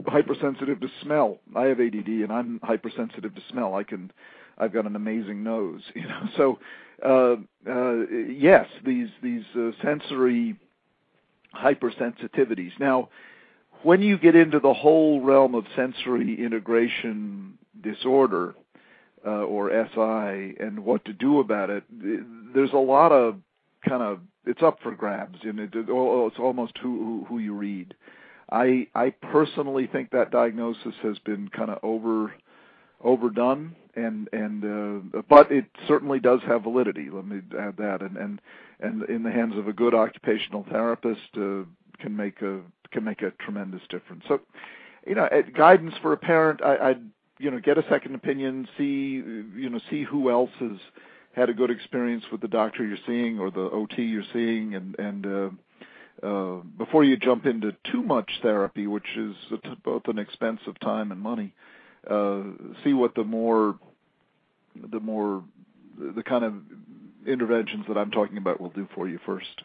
hypersensitive 0.06 0.80
to 0.80 0.88
smell. 1.02 1.38
I 1.54 1.64
have 1.64 1.80
ADD 1.80 2.06
and 2.06 2.32
I'm 2.32 2.60
hypersensitive 2.62 3.34
to 3.34 3.42
smell. 3.50 3.74
I 3.74 3.84
can 3.84 4.10
I've 4.58 4.72
got 4.72 4.86
an 4.86 4.94
amazing 4.94 5.42
nose, 5.42 5.82
you 5.94 6.06
know. 6.06 6.28
So 6.36 6.58
uh, 7.04 7.36
uh, 7.70 8.06
yes, 8.28 8.66
these 8.84 9.08
these 9.22 9.44
uh, 9.56 9.70
sensory 9.82 10.56
hypersensitivities. 11.54 12.72
Now, 12.78 13.08
when 13.82 14.02
you 14.02 14.18
get 14.18 14.36
into 14.36 14.60
the 14.60 14.74
whole 14.74 15.20
realm 15.20 15.54
of 15.54 15.64
sensory 15.74 16.42
integration 16.44 17.58
disorder 17.80 18.54
uh, 19.26 19.44
or 19.44 19.70
SI 19.70 20.56
and 20.60 20.80
what 20.84 21.04
to 21.06 21.12
do 21.12 21.40
about 21.40 21.70
it, 21.70 21.84
there's 22.54 22.72
a 22.72 22.78
lot 22.78 23.12
of 23.12 23.36
kind 23.88 24.02
of 24.02 24.20
it's 24.46 24.62
up 24.62 24.78
for 24.82 24.92
grabs, 24.92 25.38
and 25.42 25.58
it, 25.58 25.70
it's 25.74 26.38
almost 26.38 26.76
who, 26.78 26.98
who 26.98 27.24
who 27.28 27.38
you 27.38 27.54
read. 27.54 27.94
I 28.50 28.86
I 28.94 29.10
personally 29.10 29.86
think 29.86 30.10
that 30.10 30.30
diagnosis 30.30 30.94
has 31.02 31.18
been 31.20 31.48
kind 31.48 31.70
of 31.70 31.78
over 31.82 32.32
overdone 33.02 33.74
and 33.96 34.28
and 34.32 34.64
uh, 35.14 35.22
but 35.28 35.50
it 35.50 35.66
certainly 35.88 36.20
does 36.20 36.40
have 36.46 36.62
validity. 36.62 37.08
Let 37.10 37.26
me 37.26 37.40
add 37.58 37.76
that, 37.78 38.02
and 38.02 38.16
and 38.16 38.40
and 38.80 39.02
in 39.08 39.22
the 39.22 39.30
hands 39.30 39.56
of 39.56 39.68
a 39.68 39.72
good 39.72 39.94
occupational 39.94 40.64
therapist 40.70 41.20
uh, 41.36 41.64
can 41.98 42.16
make 42.16 42.40
a 42.42 42.60
can 42.90 43.04
make 43.04 43.22
a 43.22 43.30
tremendous 43.32 43.82
difference. 43.88 44.24
So, 44.28 44.40
you 45.06 45.14
know, 45.14 45.28
guidance 45.56 45.94
for 46.02 46.12
a 46.12 46.16
parent, 46.16 46.62
I, 46.62 46.90
I'd 46.90 47.02
you 47.38 47.50
know 47.50 47.60
get 47.60 47.78
a 47.78 47.84
second 47.88 48.14
opinion, 48.14 48.68
see 48.76 49.22
you 49.56 49.70
know 49.70 49.80
see 49.90 50.04
who 50.04 50.30
else 50.30 50.50
has 50.60 50.78
had 51.32 51.48
a 51.48 51.54
good 51.54 51.70
experience 51.70 52.24
with 52.30 52.40
the 52.40 52.48
doctor 52.48 52.84
you're 52.84 52.98
seeing 53.06 53.38
or 53.38 53.50
the 53.50 53.60
OT 53.60 54.02
you're 54.02 54.22
seeing, 54.32 54.74
and 54.74 54.98
and 54.98 55.26
uh, 55.26 55.50
before 56.20 57.04
you 57.04 57.16
jump 57.16 57.46
into 57.46 57.74
too 57.90 58.02
much 58.02 58.30
therapy, 58.42 58.86
which 58.86 59.16
is 59.16 59.34
both 59.84 60.02
an 60.06 60.18
expense 60.18 60.60
of 60.66 60.78
time 60.80 61.12
and 61.12 61.20
money 61.20 61.54
uh, 62.08 62.42
see 62.84 62.92
what 62.92 63.14
the 63.14 63.24
more 63.24 63.78
the 64.90 65.00
more 65.00 65.42
the 65.98 66.22
kind 66.22 66.44
of 66.44 66.54
interventions 67.26 67.84
that 67.88 67.98
I'm 67.98 68.10
talking 68.10 68.38
about 68.38 68.60
will 68.60 68.70
do 68.70 68.88
for 68.94 69.08
you 69.08 69.18
first. 69.26 69.62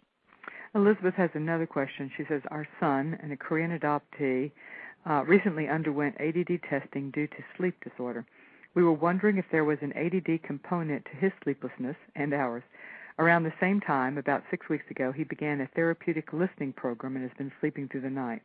Elizabeth 0.73 1.13
has 1.15 1.29
another 1.33 1.65
question. 1.65 2.11
She 2.17 2.23
says, 2.27 2.41
Our 2.51 2.67
son, 2.81 3.17
and 3.23 3.31
a 3.31 3.37
Korean 3.37 3.77
adoptee, 3.77 4.51
uh, 5.09 5.23
recently 5.23 5.69
underwent 5.69 6.19
ADD 6.19 6.59
testing 6.69 7.11
due 7.11 7.27
to 7.27 7.37
sleep 7.55 7.75
disorder. 7.81 8.25
We 8.73 8.83
were 8.83 8.91
wondering 8.91 9.37
if 9.37 9.45
there 9.51 9.63
was 9.63 9.77
an 9.81 9.93
ADD 9.93 10.43
component 10.43 11.05
to 11.05 11.11
his 11.17 11.31
sleeplessness 11.43 11.95
and 12.15 12.33
ours. 12.33 12.63
Around 13.17 13.43
the 13.43 13.53
same 13.59 13.79
time, 13.79 14.17
about 14.17 14.43
six 14.51 14.67
weeks 14.67 14.83
ago, 14.91 15.11
he 15.11 15.23
began 15.23 15.61
a 15.61 15.67
therapeutic 15.67 16.33
listening 16.33 16.73
program 16.73 17.15
and 17.15 17.23
has 17.23 17.37
been 17.37 17.51
sleeping 17.61 17.87
through 17.87 18.01
the 18.01 18.09
night. 18.09 18.41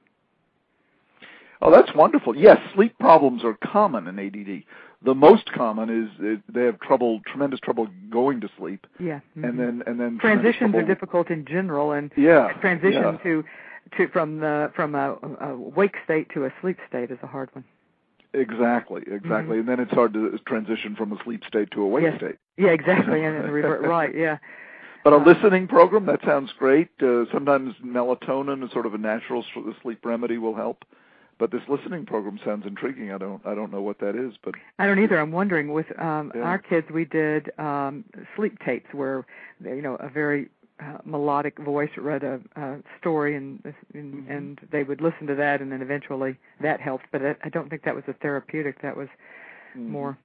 Oh, 1.63 1.71
that's 1.71 1.95
wonderful. 1.95 2.37
Yes, 2.37 2.59
sleep 2.75 2.99
problems 2.99 3.45
are 3.45 3.57
common 3.63 4.07
in 4.07 4.19
ADD. 4.19 4.65
The 5.03 5.15
most 5.15 5.51
common 5.53 5.91
is 5.91 6.41
they 6.49 6.65
have 6.65 6.81
trouble, 6.81 7.21
tremendous 7.27 7.61
trouble 7.61 7.89
going 8.11 8.41
to 8.41 8.49
sleep. 8.59 8.87
Yeah. 8.99 9.21
Mm-hmm. 9.37 9.45
And 9.45 9.59
then 9.59 9.83
and 9.87 10.01
then 10.01 10.19
transitions 10.19 10.75
are 10.75 10.83
difficult 10.83 11.31
in 11.31 11.45
general, 11.45 11.93
and 11.93 12.11
yeah, 12.17 12.53
transition 12.61 13.03
yeah. 13.03 13.17
to 13.23 13.45
to 13.97 14.09
from 14.09 14.41
the 14.41 14.71
from 14.75 14.95
a, 14.95 15.17
a 15.41 15.57
wake 15.57 15.97
state 16.05 16.29
to 16.35 16.45
a 16.47 16.53
sleep 16.61 16.79
state 16.89 17.11
is 17.11 17.19
a 17.23 17.27
hard 17.27 17.51
one. 17.53 17.65
Exactly, 18.33 19.03
exactly, 19.03 19.59
mm-hmm. 19.59 19.61
and 19.61 19.69
then 19.69 19.81
it's 19.81 19.93
hard 19.93 20.13
to 20.15 20.39
transition 20.47 20.95
from 20.95 21.13
a 21.13 21.23
sleep 21.25 21.43
state 21.49 21.71
to 21.73 21.83
a 21.83 21.87
wake 21.87 22.05
yes. 22.05 22.17
state. 22.19 22.37
Yeah, 22.57 22.69
exactly, 22.69 23.25
and 23.25 23.37
then 23.37 23.51
revert 23.51 23.83
right. 23.87 24.15
Yeah. 24.15 24.39
But 25.03 25.15
a 25.15 25.17
uh, 25.17 25.25
listening 25.25 25.67
program 25.67 26.07
that 26.07 26.21
sounds 26.25 26.53
great. 26.59 26.91
Uh, 27.03 27.25
sometimes 27.33 27.75
melatonin 27.85 28.65
is 28.65 28.71
sort 28.71 28.87
of 28.87 28.95
a 28.95 28.99
natural 28.99 29.45
sleep 29.83 30.05
remedy 30.05 30.39
will 30.39 30.55
help. 30.55 30.85
But 31.39 31.51
this 31.51 31.63
listening 31.69 32.05
program 32.05 32.39
sounds 32.45 32.67
intriguing. 32.67 33.13
I 33.13 33.19
don't 33.19 33.45
I 33.47 33.55
don't 33.55 33.73
know 33.73 33.81
what 33.81 33.99
that 34.01 34.15
is, 34.15 34.35
but 34.45 34.55
I 34.79 34.87
don't 34.87 35.03
either. 35.03 35.19
I'm 35.19 35.33
wondering 35.33 35.73
with 35.73 35.87
um 35.99 36.31
yeah. 36.35 36.43
our 36.43 36.59
kids 36.59 36.87
we 36.93 37.07
did 37.07 37.51
um 37.59 38.05
sleep 38.37 38.59
tapes 38.65 38.93
where 38.93 39.25
you 39.65 39.81
know 39.81 39.95
a 39.97 40.11
very 40.11 40.51
uh, 40.83 40.99
melodic 41.05 41.59
voice 41.59 41.91
read 41.97 42.23
a, 42.23 42.41
a 42.57 42.79
story 42.99 43.37
and 43.37 43.63
and, 43.95 44.15
mm-hmm. 44.15 44.31
and 44.33 44.61
they 44.71 44.83
would 44.83 45.01
listen 45.01 45.27
to 45.27 45.35
that 45.35 45.61
and 45.61 45.71
then 45.73 45.83
eventually 45.83 46.39
that 46.61 46.81
helped 46.81 47.07
but 47.13 47.25
I, 47.25 47.35
I 47.45 47.49
don't 47.49 47.69
think 47.69 47.85
that 47.85 47.95
was 47.95 48.05
a 48.09 48.15
therapeutic 48.15 48.81
that 48.83 48.97
was 48.97 49.09
mm-hmm. 49.77 49.91
more 49.91 50.19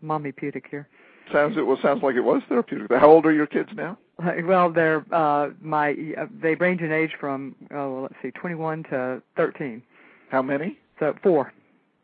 mommy 0.00 0.32
putic 0.32 0.64
here 0.70 0.88
sounds 1.32 1.56
it 1.56 1.66
well 1.66 1.78
sounds 1.80 2.02
like 2.02 2.16
it 2.16 2.20
was 2.20 2.42
therapeutic 2.48 2.90
how 2.90 3.10
old 3.10 3.24
are 3.26 3.32
your 3.32 3.46
kids 3.46 3.70
now 3.74 3.96
well 4.44 4.70
they're 4.70 5.04
uh 5.12 5.50
my 5.60 5.96
uh, 6.18 6.26
they 6.42 6.54
range 6.56 6.80
in 6.80 6.92
age 6.92 7.12
from 7.18 7.54
oh 7.70 7.92
well, 7.92 8.02
let's 8.02 8.14
see 8.22 8.30
21 8.32 8.84
to 8.84 9.22
13 9.36 9.82
how 10.32 10.40
many? 10.40 10.78
So 10.98 11.14
four. 11.22 11.52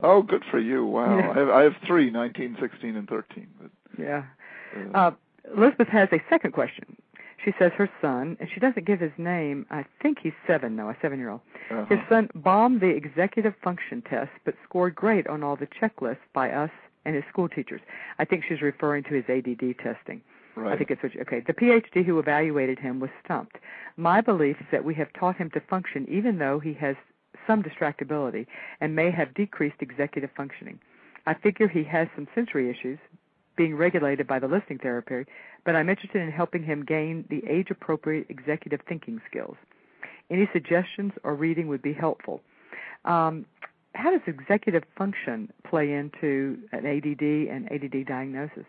Oh, 0.00 0.20
good 0.20 0.44
for 0.50 0.60
you! 0.60 0.84
Wow, 0.84 1.18
yeah. 1.18 1.30
I, 1.34 1.38
have, 1.38 1.48
I 1.48 1.62
have 1.62 1.72
three, 1.86 2.10
nineteen, 2.10 2.56
sixteen, 2.60 2.94
and 2.94 3.08
thirteen. 3.08 3.48
But, 3.58 3.70
yeah. 3.98 4.24
Uh, 4.94 4.98
uh, 4.98 5.10
Elizabeth 5.56 5.88
has 5.88 6.10
a 6.12 6.22
second 6.28 6.52
question. 6.52 6.94
She 7.44 7.52
says 7.58 7.72
her 7.76 7.88
son, 8.00 8.36
and 8.40 8.48
she 8.52 8.60
doesn't 8.60 8.86
give 8.86 9.00
his 9.00 9.12
name. 9.16 9.64
I 9.70 9.84
think 10.02 10.18
he's 10.20 10.32
seven 10.46 10.74
now, 10.74 10.90
a 10.90 10.96
seven-year-old. 11.00 11.40
Uh-huh. 11.70 11.84
His 11.88 12.00
son 12.08 12.28
bombed 12.34 12.80
the 12.80 12.88
executive 12.88 13.54
function 13.62 14.02
test, 14.02 14.30
but 14.44 14.54
scored 14.64 14.94
great 14.94 15.26
on 15.28 15.42
all 15.42 15.56
the 15.56 15.68
checklists 15.68 16.18
by 16.32 16.50
us 16.50 16.70
and 17.04 17.14
his 17.14 17.24
school 17.30 17.48
teachers. 17.48 17.80
I 18.18 18.24
think 18.24 18.44
she's 18.48 18.60
referring 18.60 19.04
to 19.04 19.14
his 19.14 19.24
ADD 19.28 19.78
testing. 19.78 20.20
Right. 20.56 20.72
I 20.72 20.76
think 20.76 20.90
it's 20.90 21.04
okay. 21.04 21.40
The 21.46 21.52
PhD 21.52 22.04
who 22.04 22.18
evaluated 22.18 22.80
him 22.80 22.98
was 22.98 23.10
stumped. 23.24 23.58
My 23.96 24.20
belief 24.20 24.56
is 24.60 24.66
that 24.72 24.84
we 24.84 24.94
have 24.96 25.12
taught 25.12 25.36
him 25.36 25.50
to 25.50 25.60
function 25.60 26.06
even 26.08 26.38
though 26.38 26.58
he 26.58 26.74
has 26.74 26.96
some 27.46 27.62
distractibility 27.62 28.46
and 28.80 28.96
may 28.96 29.10
have 29.12 29.32
decreased 29.34 29.76
executive 29.80 30.30
functioning. 30.36 30.80
I 31.26 31.34
figure 31.34 31.68
he 31.68 31.84
has 31.84 32.08
some 32.16 32.26
sensory 32.34 32.68
issues 32.68 32.98
being 33.58 33.76
regulated 33.76 34.26
by 34.26 34.38
the 34.38 34.46
listening 34.46 34.78
therapy, 34.78 35.30
but 35.66 35.76
I'm 35.76 35.90
interested 35.90 36.22
in 36.22 36.30
helping 36.30 36.62
him 36.62 36.84
gain 36.84 37.26
the 37.28 37.42
age 37.46 37.66
appropriate 37.70 38.26
executive 38.30 38.80
thinking 38.88 39.20
skills. 39.28 39.56
Any 40.30 40.48
suggestions 40.52 41.12
or 41.24 41.34
reading 41.34 41.68
would 41.68 41.82
be 41.82 41.92
helpful. 41.92 42.40
Um, 43.04 43.44
how 43.94 44.10
does 44.12 44.20
executive 44.26 44.84
function 44.96 45.52
play 45.68 45.92
into 45.92 46.58
an 46.72 46.86
ADD 46.86 47.22
and 47.22 47.70
ADD 47.72 48.06
diagnosis? 48.06 48.64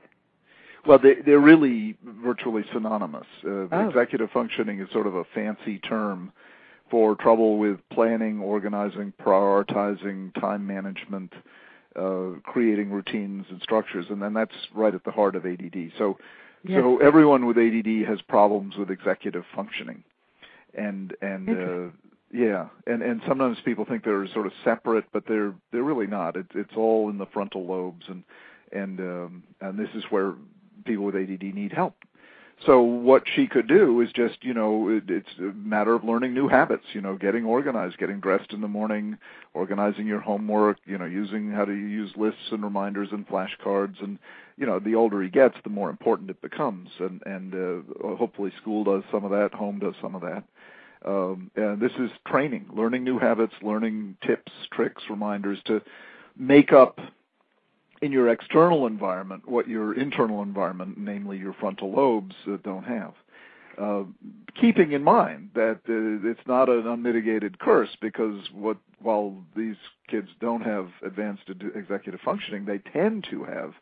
Well, 0.86 0.98
they, 0.98 1.16
they're 1.16 1.40
really 1.40 1.96
virtually 2.04 2.64
synonymous. 2.74 3.28
Uh, 3.46 3.68
oh. 3.72 3.88
Executive 3.90 4.32
functioning 4.32 4.80
is 4.80 4.90
sort 4.92 5.08
of 5.08 5.16
a 5.16 5.24
fancy 5.36 5.78
term 5.78 6.32
for 6.90 7.16
trouble 7.16 7.60
with 7.60 7.78
planning, 7.92 8.40
organizing, 8.40 9.14
prioritizing, 9.22 10.34
time 10.40 10.66
management, 10.66 11.34
uh, 12.00 12.40
creating 12.44 12.92
routines 12.92 13.46
and 13.50 13.62
structures, 13.62 14.06
and 14.10 14.22
then 14.22 14.34
that's 14.34 14.56
right 14.74 14.94
at 14.94 15.04
the 15.04 15.12
heart 15.12 15.36
of 15.36 15.46
ADD. 15.46 15.92
So, 15.98 16.18
yes. 16.64 16.82
so 16.82 16.98
everyone 16.98 17.46
with 17.46 17.58
ADD 17.58 18.08
has 18.08 18.22
problems 18.22 18.78
with 18.78 18.90
executive 18.90 19.44
functioning, 19.56 20.04
and 20.74 21.16
and 21.22 21.50
uh, 21.50 21.92
yeah, 22.32 22.68
and 22.88 23.02
and 23.02 23.22
sometimes 23.28 23.58
people 23.66 23.86
think 23.86 24.04
they're 24.04 24.28
sort 24.34 24.46
of 24.46 24.54
separate, 24.64 25.06
but 25.12 25.24
they're 25.28 25.54
they're 25.72 25.84
really 25.84 26.08
not. 26.08 26.36
It's 26.36 26.52
it's 26.56 26.74
all 26.76 27.10
in 27.10 27.18
the 27.18 27.26
frontal 27.26 27.66
lobes, 27.66 28.06
and 28.08 28.24
and 28.72 29.00
um, 29.00 29.44
and 29.62 29.78
this 29.78 29.90
is 29.96 30.04
where 30.10 30.34
people 30.86 31.06
with 31.06 31.16
ADD 31.16 31.44
need 31.44 31.74
help. 31.74 31.96
So 32.66 32.82
what 32.82 33.24
she 33.34 33.48
could 33.48 33.68
do 33.68 34.02
is 34.02 34.12
just, 34.12 34.44
you 34.44 34.54
know, 34.54 34.90
it, 34.90 35.04
it's 35.10 35.30
a 35.40 35.54
matter 35.54 35.94
of 35.94 36.04
learning 36.04 36.34
new 36.34 36.50
habits, 36.50 36.84
you 36.92 37.00
know, 37.00 37.16
getting 37.16 37.46
organized, 37.46 37.98
getting 37.98 38.20
dressed 38.20 38.52
in 38.52 38.60
the 38.60 38.68
morning, 38.68 39.18
organizing 39.54 40.06
your 40.06 40.20
homework, 40.20 40.78
you 40.86 40.98
know, 40.98 41.06
using 41.06 41.52
how 41.52 41.64
to 41.64 41.72
use 41.72 42.12
lists 42.18 42.52
and 42.52 42.62
reminders 42.64 43.10
and 43.12 43.28
flashcards 43.28 44.04
and 44.04 44.20
you 44.58 44.66
know, 44.66 44.78
the 44.78 44.94
older 44.94 45.24
he 45.24 45.30
gets, 45.30 45.56
the 45.64 45.70
more 45.70 45.90
important 45.90 46.30
it 46.30 46.42
becomes 46.42 46.90
and 47.00 47.22
and 47.26 47.54
uh, 47.56 48.16
hopefully 48.18 48.52
school 48.62 48.84
does 48.84 49.04
some 49.10 49.24
of 49.24 49.32
that, 49.32 49.54
home 49.54 49.80
does 49.80 49.96
some 50.02 50.16
of 50.16 50.22
that. 50.22 50.44
Um, 51.06 51.50
and 51.56 51.80
this 51.80 51.94
is 51.98 52.12
training, 52.28 52.66
learning 52.74 53.06
new 53.06 53.18
habits, 53.20 53.54
learning 53.62 54.18
tips, 54.26 54.52
tricks, 54.70 55.04
reminders 55.10 55.60
to 55.66 55.82
make 56.38 56.74
up 56.74 57.00
in 58.02 58.12
your 58.12 58.30
external 58.30 58.88
environment 58.88 59.48
what 59.48 59.68
your 59.68 59.94
internal 59.94 60.42
environment, 60.42 60.98
namely 60.98 61.38
your 61.38 61.54
frontal 61.54 61.92
lobes, 61.92 62.36
uh, 62.48 62.58
don't 62.64 62.84
have. 62.86 63.14
Uh, 63.78 64.04
keeping 64.60 64.92
in 64.92 65.04
mind 65.04 65.50
that 65.56 65.80
uh, 65.88 66.30
it's 66.30 66.46
not 66.46 66.68
an 66.68 66.86
unmitigated 66.86 67.60
curse 67.60 67.96
because 68.02 68.50
what 68.54 68.78
while 69.02 69.34
these 69.56 69.78
kids 70.10 70.28
don't 70.42 70.62
have 70.62 70.90
advanced 71.06 71.44
executive 71.76 72.20
functioning, 72.20 72.66
they 72.66 72.80
tend 72.92 73.26
to 73.30 73.46
have 73.46 73.74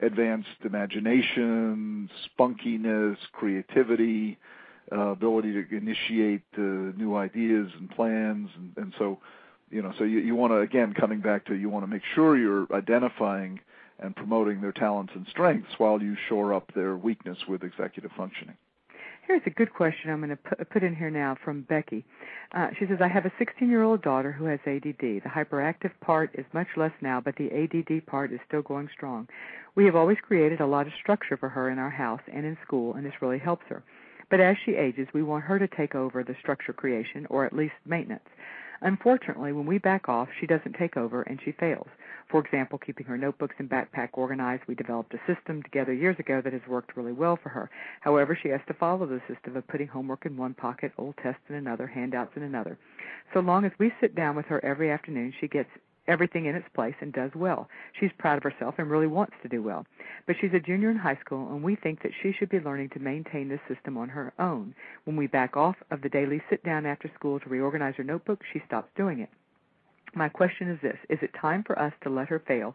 advanced 0.00 0.48
imagination, 0.64 2.08
spunkiness, 2.38 3.16
creativity, 3.32 4.38
uh, 4.92 5.08
ability 5.08 5.52
to 5.52 5.76
initiate 5.76 6.42
uh, 6.56 6.60
new 6.60 7.16
ideas 7.16 7.70
and 7.78 7.90
plans, 7.90 8.48
and, 8.56 8.72
and 8.76 8.92
so 8.98 9.18
you 9.72 9.82
know, 9.82 9.92
so 9.98 10.04
you, 10.04 10.20
you 10.20 10.34
want 10.34 10.52
to 10.52 10.58
again 10.58 10.94
coming 10.94 11.20
back 11.20 11.46
to 11.46 11.54
you 11.54 11.68
want 11.68 11.84
to 11.84 11.90
make 11.90 12.02
sure 12.14 12.36
you're 12.36 12.66
identifying 12.72 13.60
and 13.98 14.14
promoting 14.14 14.60
their 14.60 14.72
talents 14.72 15.12
and 15.14 15.26
strengths 15.30 15.72
while 15.78 16.02
you 16.02 16.16
shore 16.28 16.52
up 16.52 16.72
their 16.74 16.96
weakness 16.96 17.38
with 17.48 17.62
executive 17.62 18.10
functioning. 18.16 18.56
Here's 19.26 19.42
a 19.46 19.50
good 19.50 19.72
question 19.72 20.10
I'm 20.10 20.20
going 20.20 20.36
to 20.36 20.64
put 20.64 20.82
in 20.82 20.96
here 20.96 21.08
now 21.08 21.36
from 21.44 21.62
Becky. 21.62 22.04
Uh, 22.52 22.68
she 22.76 22.86
says, 22.86 22.98
I 23.00 23.06
have 23.06 23.24
a 23.24 23.32
16 23.38 23.68
year 23.68 23.84
old 23.84 24.02
daughter 24.02 24.32
who 24.32 24.46
has 24.46 24.58
ADD. 24.66 24.98
The 24.98 25.22
hyperactive 25.24 25.92
part 26.00 26.30
is 26.34 26.44
much 26.52 26.66
less 26.76 26.90
now, 27.00 27.20
but 27.20 27.36
the 27.36 27.48
ADD 27.52 28.04
part 28.06 28.32
is 28.32 28.40
still 28.48 28.62
going 28.62 28.88
strong. 28.92 29.28
We 29.76 29.84
have 29.84 29.94
always 29.94 30.18
created 30.20 30.60
a 30.60 30.66
lot 30.66 30.88
of 30.88 30.92
structure 31.00 31.36
for 31.36 31.48
her 31.48 31.70
in 31.70 31.78
our 31.78 31.88
house 31.90 32.20
and 32.34 32.44
in 32.44 32.58
school, 32.66 32.94
and 32.94 33.06
this 33.06 33.22
really 33.22 33.38
helps 33.38 33.64
her. 33.68 33.84
But 34.28 34.40
as 34.40 34.56
she 34.64 34.72
ages, 34.72 35.06
we 35.14 35.22
want 35.22 35.44
her 35.44 35.58
to 35.58 35.68
take 35.68 35.94
over 35.94 36.24
the 36.24 36.34
structure 36.40 36.72
creation, 36.72 37.26
or 37.30 37.44
at 37.44 37.52
least 37.52 37.74
maintenance. 37.86 38.28
Unfortunately, 38.82 39.52
when 39.52 39.64
we 39.64 39.78
back 39.78 40.08
off, 40.08 40.28
she 40.40 40.46
doesn't 40.46 40.74
take 40.74 40.96
over 40.96 41.22
and 41.22 41.40
she 41.44 41.52
fails. 41.52 41.86
For 42.28 42.40
example, 42.40 42.78
keeping 42.78 43.06
her 43.06 43.16
notebooks 43.16 43.54
and 43.58 43.68
backpack 43.68 44.10
organized, 44.14 44.64
we 44.66 44.74
developed 44.74 45.14
a 45.14 45.32
system 45.32 45.62
together 45.62 45.92
years 45.92 46.18
ago 46.18 46.40
that 46.42 46.52
has 46.52 46.62
worked 46.68 46.96
really 46.96 47.12
well 47.12 47.38
for 47.40 47.48
her. 47.50 47.70
However, 48.00 48.36
she 48.40 48.48
has 48.48 48.60
to 48.66 48.74
follow 48.74 49.06
the 49.06 49.20
system 49.32 49.56
of 49.56 49.66
putting 49.68 49.86
homework 49.86 50.26
in 50.26 50.36
one 50.36 50.54
pocket, 50.54 50.92
old 50.98 51.14
tests 51.22 51.42
in 51.48 51.54
another, 51.54 51.86
handouts 51.86 52.36
in 52.36 52.42
another. 52.42 52.76
So 53.34 53.40
long 53.40 53.64
as 53.64 53.72
we 53.78 53.92
sit 54.00 54.16
down 54.16 54.34
with 54.34 54.46
her 54.46 54.64
every 54.64 54.90
afternoon, 54.90 55.32
she 55.40 55.46
gets 55.46 55.70
everything 56.08 56.46
in 56.46 56.54
its 56.54 56.68
place 56.74 56.94
and 57.00 57.12
does 57.12 57.30
well. 57.34 57.68
She's 57.98 58.10
proud 58.18 58.36
of 58.38 58.42
herself 58.42 58.74
and 58.78 58.90
really 58.90 59.06
wants 59.06 59.34
to 59.42 59.48
do 59.48 59.62
well. 59.62 59.86
But 60.26 60.36
she's 60.40 60.54
a 60.54 60.60
junior 60.60 60.90
in 60.90 60.96
high 60.96 61.18
school, 61.24 61.52
and 61.52 61.62
we 61.62 61.76
think 61.76 62.02
that 62.02 62.12
she 62.22 62.32
should 62.32 62.48
be 62.48 62.60
learning 62.60 62.90
to 62.90 62.98
maintain 62.98 63.48
this 63.48 63.60
system 63.68 63.96
on 63.96 64.08
her 64.08 64.32
own. 64.38 64.74
When 65.04 65.16
we 65.16 65.26
back 65.26 65.56
off 65.56 65.76
of 65.90 66.02
the 66.02 66.08
daily 66.08 66.42
sit 66.50 66.64
down 66.64 66.86
after 66.86 67.10
school 67.14 67.40
to 67.40 67.48
reorganize 67.48 67.94
her 67.96 68.04
notebook, 68.04 68.40
she 68.52 68.62
stops 68.66 68.90
doing 68.96 69.20
it. 69.20 69.30
My 70.14 70.28
question 70.28 70.70
is 70.70 70.78
this 70.82 70.98
Is 71.08 71.18
it 71.22 71.30
time 71.40 71.64
for 71.64 71.78
us 71.78 71.92
to 72.02 72.10
let 72.10 72.28
her 72.28 72.38
fail 72.46 72.74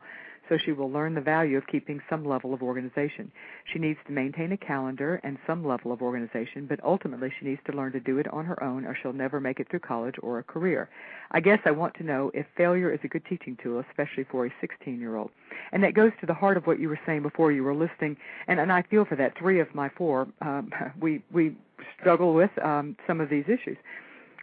so 0.50 0.58
she 0.58 0.72
will 0.72 0.90
learn 0.90 1.14
the 1.14 1.22
value 1.22 1.58
of 1.58 1.68
keeping 1.68 2.02
some 2.10 2.26
level 2.26 2.54
of 2.54 2.62
organization. 2.62 3.32
She 3.72 3.80
needs 3.80 4.00
to 4.08 4.12
maintain 4.12 4.52
a 4.52 4.58
calendar 4.58 5.20
and 5.24 5.38
some 5.46 5.66
level 5.66 5.92
of 5.92 6.02
organization, 6.02 6.66
but 6.68 6.80
ultimately 6.84 7.32
she 7.40 7.46
needs 7.46 7.62
to 7.66 7.74
learn 7.76 7.92
to 7.94 8.00
do 8.00 8.18
it 8.18 8.28
on 8.34 8.46
her 8.46 8.62
own 8.64 8.86
or 8.86 8.98
she'll 9.02 9.14
never 9.14 9.40
make 9.40 9.60
it 9.60 9.70
through 9.70 9.80
college 9.80 10.16
or 10.22 10.40
a 10.40 10.44
career. 10.44 10.90
I 11.32 11.40
guess 11.40 11.60
I 11.66 11.72
want 11.72 11.94
to 11.96 12.04
know 12.04 12.32
if 12.34 12.46
failure 12.56 12.92
is 12.92 13.00
a 13.04 13.08
good 13.08 13.26
teaching 13.26 13.58
tool, 13.62 13.84
especially 13.90 14.26
for 14.26 14.46
a 14.46 14.54
16 14.62 15.00
year 15.00 15.16
old. 15.16 15.32
And 15.72 15.84
that 15.84 15.94
goes 15.94 16.12
to 16.22 16.26
the 16.26 16.34
heart 16.34 16.58
of 16.58 16.66
what 16.66 16.80
you 16.80 16.90
were 16.90 17.00
saying 17.06 17.24
before 17.24 17.52
you 17.52 17.64
were 17.64 17.76
listening, 17.76 18.18
and, 18.48 18.60
and 18.60 18.72
I 18.72 18.84
feel 18.84 19.06
for 19.06 19.16
that. 19.16 19.38
Three 19.38 19.60
of 19.60 19.74
my 19.76 19.90
four, 19.90 20.28
um, 20.42 20.72
we, 21.02 21.22
we 21.32 21.56
struggle 22.00 22.34
with 22.34 22.52
um, 22.64 22.96
some 23.06 23.20
of 23.20 23.30
these 23.30 23.46
issues. 23.46 23.78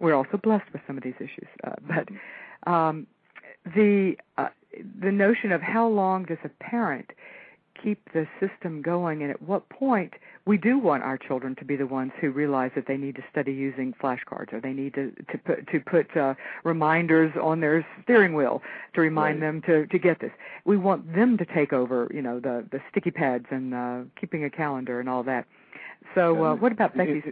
We're 0.01 0.15
also 0.15 0.39
blessed 0.43 0.73
with 0.73 0.83
some 0.87 0.97
of 0.97 1.05
these 1.05 1.15
issues, 1.19 1.49
uh, 1.63 1.75
but 1.87 2.71
um, 2.71 3.07
the 3.65 4.17
uh, 4.37 4.49
the 5.01 5.13
notion 5.13 5.53
of 5.53 5.61
how 5.61 5.89
long 5.89 6.25
does 6.25 6.39
a 6.45 6.49
parent 6.49 7.11
keep 7.83 8.01
the 8.13 8.27
system 8.41 8.81
going 8.81 9.23
and 9.23 9.31
at 9.31 9.43
what 9.43 9.69
point 9.69 10.15
we 10.47 10.57
do 10.57 10.79
want 10.79 11.03
our 11.03 11.19
children 11.19 11.57
to 11.57 11.65
be 11.65 11.77
the 11.77 11.87
ones 11.87 12.13
who 12.21 12.31
realize 12.31 12.71
that 12.75 12.87
they 12.87 12.97
need 12.97 13.17
to 13.17 13.23
study 13.31 13.53
using 13.53 13.93
flashcards 14.03 14.53
or 14.53 14.61
they 14.61 14.73
need 14.73 14.95
to 14.95 15.11
to 15.31 15.39
put 15.39 15.67
to 15.69 15.81
put 15.81 16.17
uh, 16.17 16.35
reminders 16.63 17.33
on 17.41 17.61
their 17.61 17.87
steering 18.03 18.35
wheel 18.35 18.63
to 18.95 19.01
remind 19.01 19.41
right. 19.41 19.47
them 19.47 19.63
to 19.63 19.87
to 19.89 19.99
get 19.99 20.21
this 20.21 20.31
we 20.65 20.77
want 20.77 21.15
them 21.15 21.37
to 21.37 21.45
take 21.45 21.73
over 21.73 22.09
you 22.15 22.23
know 22.23 22.39
the 22.41 22.65
the 22.71 22.81
sticky 22.91 23.11
pads 23.11 23.47
and 23.51 23.75
uh 23.75 24.01
keeping 24.19 24.45
a 24.45 24.51
calendar 24.51 25.01
and 25.01 25.09
all 25.09 25.23
that 25.23 25.47
so 26.15 26.45
uh, 26.45 26.55
what 26.55 26.71
about 26.71 26.97
Becky's 26.97 27.25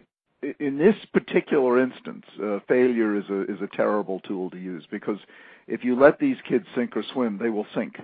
in 0.59 0.79
this 0.79 0.97
particular 1.13 1.81
instance, 1.81 2.25
uh, 2.43 2.59
failure 2.67 3.17
is 3.17 3.29
a 3.31 3.43
is 3.43 3.61
a 3.63 3.69
terrible 3.77 4.21
tool 4.21 4.51
to 4.51 4.59
use 4.59 4.85
because 4.91 5.19
if 5.67 5.85
you 5.85 5.99
let 5.99 6.19
these 6.19 6.37
kids 6.49 6.67
sink 6.75 6.97
or 6.97 7.03
swim, 7.03 7.39
they 7.39 7.49
will 7.49 7.67
sink. 7.75 7.99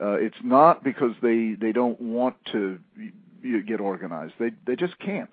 Uh, 0.00 0.12
it's 0.12 0.36
not 0.42 0.82
because 0.82 1.12
they 1.22 1.54
they 1.60 1.72
don't 1.72 2.00
want 2.00 2.36
to 2.52 2.78
get 3.66 3.80
organized. 3.80 4.34
They 4.38 4.52
they 4.66 4.76
just 4.76 4.98
can't. 4.98 5.32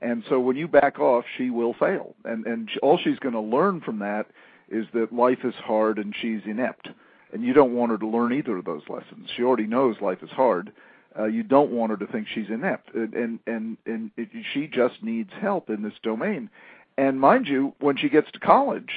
And 0.00 0.24
so 0.28 0.40
when 0.40 0.56
you 0.56 0.66
back 0.66 0.98
off, 0.98 1.24
she 1.36 1.50
will 1.50 1.74
fail. 1.74 2.14
And 2.24 2.46
and 2.46 2.70
all 2.82 2.98
she's 2.98 3.18
going 3.18 3.34
to 3.34 3.40
learn 3.40 3.80
from 3.80 3.98
that 4.00 4.26
is 4.68 4.86
that 4.94 5.12
life 5.12 5.44
is 5.44 5.54
hard 5.54 5.98
and 5.98 6.14
she's 6.20 6.40
inept. 6.46 6.88
And 7.32 7.44
you 7.44 7.52
don't 7.52 7.74
want 7.74 7.92
her 7.92 7.98
to 7.98 8.08
learn 8.08 8.32
either 8.32 8.56
of 8.56 8.64
those 8.64 8.82
lessons. 8.88 9.30
She 9.36 9.42
already 9.42 9.66
knows 9.66 9.96
life 10.00 10.22
is 10.22 10.30
hard. 10.30 10.72
Uh, 11.18 11.24
you 11.24 11.42
don't 11.42 11.70
want 11.70 11.90
her 11.90 11.96
to 11.96 12.06
think 12.06 12.26
she's 12.34 12.48
inept, 12.48 12.94
and 12.94 13.12
and 13.14 13.38
and, 13.46 13.76
and 13.86 14.10
it, 14.16 14.28
she 14.52 14.66
just 14.66 15.02
needs 15.02 15.30
help 15.40 15.70
in 15.70 15.82
this 15.82 15.92
domain. 16.02 16.48
And 16.96 17.20
mind 17.20 17.46
you, 17.46 17.74
when 17.80 17.96
she 17.96 18.08
gets 18.08 18.30
to 18.32 18.38
college, 18.38 18.90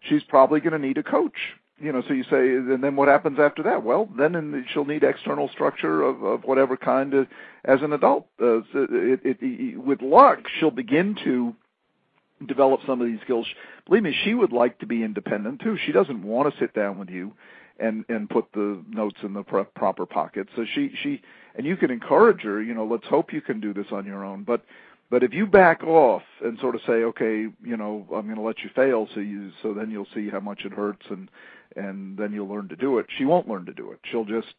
she's 0.00 0.22
probably 0.22 0.60
going 0.60 0.72
to 0.72 0.78
need 0.78 0.98
a 0.98 1.02
coach 1.02 1.36
you 1.82 1.92
know, 1.92 2.02
so 2.06 2.14
you 2.14 2.22
say, 2.24 2.54
and 2.54 2.82
then 2.82 2.94
what 2.94 3.08
happens 3.08 3.38
after 3.40 3.64
that? 3.64 3.82
Well, 3.82 4.08
then 4.16 4.36
in, 4.36 4.64
she'll 4.72 4.84
need 4.84 5.02
external 5.02 5.48
structure 5.48 6.02
of, 6.02 6.22
of 6.22 6.44
whatever 6.44 6.76
kind 6.76 7.12
as 7.64 7.82
an 7.82 7.92
adult. 7.92 8.26
Uh, 8.40 8.62
so 8.72 8.86
it, 8.88 9.20
it, 9.24 9.38
it, 9.40 9.84
with 9.84 10.00
luck, 10.00 10.38
she'll 10.58 10.70
begin 10.70 11.16
to 11.24 11.54
develop 12.46 12.80
some 12.86 13.00
of 13.00 13.08
these 13.08 13.20
skills. 13.24 13.46
Believe 13.86 14.04
me, 14.04 14.16
she 14.24 14.32
would 14.32 14.52
like 14.52 14.78
to 14.78 14.86
be 14.86 15.02
independent 15.02 15.60
too. 15.60 15.76
She 15.84 15.90
doesn't 15.90 16.22
want 16.22 16.52
to 16.52 16.60
sit 16.60 16.72
down 16.72 16.98
with 16.98 17.10
you 17.10 17.32
and 17.80 18.04
and 18.08 18.30
put 18.30 18.52
the 18.52 18.80
notes 18.88 19.18
in 19.24 19.32
the 19.32 19.42
pro- 19.42 19.64
proper 19.64 20.06
pocket. 20.06 20.48
So 20.54 20.64
she 20.74 20.92
she 21.02 21.20
and 21.54 21.66
you 21.66 21.76
can 21.76 21.90
encourage 21.90 22.42
her. 22.42 22.62
You 22.62 22.74
know, 22.74 22.84
let's 22.84 23.06
hope 23.06 23.32
you 23.32 23.40
can 23.40 23.60
do 23.60 23.74
this 23.74 23.86
on 23.92 24.06
your 24.06 24.24
own. 24.24 24.44
But 24.44 24.64
but 25.10 25.22
if 25.22 25.34
you 25.34 25.46
back 25.46 25.84
off 25.84 26.22
and 26.42 26.58
sort 26.58 26.74
of 26.74 26.80
say, 26.86 27.04
okay, 27.04 27.46
you 27.62 27.76
know, 27.76 28.06
I'm 28.14 28.24
going 28.24 28.36
to 28.36 28.42
let 28.42 28.60
you 28.60 28.70
fail, 28.74 29.08
so 29.14 29.20
you 29.20 29.50
so 29.62 29.74
then 29.74 29.90
you'll 29.90 30.08
see 30.14 30.30
how 30.30 30.40
much 30.40 30.64
it 30.64 30.72
hurts 30.72 31.04
and 31.10 31.28
and 31.76 32.18
then 32.18 32.32
you'll 32.32 32.48
learn 32.48 32.68
to 32.68 32.76
do 32.76 32.98
it. 32.98 33.06
She 33.18 33.24
won't 33.24 33.48
learn 33.48 33.66
to 33.66 33.72
do 33.72 33.92
it. 33.92 34.00
She'll 34.10 34.24
just 34.24 34.54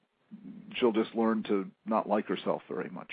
she'll 0.76 0.91
just 0.91 1.14
learn 1.16 1.44
to 1.44 1.68
not 1.86 2.08
like 2.08 2.28
herself 2.28 2.62
very 2.70 2.89
much. 2.89 3.10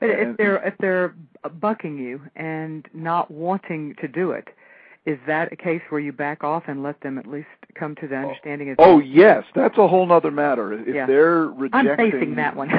But 0.00 0.10
and, 0.10 0.30
if 0.30 0.36
they're 0.36 0.66
if 0.66 0.74
they're 0.78 1.14
bucking 1.60 1.98
you 1.98 2.20
and 2.36 2.86
not 2.92 3.30
wanting 3.30 3.94
to 4.00 4.08
do 4.08 4.32
it, 4.32 4.48
is 5.06 5.18
that 5.26 5.52
a 5.52 5.56
case 5.56 5.82
where 5.88 6.00
you 6.00 6.12
back 6.12 6.44
off 6.44 6.64
and 6.66 6.82
let 6.82 7.00
them 7.00 7.18
at 7.18 7.26
least 7.26 7.48
come 7.74 7.94
to 7.96 8.06
the 8.08 8.16
oh, 8.16 8.22
understanding 8.22 8.70
of? 8.70 8.76
Oh 8.78 8.98
yes, 9.00 9.44
that's 9.54 9.78
a 9.78 9.88
whole 9.88 10.10
other 10.12 10.30
matter. 10.30 10.72
If 10.72 10.94
yeah. 10.94 11.06
they're 11.06 11.46
rejecting, 11.46 11.90
I'm 11.90 12.10
facing 12.10 12.34
that 12.36 12.56
one. 12.56 12.70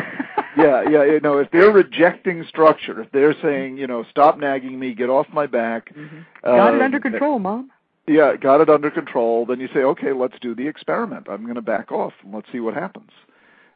Yeah, 0.57 0.89
yeah, 0.89 1.03
you 1.03 1.19
know, 1.19 1.37
if 1.37 1.51
they're 1.51 1.71
rejecting 1.71 2.45
structure, 2.47 3.01
if 3.01 3.11
they're 3.11 3.35
saying, 3.41 3.77
you 3.77 3.87
know, 3.87 4.03
stop 4.09 4.37
nagging 4.37 4.79
me, 4.79 4.93
get 4.93 5.09
off 5.09 5.27
my 5.31 5.45
back. 5.45 5.93
Mm-hmm. 5.93 6.19
Got 6.43 6.73
uh, 6.73 6.75
it 6.75 6.81
under 6.81 6.99
control, 6.99 7.39
mom 7.39 7.71
yeah, 8.07 8.35
got 8.35 8.61
it 8.61 8.69
under 8.69 8.91
control. 8.91 9.45
Then 9.45 9.59
you 9.59 9.69
say, 9.73 9.79
okay, 9.79 10.11
let's 10.11 10.37
do 10.41 10.53
the 10.53 10.67
experiment. 10.67 11.27
I'm 11.29 11.43
going 11.43 11.55
to 11.55 11.61
back 11.61 11.91
off 11.91 12.13
and 12.23 12.33
let's 12.33 12.51
see 12.51 12.59
what 12.59 12.73
happens. 12.73 13.11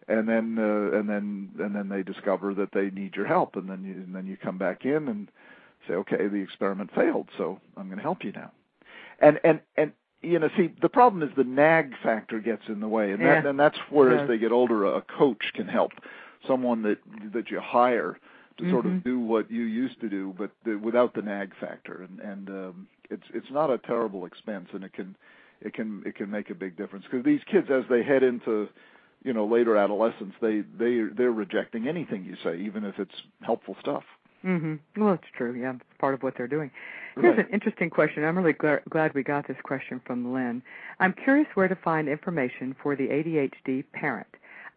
And 0.09 0.27
then 0.27 0.57
uh, 0.57 0.97
and 0.97 1.09
then 1.09 1.49
and 1.59 1.75
then 1.75 1.89
they 1.89 2.01
discover 2.01 2.53
that 2.53 2.71
they 2.71 2.89
need 2.89 3.15
your 3.15 3.27
help, 3.27 3.57
and 3.57 3.69
then 3.69 3.83
you, 3.83 3.91
and 3.91 4.15
then 4.15 4.25
you 4.25 4.37
come 4.37 4.57
back 4.57 4.85
in 4.85 5.09
and 5.09 5.29
say, 5.85 5.95
okay, 5.95 6.27
the 6.27 6.37
experiment 6.37 6.91
failed, 6.95 7.27
so 7.37 7.59
I'm 7.75 7.87
going 7.87 7.97
to 7.97 8.03
help 8.03 8.23
you 8.23 8.31
now. 8.31 8.51
And 9.19 9.37
and 9.43 9.59
and 9.75 9.91
you 10.21 10.39
know, 10.39 10.49
see, 10.55 10.73
the 10.81 10.87
problem 10.87 11.23
is 11.23 11.35
the 11.35 11.43
nag 11.43 11.93
factor 12.01 12.39
gets 12.39 12.69
in 12.69 12.79
the 12.79 12.87
way, 12.87 13.11
and 13.11 13.21
yeah. 13.21 13.41
that 13.41 13.49
and 13.49 13.59
that's 13.59 13.77
where 13.89 14.17
as 14.17 14.29
they 14.29 14.37
get 14.37 14.53
older, 14.53 14.85
a 14.85 15.01
coach 15.01 15.51
can 15.53 15.67
help, 15.67 15.91
someone 16.45 16.81
that 16.83 16.97
that 17.33 17.49
you 17.49 17.59
hire 17.59 18.19
to 18.57 18.63
mm-hmm. 18.63 18.71
sort 18.71 18.85
of 18.85 18.91
mm-hmm. 18.91 19.09
do 19.09 19.19
what 19.19 19.49
you 19.51 19.63
used 19.63 19.99
to 20.01 20.09
do, 20.09 20.33
but 20.37 20.51
the, 20.65 20.75
without 20.75 21.13
the 21.13 21.21
nag 21.21 21.51
factor. 21.59 22.03
And 22.03 22.19
and 22.19 22.49
um, 22.49 22.87
it's 23.09 23.23
it's 23.33 23.51
not 23.51 23.69
a 23.69 23.77
terrible 23.77 24.25
expense, 24.25 24.67
and 24.73 24.83
it 24.83 24.93
can 24.93 25.15
it 25.61 25.73
can 25.73 26.03
it 26.05 26.15
can 26.15 26.29
make 26.29 26.49
a 26.49 26.55
big 26.55 26.77
difference 26.77 27.05
because 27.09 27.25
these 27.25 27.41
kids 27.49 27.67
as 27.71 27.83
they 27.89 28.03
head 28.03 28.23
into 28.23 28.67
you 29.23 29.33
know 29.33 29.45
later 29.45 29.77
adolescence, 29.77 30.33
they 30.41 30.61
they 30.77 31.01
they're 31.15 31.31
rejecting 31.31 31.87
anything 31.87 32.25
you 32.25 32.35
say, 32.43 32.59
even 32.59 32.83
if 32.83 32.99
it's 32.99 33.15
helpful 33.41 33.75
stuff. 33.79 34.03
Mm-hmm. 34.45 35.01
Well, 35.01 35.13
it's 35.15 35.27
true. 35.35 35.59
Yeah, 35.59 35.73
it's 35.73 35.83
part 35.99 36.13
of 36.13 36.23
what 36.23 36.35
they're 36.37 36.47
doing. 36.47 36.71
Here's 37.15 37.35
Right. 37.35 37.47
an 37.47 37.53
interesting 37.53 37.89
question. 37.89 38.23
I'm 38.23 38.37
really 38.37 38.53
gl- 38.53 38.83
glad 38.89 39.13
we 39.15 39.23
got 39.23 39.47
this 39.47 39.57
question 39.63 39.99
from 40.05 40.31
Lynn. 40.31 40.61
I'm 40.99 41.13
curious 41.13 41.47
where 41.55 41.67
to 41.67 41.75
find 41.75 42.07
information 42.07 42.75
for 42.81 42.95
the 42.95 43.07
ADHD 43.07 43.83
parent. 43.91 44.27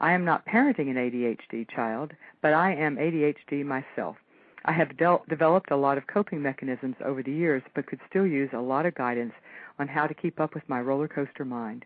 I 0.01 0.13
am 0.13 0.25
not 0.25 0.47
parenting 0.47 0.89
an 0.89 0.97
ADHD 0.97 1.69
child, 1.69 2.13
but 2.41 2.55
I 2.55 2.73
am 2.75 2.97
ADHD 2.97 3.65
myself. 3.65 4.17
I 4.65 4.73
have 4.73 4.97
del- 4.97 5.25
developed 5.29 5.71
a 5.71 5.77
lot 5.77 5.99
of 5.99 6.07
coping 6.07 6.43
mechanisms 6.43 6.97
over 7.05 7.23
the 7.23 7.33
years, 7.33 7.63
but 7.75 7.87
could 7.87 8.01
still 8.09 8.27
use 8.27 8.51
a 8.53 8.61
lot 8.61 8.87
of 8.87 8.95
guidance 8.95 9.35
on 9.79 9.89
how 9.89 10.07
to 10.07 10.15
keep 10.15 10.41
up 10.41 10.55
with 10.55 10.69
my 10.69 10.81
roller 10.81 11.09
coaster 11.09 11.45
mind. 11.45 11.85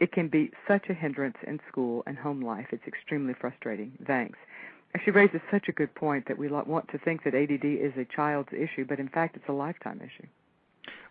It 0.00 0.12
can 0.12 0.28
be 0.28 0.50
such 0.68 0.88
a 0.88 0.94
hindrance 0.94 1.36
in 1.46 1.60
school 1.68 2.02
and 2.06 2.16
home 2.16 2.40
life. 2.40 2.66
It's 2.70 2.86
extremely 2.86 3.34
frustrating. 3.34 3.92
Thanks. 4.06 4.38
She 5.04 5.10
raises 5.10 5.40
such 5.50 5.68
a 5.68 5.72
good 5.72 5.94
point 5.94 6.26
that 6.28 6.38
we 6.38 6.48
want 6.48 6.88
to 6.90 6.98
think 6.98 7.24
that 7.24 7.34
ADD 7.34 7.64
is 7.64 7.92
a 7.96 8.04
child's 8.04 8.52
issue, 8.52 8.84
but 8.84 9.00
in 9.00 9.08
fact, 9.08 9.36
it's 9.36 9.48
a 9.48 9.52
lifetime 9.52 10.00
issue. 10.00 10.26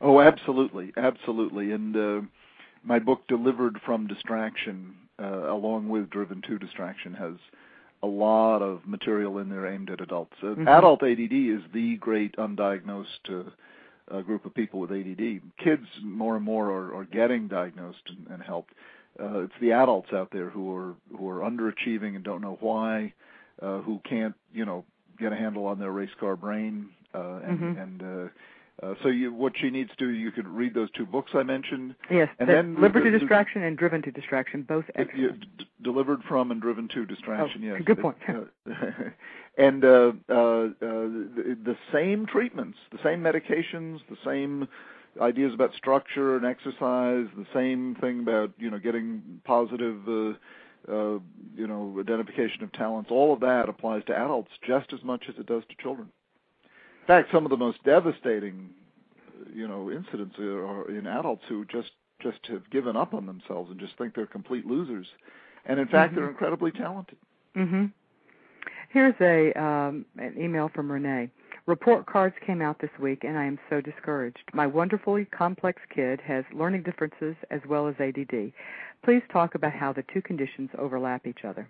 Oh, 0.01 0.20
absolutely, 0.22 0.93
absolutely. 0.97 1.72
And 1.72 1.95
uh, 1.95 2.22
my 2.84 2.99
book, 2.99 3.28
Delivered 3.28 3.80
from 3.86 4.08
Distraction, 4.08 4.95
along 5.20 5.89
with 5.89 6.09
Driven 6.09 6.41
to 6.43 6.57
Distraction, 6.59 7.13
has 7.13 7.34
a 8.03 8.07
lot 8.07 8.61
of 8.61 8.86
material 8.86 9.39
in 9.39 9.49
there 9.49 9.66
aimed 9.68 9.89
at 9.89 10.01
adults. 10.01 10.36
Uh, 10.43 10.47
Mhm. 10.55 10.68
Adult 10.68 11.01
ADD 11.03 11.49
is 11.49 11.63
the 11.72 11.95
great 11.97 12.36
undiagnosed 12.38 13.30
uh, 13.30 13.49
uh, 14.13 14.22
group 14.22 14.45
of 14.45 14.53
people 14.53 14.80
with 14.80 14.91
ADD. 14.91 15.41
Kids, 15.57 15.88
more 16.03 16.36
and 16.36 16.45
more, 16.45 16.70
are, 16.72 16.95
are 16.95 17.05
getting 17.05 17.47
diagnosed 17.47 18.07
and, 18.09 18.28
and 18.30 18.43
helped. 18.43 18.74
Uh, 19.20 19.39
it's 19.39 19.53
the 19.61 19.72
adults 19.72 20.11
out 20.13 20.30
there 20.32 20.49
who 20.49 20.76
are 20.76 20.93
who 21.18 21.28
are 21.30 21.39
underachieving 21.39 22.16
and 22.16 22.24
don't 22.24 22.41
know 22.41 22.57
why, 22.59 23.13
uh, 23.61 23.80
who 23.80 23.99
can't, 24.03 24.36
you 24.53 24.66
know, 24.66 24.84
get 25.18 25.32
a 25.32 25.36
handle 25.36 25.66
on 25.66 25.80
their 25.80 25.91
race 25.91 26.13
car 26.20 26.36
brain, 26.36 26.89
uh, 27.13 27.39
and 27.45 27.59
Mhm. 27.59 27.82
and 27.82 28.03
uh, 28.03 28.05
uh, 28.05 28.30
you, 29.05 29.34
what 29.34 29.53
she 29.57 29.69
needs 29.69 29.89
to 29.91 29.95
do, 29.95 30.09
you 30.09 30.32
could 30.32 30.47
read 30.47 30.73
those 30.73 30.91
two 30.91 31.05
books 31.05 31.32
I 31.34 31.43
mentioned. 31.43 31.95
Yes, 32.09 32.30
And 32.39 32.49
then 32.49 32.80
Liber 32.80 33.03
to 33.03 33.11
Distraction 33.17 33.63
and 33.63 33.78
Driven 33.78 34.01
to 34.03 34.11
Distraction, 34.11 34.63
both 34.63 34.86
excellent. 34.95 35.45
delivered 35.82 36.23
from 36.23 36.51
and 36.51 36.61
driven 36.61 36.88
to 36.89 37.05
distraction. 37.05 37.61
Oh, 37.63 37.76
yes, 37.76 37.82
good 37.86 37.99
point. 37.99 38.17
Uh, 38.28 38.41
and 39.57 39.86
uh, 39.86 40.11
uh, 40.30 40.34
uh, 40.34 40.69
the, 40.82 41.57
the 41.63 41.78
same 41.93 42.26
treatments, 42.26 42.78
the 42.91 42.99
same 43.03 43.21
medications, 43.21 43.99
the 44.09 44.17
same 44.26 44.67
ideas 45.21 45.53
about 45.53 45.73
structure 45.73 46.36
and 46.36 46.45
exercise, 46.45 47.28
the 47.38 47.47
same 47.53 47.95
thing 48.01 48.19
about 48.19 48.51
you 48.57 48.69
know 48.69 48.80
getting 48.80 49.41
positive. 49.45 50.07
Uh, 50.07 50.34
uh, 50.88 51.17
you 51.55 51.65
know, 51.65 51.97
identification 51.99 52.63
of 52.63 52.71
talents, 52.73 53.09
all 53.09 53.34
of 53.34 53.39
that 53.39 53.67
applies 53.67 54.03
to 54.05 54.15
adults 54.15 54.51
just 54.67 54.93
as 54.93 55.03
much 55.03 55.23
as 55.28 55.34
it 55.39 55.47
does 55.47 55.63
to 55.67 55.76
children. 55.82 56.07
In 57.06 57.08
fact, 57.08 57.30
some 57.32 57.45
of 57.45 57.51
the 57.51 57.58
most 57.58 57.84
devastating, 57.84 58.72
you 59.53 59.68
know, 59.68 59.91
incidents 59.91 60.36
are 60.39 60.89
in 60.89 61.06
adults 61.06 61.43
who 61.47 61.64
just 61.66 61.91
just 62.20 62.39
have 62.47 62.68
given 62.72 62.95
up 62.95 63.14
on 63.14 63.28
themselves 63.28 63.70
and 63.70 63.80
just 63.80 63.95
think 63.99 64.16
they're 64.16 64.26
complete 64.26 64.66
losers, 64.66 65.06
and 65.68 65.80
in 65.80 65.88
fact, 65.88 66.14
Mhm. 66.14 66.16
they're 66.16 66.30
incredibly 66.30 66.72
talented. 66.72 67.18
hmm 67.53 67.86
Here's 68.89 69.14
a 69.22 69.53
um, 69.53 70.06
an 70.18 70.34
email 70.36 70.70
from 70.70 70.91
Renee. 70.91 71.30
Report 71.68 72.08
cards 72.08 72.36
came 72.39 72.60
out 72.60 72.80
this 72.80 72.97
week, 72.99 73.24
and 73.24 73.38
I 73.38 73.45
am 73.45 73.60
so 73.70 73.82
discouraged. 73.82 74.43
My 74.53 74.66
wonderfully 74.66 75.26
complex 75.26 75.80
kid 75.93 76.22
has 76.22 76.43
learning 76.53 76.84
differences 76.84 77.36
as 77.51 77.62
well 77.68 77.88
as 77.88 77.95
ADD. 77.99 78.51
Please 79.03 79.22
talk 79.32 79.53
about 79.53 79.74
how 79.74 79.93
the 79.93 80.03
two 80.12 80.24
conditions 80.24 80.72
overlap 80.78 81.28
each 81.28 81.45
other. 81.45 81.68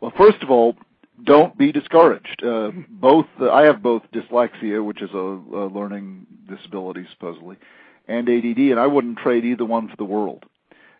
Well, 0.00 0.12
first 0.16 0.42
of 0.42 0.50
all, 0.50 0.76
don't 1.24 1.56
be 1.58 1.72
discouraged. 1.72 2.42
Uh, 2.44 2.70
both 2.88 3.26
uh, 3.40 3.50
I 3.50 3.64
have 3.64 3.82
both 3.82 4.02
dyslexia, 4.12 4.84
which 4.84 5.02
is 5.02 5.10
a, 5.12 5.16
a 5.16 5.66
learning 5.68 6.26
disability 6.48 7.06
supposedly, 7.10 7.56
and 8.06 8.28
ADD, 8.28 8.58
and 8.58 8.80
I 8.80 8.86
wouldn't 8.86 9.18
trade 9.18 9.44
either 9.44 9.64
one 9.64 9.88
for 9.88 9.96
the 9.96 10.04
world. 10.04 10.44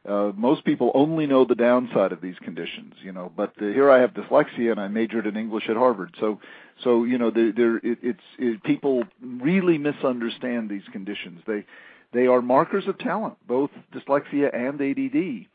Uh, 0.08 0.32
most 0.36 0.64
people 0.64 0.90
only 0.94 1.26
know 1.26 1.44
the 1.44 1.54
downside 1.54 2.12
of 2.12 2.20
these 2.20 2.38
conditions, 2.40 2.94
you 3.02 3.12
know. 3.12 3.30
But 3.36 3.52
uh, 3.60 3.66
here 3.66 3.90
I 3.90 4.00
have 4.00 4.14
dyslexia, 4.14 4.70
and 4.70 4.80
I 4.80 4.88
majored 4.88 5.26
in 5.26 5.36
English 5.36 5.68
at 5.68 5.76
Harvard. 5.76 6.14
So, 6.18 6.40
so 6.82 7.04
you 7.04 7.18
know, 7.18 7.30
there, 7.30 7.76
it, 7.78 7.98
it's 8.02 8.20
it, 8.38 8.62
people 8.62 9.04
really 9.20 9.76
misunderstand 9.76 10.70
these 10.70 10.86
conditions. 10.92 11.42
They 11.46 11.64
they 12.12 12.26
are 12.26 12.40
markers 12.40 12.86
of 12.86 12.98
talent, 12.98 13.36
both 13.46 13.70
dyslexia 13.92 14.54
and 14.54 14.80
ADD 14.80 15.48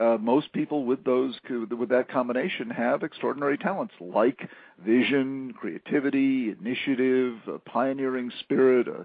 uh, 0.00 0.16
most 0.18 0.52
people 0.52 0.84
with 0.84 1.04
those 1.04 1.34
with 1.50 1.90
that 1.90 2.08
combination 2.08 2.70
have 2.70 3.02
extraordinary 3.02 3.58
talents 3.58 3.94
like 4.00 4.48
vision, 4.84 5.52
creativity, 5.52 6.50
initiative, 6.50 7.36
a 7.46 7.58
pioneering 7.58 8.32
spirit, 8.40 8.88
a 8.88 9.04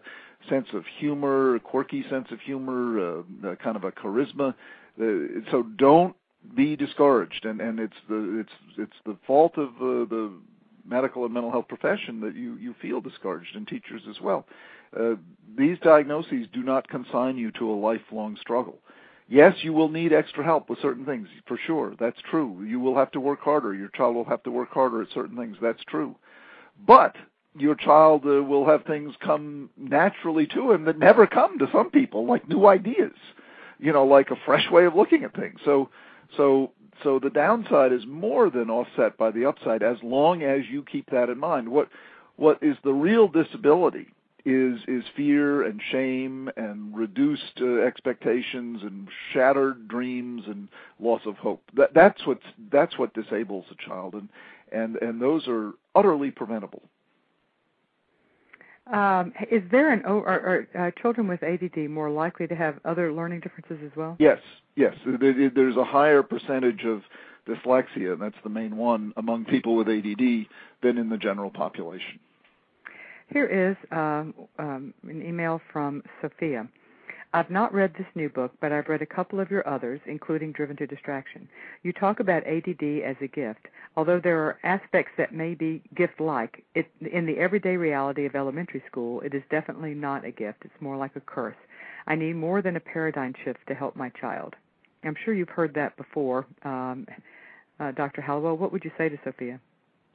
sense 0.49 0.67
of 0.73 0.85
humor, 0.99 1.55
a 1.55 1.59
quirky 1.59 2.05
sense 2.09 2.27
of 2.31 2.39
humor, 2.39 3.19
uh, 3.19 3.55
kind 3.55 3.75
of 3.75 3.83
a 3.83 3.91
charisma. 3.91 4.53
Uh, 4.99 5.41
so 5.51 5.63
don't 5.77 6.15
be 6.55 6.77
discouraged, 6.77 7.45
and 7.45 7.59
and 7.59 7.79
it's 7.79 7.97
the 8.07 8.39
it's 8.39 8.53
it's 8.77 8.97
the 9.05 9.17
fault 9.27 9.57
of 9.57 9.69
uh, 9.81 10.07
the 10.09 10.31
medical 10.85 11.25
and 11.25 11.33
mental 11.33 11.51
health 11.51 11.67
profession 11.67 12.21
that 12.21 12.35
you 12.35 12.55
you 12.55 12.73
feel 12.81 13.01
discouraged, 13.01 13.55
and 13.55 13.67
teachers 13.67 14.03
as 14.09 14.21
well. 14.21 14.45
Uh, 14.97 15.15
these 15.57 15.77
diagnoses 15.79 16.47
do 16.53 16.63
not 16.63 16.87
consign 16.87 17.37
you 17.37 17.51
to 17.51 17.69
a 17.69 17.75
lifelong 17.75 18.37
struggle. 18.39 18.79
Yes, 19.29 19.55
you 19.61 19.73
will 19.73 19.89
need 19.89 20.13
extra 20.13 20.43
help 20.43 20.69
with 20.69 20.79
certain 20.81 21.05
things, 21.05 21.27
for 21.47 21.57
sure. 21.65 21.93
That's 21.99 22.19
true. 22.29 22.63
You 22.65 22.79
will 22.79 22.95
have 22.95 23.11
to 23.11 23.19
work 23.19 23.41
harder. 23.41 23.73
Your 23.73 23.89
child 23.89 24.15
will 24.15 24.25
have 24.25 24.43
to 24.43 24.51
work 24.51 24.71
harder 24.71 25.01
at 25.01 25.09
certain 25.13 25.35
things. 25.35 25.57
That's 25.61 25.83
true. 25.83 26.15
But 26.85 27.15
your 27.57 27.75
child 27.75 28.23
uh, 28.25 28.43
will 28.43 28.65
have 28.65 28.85
things 28.85 29.13
come 29.19 29.69
naturally 29.77 30.47
to 30.47 30.71
him 30.71 30.85
that 30.85 30.97
never 30.97 31.27
come 31.27 31.59
to 31.59 31.67
some 31.73 31.89
people, 31.89 32.25
like 32.25 32.47
new 32.47 32.67
ideas, 32.67 33.13
you 33.79 33.91
know, 33.91 34.05
like 34.05 34.31
a 34.31 34.37
fresh 34.45 34.69
way 34.71 34.85
of 34.85 34.95
looking 34.95 35.23
at 35.23 35.35
things. 35.35 35.59
So, 35.65 35.89
so, 36.37 36.71
so 37.03 37.19
the 37.19 37.29
downside 37.29 37.91
is 37.91 38.03
more 38.07 38.49
than 38.49 38.69
offset 38.69 39.17
by 39.17 39.31
the 39.31 39.45
upside, 39.45 39.83
as 39.83 39.97
long 40.03 40.43
as 40.43 40.61
you 40.69 40.83
keep 40.83 41.09
that 41.09 41.29
in 41.29 41.37
mind. 41.37 41.67
What, 41.67 41.89
what 42.37 42.59
is 42.61 42.77
the 42.83 42.93
real 42.93 43.27
disability? 43.27 44.07
Is 44.47 44.79
is 44.87 45.03
fear 45.15 45.63
and 45.63 45.81
shame 45.91 46.49
and 46.55 46.95
reduced 46.95 47.59
uh, 47.59 47.81
expectations 47.81 48.79
and 48.81 49.09
shattered 49.33 49.89
dreams 49.89 50.43
and 50.47 50.69
loss 50.99 51.21
of 51.25 51.35
hope. 51.35 51.61
That 51.75 51.93
that's 51.93 52.25
what 52.25 52.39
that's 52.71 52.97
what 52.97 53.13
disables 53.13 53.65
a 53.69 53.75
child, 53.87 54.13
and 54.13 54.29
and 54.71 54.95
and 54.97 55.21
those 55.21 55.47
are 55.49 55.73
utterly 55.93 56.31
preventable. 56.31 56.81
Um, 58.91 59.33
is 59.51 59.63
there 59.69 59.91
an 59.91 60.03
are, 60.05 60.25
are 60.25 60.67
uh, 60.87 60.91
children 61.01 61.27
with 61.27 61.43
ADD 61.43 61.89
more 61.89 62.09
likely 62.09 62.47
to 62.47 62.55
have 62.55 62.79
other 62.85 63.11
learning 63.11 63.41
differences 63.41 63.79
as 63.85 63.91
well? 63.97 64.15
Yes, 64.17 64.39
yes. 64.77 64.95
There's 65.05 65.75
a 65.75 65.83
higher 65.83 66.23
percentage 66.23 66.85
of 66.85 67.01
dyslexia, 67.45 68.13
and 68.13 68.21
that's 68.21 68.37
the 68.45 68.49
main 68.49 68.77
one 68.77 69.11
among 69.17 69.43
people 69.43 69.75
with 69.75 69.89
ADD 69.89 70.47
than 70.81 70.97
in 70.97 71.09
the 71.09 71.17
general 71.17 71.49
population. 71.49 72.19
Here 73.29 73.45
is 73.45 73.75
um, 73.91 74.33
um, 74.57 74.93
an 75.03 75.21
email 75.21 75.61
from 75.71 76.01
Sophia. 76.21 76.67
I've 77.33 77.49
not 77.49 77.73
read 77.73 77.93
this 77.97 78.07
new 78.15 78.29
book, 78.29 78.53
but 78.61 78.71
I've 78.71 78.87
read 78.87 79.01
a 79.01 79.05
couple 79.05 79.41
of 79.41 79.51
your 79.51 79.67
others, 79.67 79.99
including 80.05 80.53
Driven 80.53 80.77
to 80.77 80.87
Distraction. 80.87 81.49
You 81.83 81.91
talk 81.91 82.21
about 82.21 82.47
ADD 82.47 83.03
as 83.05 83.17
a 83.21 83.27
gift. 83.27 83.67
Although 83.97 84.21
there 84.21 84.39
are 84.39 84.57
aspects 84.63 85.11
that 85.17 85.33
may 85.33 85.55
be 85.55 85.81
gift 85.93 86.21
like, 86.21 86.63
in 86.73 87.25
the 87.25 87.37
everyday 87.37 87.75
reality 87.75 88.25
of 88.25 88.35
elementary 88.35 88.81
school, 88.89 89.19
it 89.21 89.33
is 89.33 89.43
definitely 89.51 89.93
not 89.93 90.23
a 90.23 90.31
gift. 90.31 90.59
It's 90.63 90.81
more 90.81 90.95
like 90.95 91.15
a 91.17 91.21
curse. 91.21 91.57
I 92.07 92.15
need 92.15 92.37
more 92.37 92.61
than 92.61 92.77
a 92.77 92.79
paradigm 92.79 93.33
shift 93.43 93.59
to 93.67 93.75
help 93.75 93.97
my 93.97 94.09
child. 94.09 94.55
I'm 95.03 95.15
sure 95.25 95.33
you've 95.33 95.49
heard 95.49 95.73
that 95.73 95.97
before. 95.97 96.45
Um, 96.63 97.05
uh, 97.79 97.91
Dr. 97.91 98.21
Hallowell, 98.21 98.57
what 98.57 98.71
would 98.71 98.85
you 98.85 98.91
say 98.97 99.09
to 99.09 99.19
Sophia? 99.25 99.59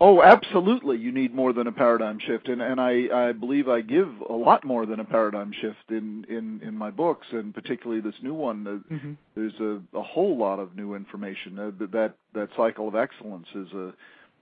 Oh, 0.05 0.21
absolutely. 0.21 0.97
You 0.99 1.13
need 1.13 1.33
more 1.33 1.53
than 1.53 1.69
a 1.69 1.73
paradigm 1.73 2.19
shift, 2.19 2.49
and 2.49 2.61
and 2.61 2.81
I 2.81 3.29
I 3.29 3.31
believe 3.31 3.69
I 3.69 3.83
give 3.83 4.09
a 4.29 4.33
lot 4.33 4.65
more 4.65 4.85
than 4.85 4.99
a 4.99 5.05
paradigm 5.05 5.53
shift 5.53 5.91
in 5.91 6.27
in 6.29 6.61
in 6.67 6.77
my 6.77 6.91
books, 6.91 7.29
and 7.31 7.55
particularly 7.55 8.01
this 8.03 8.21
new 8.21 8.35
one. 8.35 8.67
Uh, 8.67 8.95
Mm-hmm. 8.95 9.13
There's 9.37 9.59
a 9.61 9.81
a 9.97 10.03
whole 10.03 10.37
lot 10.37 10.59
of 10.59 10.75
new 10.75 10.95
information. 10.95 11.57
Uh, 11.57 11.71
that- 11.79 11.93
that 11.93 12.15
that 12.35 12.49
cycle 12.57 12.89
of 12.89 12.97
excellence 12.97 13.47
is 13.55 13.73
a 13.73 13.93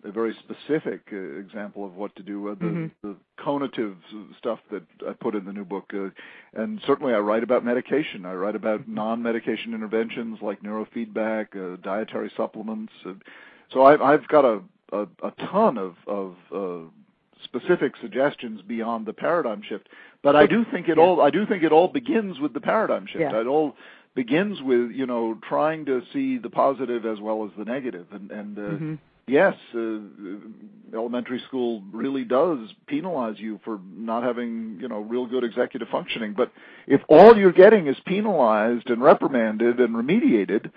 a 0.02 0.10
very 0.10 0.32
specific 0.44 1.02
uh, 1.12 1.16
example 1.44 1.84
of 1.84 1.94
what 1.94 2.16
to 2.16 2.22
do. 2.22 2.48
Uh, 2.48 2.54
the 2.54 2.64
Mhm. 2.76 2.90
the 3.02 3.14
conative 3.38 3.96
stuff 4.38 4.60
that 4.70 4.84
I 5.06 5.12
put 5.12 5.34
in 5.34 5.44
the 5.44 5.52
new 5.52 5.66
book, 5.66 5.92
uh, 5.92 6.08
and 6.54 6.80
certainly 6.86 7.12
I 7.12 7.18
write 7.20 7.42
about 7.42 7.66
medication. 7.66 8.24
I 8.24 8.32
write 8.34 8.56
about 8.56 8.88
non-medication 8.88 9.74
interventions 9.74 10.40
like 10.40 10.62
neurofeedback, 10.62 11.46
uh, 11.54 11.76
dietary 11.82 12.30
supplements. 12.34 12.94
Uh, 13.04 13.12
so 13.72 13.84
I've 13.84 14.00
I've 14.00 14.26
got 14.28 14.46
a 14.46 14.62
a, 14.92 15.06
a 15.22 15.30
ton 15.50 15.78
of 15.78 15.94
of 16.06 16.34
uh, 16.54 16.88
specific 17.44 17.94
suggestions 18.00 18.60
beyond 18.62 19.06
the 19.06 19.12
paradigm 19.12 19.62
shift. 19.62 19.88
But 20.22 20.36
I 20.36 20.46
do 20.46 20.64
think 20.70 20.88
it 20.88 20.96
Yeah. 20.98 21.02
all 21.04 21.20
I 21.20 21.30
do 21.30 21.46
think 21.46 21.62
it 21.62 21.72
all 21.72 21.88
begins 21.88 22.38
with 22.40 22.52
the 22.52 22.60
paradigm 22.60 23.06
shift. 23.06 23.20
Yeah. 23.20 23.40
It 23.40 23.46
all 23.46 23.76
begins 24.14 24.60
with 24.62 24.90
you 24.90 25.06
know 25.06 25.38
trying 25.48 25.86
to 25.86 26.02
see 26.12 26.38
the 26.38 26.50
positive 26.50 27.06
as 27.06 27.20
well 27.20 27.44
as 27.44 27.50
the 27.56 27.64
negative, 27.64 28.06
and 28.12 28.30
and 28.30 28.58
uh, 28.58 28.62
Mhm. 28.62 28.98
yes, 29.26 29.54
uh, 29.74 29.98
elementary 30.92 31.38
school 31.46 31.82
really 31.92 32.24
does 32.24 32.58
penalize 32.86 33.38
you 33.38 33.60
for 33.64 33.78
not 33.96 34.24
having, 34.24 34.78
you 34.80 34.88
know, 34.88 35.00
real 35.00 35.26
good 35.26 35.44
executive 35.44 35.88
functioning. 35.88 36.32
But 36.36 36.50
if 36.88 37.00
all 37.08 37.36
you're 37.36 37.52
getting 37.52 37.86
is 37.86 37.96
penalized 38.00 38.90
and 38.90 39.00
reprimanded 39.00 39.78
and 39.78 39.94
remediated, 39.94 40.70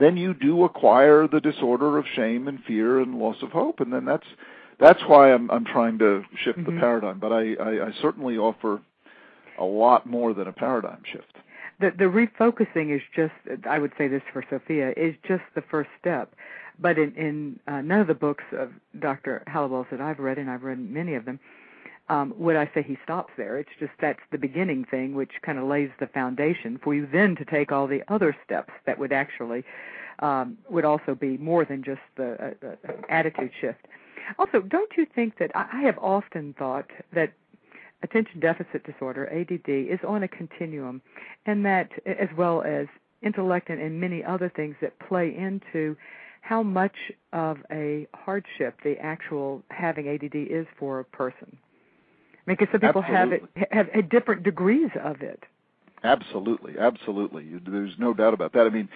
then 0.00 0.16
you 0.16 0.34
do 0.34 0.64
acquire 0.64 1.28
the 1.28 1.40
disorder 1.40 1.98
of 1.98 2.04
shame 2.14 2.48
and 2.48 2.58
fear 2.64 3.00
and 3.00 3.18
loss 3.18 3.36
of 3.42 3.50
hope, 3.50 3.80
and 3.80 3.92
then 3.92 4.04
that's 4.04 4.26
that's 4.80 5.00
why 5.06 5.32
I'm 5.32 5.50
I'm 5.50 5.64
trying 5.64 5.98
to 5.98 6.24
shift 6.42 6.58
mm-hmm. 6.58 6.74
the 6.74 6.80
paradigm. 6.80 7.20
But 7.20 7.32
I, 7.32 7.54
I 7.54 7.86
I 7.86 7.92
certainly 8.02 8.36
offer 8.36 8.80
a 9.58 9.64
lot 9.64 10.06
more 10.06 10.34
than 10.34 10.48
a 10.48 10.52
paradigm 10.52 11.02
shift. 11.12 11.36
The 11.80 11.92
the 11.96 12.04
refocusing 12.04 12.94
is 12.94 13.02
just 13.14 13.34
I 13.68 13.78
would 13.78 13.92
say 13.96 14.08
this 14.08 14.22
for 14.32 14.44
Sophia 14.50 14.92
is 14.96 15.14
just 15.28 15.44
the 15.54 15.62
first 15.70 15.90
step 16.00 16.34
but 16.80 16.98
in, 16.98 17.14
in 17.14 17.60
uh, 17.68 17.80
none 17.82 18.00
of 18.00 18.06
the 18.06 18.14
books 18.14 18.44
of 18.58 18.70
Dr. 18.98 19.42
Hallowell's 19.46 19.86
that 19.90 20.00
I've 20.00 20.18
read, 20.18 20.38
and 20.38 20.50
I've 20.50 20.62
read 20.62 20.78
many 20.78 21.14
of 21.14 21.24
them, 21.24 21.38
um, 22.10 22.34
would 22.36 22.56
I 22.56 22.68
say 22.74 22.82
he 22.82 22.98
stops 23.04 23.32
there. 23.36 23.56
It's 23.58 23.70
just 23.78 23.92
that's 24.00 24.18
the 24.32 24.38
beginning 24.38 24.84
thing, 24.90 25.14
which 25.14 25.30
kind 25.42 25.58
of 25.58 25.64
lays 25.64 25.90
the 26.00 26.08
foundation 26.08 26.78
for 26.82 26.92
you 26.92 27.06
then 27.10 27.36
to 27.36 27.44
take 27.44 27.70
all 27.70 27.86
the 27.86 28.02
other 28.08 28.36
steps 28.44 28.72
that 28.84 28.98
would 28.98 29.12
actually 29.12 29.62
um, 30.18 30.58
would 30.68 30.84
also 30.84 31.14
be 31.14 31.38
more 31.38 31.64
than 31.64 31.84
just 31.84 32.00
the 32.16 32.54
uh, 32.62 32.66
uh, 32.66 32.92
attitude 33.08 33.52
shift. 33.60 33.86
Also, 34.38 34.60
don't 34.60 34.90
you 34.96 35.06
think 35.14 35.38
that 35.38 35.52
I, 35.54 35.68
I 35.72 35.80
have 35.82 35.98
often 35.98 36.52
thought 36.58 36.90
that 37.14 37.32
attention 38.02 38.40
deficit 38.40 38.84
disorder 38.84 39.28
(ADD) 39.28 39.68
is 39.68 40.00
on 40.06 40.24
a 40.24 40.28
continuum, 40.28 41.00
and 41.46 41.64
that 41.64 41.90
as 42.06 42.28
well 42.36 42.62
as 42.62 42.88
intellect 43.22 43.70
and, 43.70 43.80
and 43.80 44.00
many 44.00 44.24
other 44.24 44.52
things 44.54 44.74
that 44.80 44.98
play 44.98 45.32
into 45.36 45.96
how 46.40 46.62
much 46.62 46.96
of 47.32 47.58
a 47.70 48.08
hardship 48.14 48.74
the 48.82 48.98
actual 48.98 49.62
having 49.70 50.08
ADD 50.08 50.34
is 50.34 50.66
for 50.76 50.98
a 50.98 51.04
person. 51.04 51.56
I 52.46 52.50
mean, 52.50 52.56
because 52.58 52.72
some 52.72 52.80
people 52.80 53.02
absolutely. 53.02 53.48
have 53.70 53.86
it 53.86 53.94
have, 53.94 54.10
different 54.10 54.42
degrees 54.42 54.90
of 55.02 55.22
it. 55.22 55.44
Absolutely, 56.02 56.78
absolutely. 56.78 57.46
There's 57.66 57.92
no 57.98 58.14
doubt 58.14 58.32
about 58.32 58.54
that. 58.54 58.66
I 58.66 58.70
mean, 58.70 58.88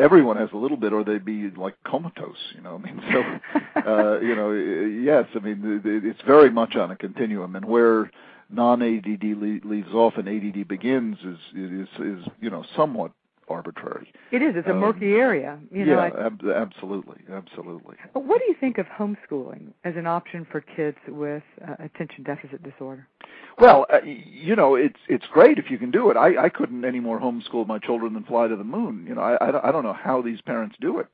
everyone 0.00 0.36
has 0.36 0.48
a 0.52 0.56
little 0.56 0.76
bit, 0.76 0.92
or 0.92 1.04
they'd 1.04 1.24
be 1.24 1.48
like 1.50 1.76
comatose. 1.84 2.36
You 2.56 2.62
know, 2.62 2.74
I 2.74 2.78
mean, 2.78 3.00
so 3.12 3.80
uh, 3.86 4.20
you 4.20 4.34
know, 4.34 4.50
yes. 4.50 5.26
I 5.34 5.38
mean, 5.38 5.80
it's 5.84 6.22
very 6.26 6.50
much 6.50 6.74
on 6.74 6.90
a 6.90 6.96
continuum, 6.96 7.54
and 7.54 7.64
where 7.64 8.10
non-ADD 8.52 9.22
leaves 9.64 9.92
off 9.94 10.14
and 10.16 10.28
ADD 10.28 10.66
begins 10.66 11.18
is 11.20 11.38
is 11.54 11.88
is 12.00 12.24
you 12.40 12.50
know 12.50 12.64
somewhat 12.76 13.12
arbitrary. 13.50 14.12
It 14.30 14.42
is. 14.42 14.54
It's 14.56 14.68
a 14.68 14.74
murky 14.74 15.14
um, 15.14 15.20
area. 15.20 15.58
You 15.70 15.84
know, 15.84 16.04
yeah, 16.04 16.26
ab- 16.26 16.48
absolutely, 16.48 17.18
absolutely. 17.30 17.96
What 18.12 18.38
do 18.38 18.44
you 18.46 18.54
think 18.58 18.78
of 18.78 18.86
homeschooling 18.86 19.72
as 19.84 19.94
an 19.96 20.06
option 20.06 20.46
for 20.50 20.60
kids 20.60 20.96
with 21.08 21.42
uh, 21.66 21.74
attention 21.80 22.24
deficit 22.24 22.62
disorder? 22.62 23.06
Well, 23.58 23.86
uh, 23.92 23.98
you 24.04 24.56
know, 24.56 24.76
it's 24.76 24.98
it's 25.08 25.26
great 25.32 25.58
if 25.58 25.70
you 25.70 25.78
can 25.78 25.90
do 25.90 26.10
it. 26.10 26.16
I 26.16 26.44
I 26.44 26.48
couldn't 26.48 26.84
any 26.84 27.00
more 27.00 27.20
homeschool 27.20 27.66
my 27.66 27.78
children 27.78 28.14
than 28.14 28.24
fly 28.24 28.48
to 28.48 28.56
the 28.56 28.64
moon. 28.64 29.04
You 29.06 29.16
know, 29.16 29.22
I 29.22 29.34
I, 29.34 29.68
I 29.68 29.72
don't 29.72 29.84
know 29.84 29.92
how 29.92 30.22
these 30.22 30.40
parents 30.40 30.76
do 30.80 30.98
it, 30.98 31.06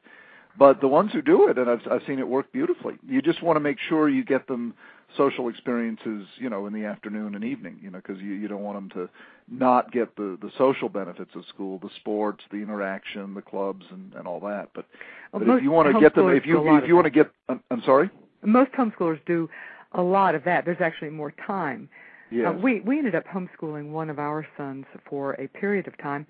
but 0.58 0.80
the 0.80 0.88
ones 0.88 1.12
who 1.12 1.22
do 1.22 1.48
it, 1.48 1.58
and 1.58 1.68
I've 1.70 1.80
I've 1.90 2.02
seen 2.06 2.18
it 2.18 2.28
work 2.28 2.52
beautifully. 2.52 2.94
You 3.08 3.22
just 3.22 3.42
want 3.42 3.56
to 3.56 3.60
make 3.60 3.78
sure 3.88 4.08
you 4.08 4.24
get 4.24 4.46
them 4.46 4.74
social 5.16 5.48
experiences, 5.48 6.26
you 6.38 6.50
know, 6.50 6.66
in 6.66 6.72
the 6.72 6.84
afternoon 6.84 7.34
and 7.34 7.44
evening, 7.44 7.78
you 7.82 7.90
know, 7.90 7.98
because 7.98 8.20
you 8.20 8.32
you 8.32 8.48
don't 8.48 8.62
want 8.62 8.76
them 8.76 8.90
to 8.90 9.10
not 9.48 9.92
get 9.92 10.14
the 10.16 10.38
the 10.40 10.50
social 10.58 10.88
benefits 10.88 11.30
of 11.34 11.44
school, 11.46 11.78
the 11.78 11.90
sports, 11.96 12.42
the 12.50 12.58
interaction, 12.58 13.34
the 13.34 13.42
clubs, 13.42 13.84
and 13.90 14.12
and 14.14 14.26
all 14.26 14.40
that. 14.40 14.70
But, 14.74 14.86
well, 15.32 15.42
but 15.44 15.54
if 15.56 15.62
you 15.62 15.70
want 15.70 15.92
to 15.92 16.00
get 16.00 16.14
them, 16.14 16.28
if 16.30 16.46
you 16.46 16.76
if 16.76 16.88
you 16.88 16.94
want 16.94 17.06
to 17.06 17.10
get, 17.10 17.30
I'm, 17.48 17.60
I'm 17.70 17.82
sorry. 17.82 18.10
Most 18.42 18.72
homeschoolers 18.72 19.20
do 19.26 19.48
a 19.92 20.02
lot 20.02 20.34
of 20.34 20.44
that. 20.44 20.64
There's 20.64 20.80
actually 20.80 21.10
more 21.10 21.32
time. 21.46 21.88
Yes. 22.30 22.48
Uh, 22.48 22.58
we 22.58 22.80
we 22.80 22.98
ended 22.98 23.14
up 23.14 23.24
homeschooling 23.26 23.90
one 23.90 24.10
of 24.10 24.18
our 24.18 24.46
sons 24.56 24.84
for 25.08 25.34
a 25.34 25.46
period 25.48 25.86
of 25.86 25.96
time, 25.98 26.26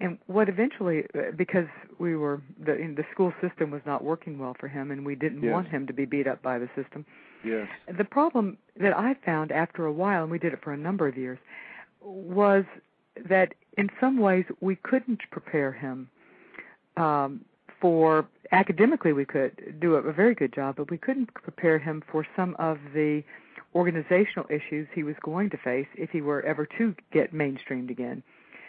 and 0.00 0.18
what 0.26 0.48
eventually, 0.48 1.04
uh, 1.14 1.32
because 1.36 1.66
we 1.98 2.16
were 2.16 2.40
the 2.58 2.74
the 2.96 3.04
school 3.12 3.32
system 3.40 3.70
was 3.70 3.82
not 3.84 4.04
working 4.04 4.38
well 4.38 4.56
for 4.58 4.68
him, 4.68 4.90
and 4.90 5.04
we 5.04 5.14
didn't 5.14 5.42
yes. 5.42 5.52
want 5.52 5.68
him 5.68 5.86
to 5.86 5.92
be 5.92 6.04
beat 6.04 6.26
up 6.26 6.40
by 6.42 6.58
the 6.58 6.68
system. 6.76 7.04
Yes. 7.44 7.68
The 7.96 8.04
problem 8.04 8.58
that 8.80 8.96
I 8.96 9.14
found 9.24 9.52
after 9.52 9.86
a 9.86 9.92
while, 9.92 10.22
and 10.22 10.30
we 10.30 10.38
did 10.38 10.52
it 10.52 10.60
for 10.62 10.72
a 10.72 10.76
number 10.76 11.06
of 11.08 11.16
years, 11.16 11.38
was 12.00 12.64
that 13.28 13.54
in 13.76 13.90
some 14.00 14.18
ways 14.18 14.44
we 14.60 14.76
couldn't 14.76 15.20
prepare 15.30 15.72
him 15.72 16.08
um, 16.96 17.44
for 17.80 18.28
academically 18.52 19.12
we 19.12 19.24
could 19.24 19.78
do 19.80 19.94
a 19.94 20.12
very 20.12 20.34
good 20.34 20.52
job, 20.52 20.76
but 20.76 20.90
we 20.90 20.98
couldn't 20.98 21.32
prepare 21.34 21.78
him 21.78 22.02
for 22.10 22.26
some 22.36 22.56
of 22.58 22.78
the 22.94 23.22
organizational 23.74 24.46
issues 24.48 24.88
he 24.94 25.02
was 25.02 25.14
going 25.22 25.50
to 25.50 25.56
face 25.58 25.86
if 25.94 26.10
he 26.10 26.20
were 26.20 26.42
ever 26.42 26.66
to 26.78 26.94
get 27.12 27.32
mainstreamed 27.34 27.90
again. 27.90 28.22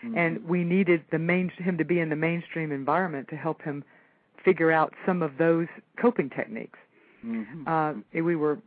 Mm-hmm. 0.04 0.18
And 0.18 0.45
we 0.47 0.64
needed 0.64 1.04
the 1.12 1.20
main 1.20 1.50
him 1.58 1.78
to 1.78 1.86
be 1.86 2.00
in 2.00 2.10
the 2.10 2.16
mainstream 2.16 2.72
environment 2.72 3.28
to 3.30 3.36
help 3.36 3.62
him 3.62 3.84
figure 4.43 4.72
out 4.72 4.93
some 5.06 5.22
of 5.22 5.38
those 5.38 5.68
coping 6.02 6.30
techniques. 6.30 6.80
Mm-hmm. 7.26 7.68
Uh, 7.68 8.22
we 8.22 8.36
were 8.36 8.60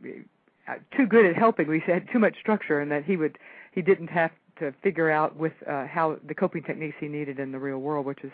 uh, 0.67 0.75
too 0.95 1.07
good 1.07 1.25
at 1.25 1.35
helping. 1.35 1.67
We 1.67 1.81
had 1.85 2.07
too 2.11 2.19
much 2.19 2.35
structure, 2.39 2.79
and 2.79 2.91
that 2.91 3.03
he 3.03 3.17
would 3.17 3.37
he 3.71 3.81
didn't 3.81 4.09
have 4.09 4.31
to 4.59 4.73
figure 4.83 5.09
out 5.09 5.35
with 5.35 5.53
uh, 5.67 5.87
how 5.87 6.17
the 6.27 6.35
coping 6.35 6.63
techniques 6.63 6.95
he 6.99 7.07
needed 7.07 7.39
in 7.39 7.51
the 7.51 7.59
real 7.59 7.79
world, 7.79 8.05
which 8.05 8.23
is 8.23 8.31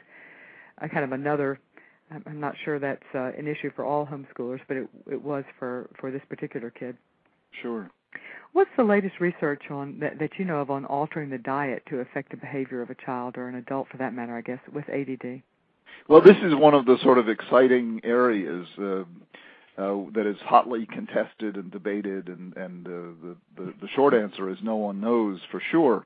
a 0.80 0.90
kind 0.90 1.04
of 1.04 1.12
another. 1.12 1.60
I'm 2.26 2.40
not 2.40 2.56
sure 2.66 2.80
that's 2.80 3.04
uh, 3.14 3.32
an 3.38 3.48
issue 3.48 3.72
for 3.76 3.86
all 3.86 4.06
homeschoolers, 4.06 4.60
but 4.68 4.78
it 4.78 4.90
it 5.10 5.22
was 5.22 5.44
for 5.58 5.90
for 6.00 6.12
this 6.12 6.22
particular 6.28 6.70
kid. 6.70 6.98
Sure. 7.62 7.90
What's 8.54 8.72
the 8.78 8.84
latest 8.84 9.20
research 9.20 9.64
on 9.70 10.00
that, 10.00 10.20
that 10.20 10.32
you 10.38 10.46
know 10.46 10.60
of 10.60 10.72
on 10.72 10.86
altering 10.86 11.30
the 11.30 11.38
diet 11.38 11.84
to 11.90 12.00
affect 12.00 12.32
the 12.32 12.38
behavior 12.38 12.82
of 12.82 12.90
a 12.90 12.96
child 12.96 13.38
or 13.38 13.48
an 13.48 13.56
adult, 13.56 13.88
for 13.90 13.98
that 13.98 14.14
matter, 14.14 14.36
I 14.36 14.42
guess, 14.42 14.60
with 14.74 14.86
ADD? 14.90 15.42
Well, 16.08 16.22
this 16.22 16.38
is 16.44 16.56
one 16.56 16.74
of 16.74 16.86
the 16.86 16.98
sort 17.04 17.18
of 17.20 17.30
exciting 17.30 18.02
areas. 18.04 18.68
Uh, 18.78 19.04
uh, 19.80 19.96
that 20.14 20.26
is 20.26 20.36
hotly 20.44 20.86
contested 20.88 21.56
and 21.56 21.72
debated, 21.72 22.28
and, 22.28 22.54
and 22.58 22.86
uh, 22.86 22.90
the, 22.90 23.36
the, 23.56 23.74
the 23.82 23.88
short 23.96 24.14
answer 24.14 24.50
is 24.50 24.58
no 24.62 24.76
one 24.76 25.00
knows 25.00 25.40
for 25.52 25.62
sure. 25.72 26.04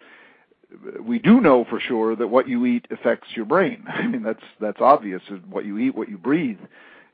We 1.01 1.17
do 1.17 1.41
know 1.41 1.65
for 1.67 1.79
sure 1.79 2.15
that 2.15 2.27
what 2.27 2.47
you 2.47 2.67
eat 2.67 2.85
affects 2.91 3.29
your 3.35 3.45
brain. 3.45 3.83
I 3.87 4.05
mean, 4.05 4.21
that's 4.21 4.43
that's 4.61 4.79
obvious. 4.79 5.23
What 5.49 5.65
you 5.65 5.79
eat, 5.79 5.95
what 5.95 6.07
you 6.07 6.19
breathe, 6.19 6.59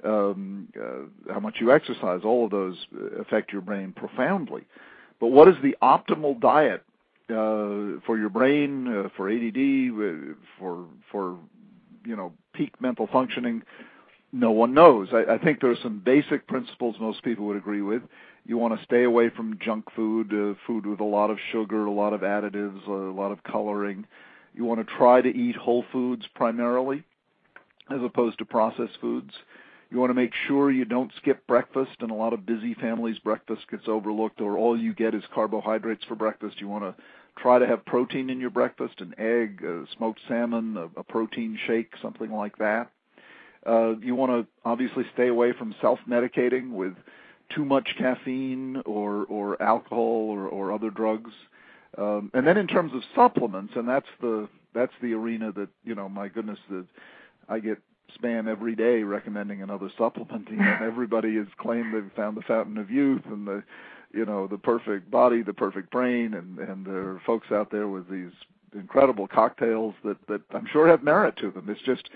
um, 0.04 0.68
uh, 0.78 1.34
how 1.34 1.40
much 1.40 1.56
you 1.62 1.72
exercise, 1.72 2.22
all 2.26 2.44
of 2.44 2.52
those 2.52 2.76
affect 3.18 3.54
your 3.54 3.62
brain 3.62 3.94
profoundly. 3.94 4.66
But 5.20 5.28
what 5.28 5.48
is 5.48 5.56
the 5.62 5.76
optimal 5.82 6.40
diet 6.40 6.84
uh, 7.30 8.00
for 8.06 8.18
your 8.18 8.30
brain, 8.30 8.88
uh, 8.88 9.10
for 9.16 9.30
ADD, 9.30 9.58
uh, 9.58 10.36
for 10.58 10.86
for 11.12 11.38
you 12.06 12.16
know 12.16 12.34
peak 12.54 12.80
mental 12.82 13.08
functioning? 13.08 13.64
no 14.32 14.52
one 14.52 14.74
knows. 14.74 15.10
I, 15.12 15.34
I 15.34 15.38
think 15.38 15.62
there 15.62 15.72
are 15.72 15.78
some 15.82 16.00
basic 16.00 16.48
principles 16.48 16.96
most 17.00 17.24
people 17.24 17.46
would 17.46 17.58
agree 17.58 17.82
with. 17.82 18.04
You 18.46 18.58
want 18.58 18.78
to 18.78 18.86
stay 18.86 19.04
away 19.04 19.30
from 19.30 19.60
junk 19.64 19.86
food, 19.96 20.34
uh, 20.34 20.58
food 20.66 20.86
with 20.86 21.00
a 21.00 21.06
lot 21.06 21.30
of 21.30 21.38
sugar, 21.52 21.86
a 21.86 21.92
lot 21.92 22.14
of 22.14 22.22
additives, 22.22 22.86
a 22.88 22.92
lot 22.92 23.32
of 23.32 23.44
coloring. 23.44 24.06
You 24.54 24.66
want 24.66 24.86
to 24.86 24.96
try 24.96 25.22
to 25.22 25.30
eat 25.30 25.56
whole 25.56 25.84
foods 25.92 26.26
primarily, 26.36 27.04
as 27.92 28.02
opposed 28.04 28.38
to 28.40 28.46
processed 28.46 28.98
foods. 29.02 29.34
You 29.92 29.98
want 29.98 30.12
to 30.12 30.16
make 30.16 30.34
sure 30.48 30.70
you 30.70 30.86
don't 30.86 31.12
skip 31.18 31.48
breakfast, 31.48 31.98
and 32.00 32.12
a 32.12 32.16
lot 32.16 32.34
of 32.34 32.46
busy 32.46 32.76
families, 32.76 33.18
breakfast 33.18 33.68
gets 33.70 33.88
overlooked, 33.88 34.40
or 34.40 34.58
all 34.58 34.78
you 34.78 34.94
get 34.94 35.16
is 35.16 35.24
carbohydrates 35.34 36.06
for 36.06 36.16
breakfast. 36.16 36.62
You 36.62 36.68
want 36.68 36.84
to 36.84 37.04
try 37.38 37.58
to 37.58 37.66
have 37.66 37.86
protein 37.86 38.30
in 38.30 38.40
your 38.40 38.52
breakfast 38.52 39.02
an 39.02 39.16
egg, 39.18 39.64
smoked 39.98 40.20
salmon, 40.28 40.78
a, 40.78 41.00
a 41.00 41.04
protein 41.04 41.58
shake, 41.66 41.94
something 42.02 42.32
like 42.32 42.58
that. 42.60 42.92
Uh, 43.66 43.96
you 44.02 44.16
want 44.16 44.32
to 44.32 44.48
obviously 44.64 45.06
stay 45.14 45.28
away 45.28 45.54
from 45.54 45.76
self-medicating 45.82 46.72
with 46.72 46.94
too 47.50 47.66
much 47.66 47.96
caffeine 47.98 48.82
or 48.86 49.26
or 49.26 49.62
alcohol 49.62 50.30
or, 50.30 50.48
or 50.48 50.72
other 50.72 50.92
drugs. 50.92 51.32
Um, 51.98 52.30
and 52.34 52.46
then 52.46 52.58
in 52.58 52.68
terms 52.68 52.94
of 52.94 53.02
supplements, 53.16 53.74
and 53.76 53.88
that's 53.88 54.08
the 54.22 54.48
that's 54.74 54.94
the 55.02 55.14
arena 55.14 55.52
that 55.54 55.70
you 55.84 55.96
know, 55.96 56.08
my 56.08 56.28
goodness, 56.28 56.60
that 56.70 56.86
I 57.50 57.60
get 57.60 57.80
spam 58.22 58.48
every 58.48 58.76
day 58.76 59.04
recommending 59.04 59.62
another 59.62 59.90
supplement. 59.98 60.52
Know, 60.52 60.78
everybody 60.82 61.36
has 61.36 61.48
claimed 61.58 61.94
they've 61.94 62.12
found 62.16 62.38
the 62.38 62.42
fountain 62.42 62.78
of 62.78 62.90
youth 62.90 63.22
and 63.26 63.48
the 63.48 63.64
you 64.12 64.26
know 64.26 64.48
the 64.48 64.58
perfect 64.58 65.10
body, 65.12 65.44
the 65.44 65.54
perfect 65.54 65.92
brain, 65.92 66.34
and 66.34 66.58
and 66.60 66.86
there 66.86 67.10
are 67.10 67.22
folks 67.26 67.52
out 67.52 67.72
there 67.72 67.88
with 67.88 68.10
these 68.10 68.32
incredible 68.74 69.28
cocktails 69.28 69.96
that 70.04 70.18
that 70.28 70.42
I'm 70.52 70.68
sure 70.72 70.88
have 70.88 71.04
merit 71.04 71.38
to 71.38 71.52
them. 71.52 71.70
It's 71.70 71.82
just 71.82 72.10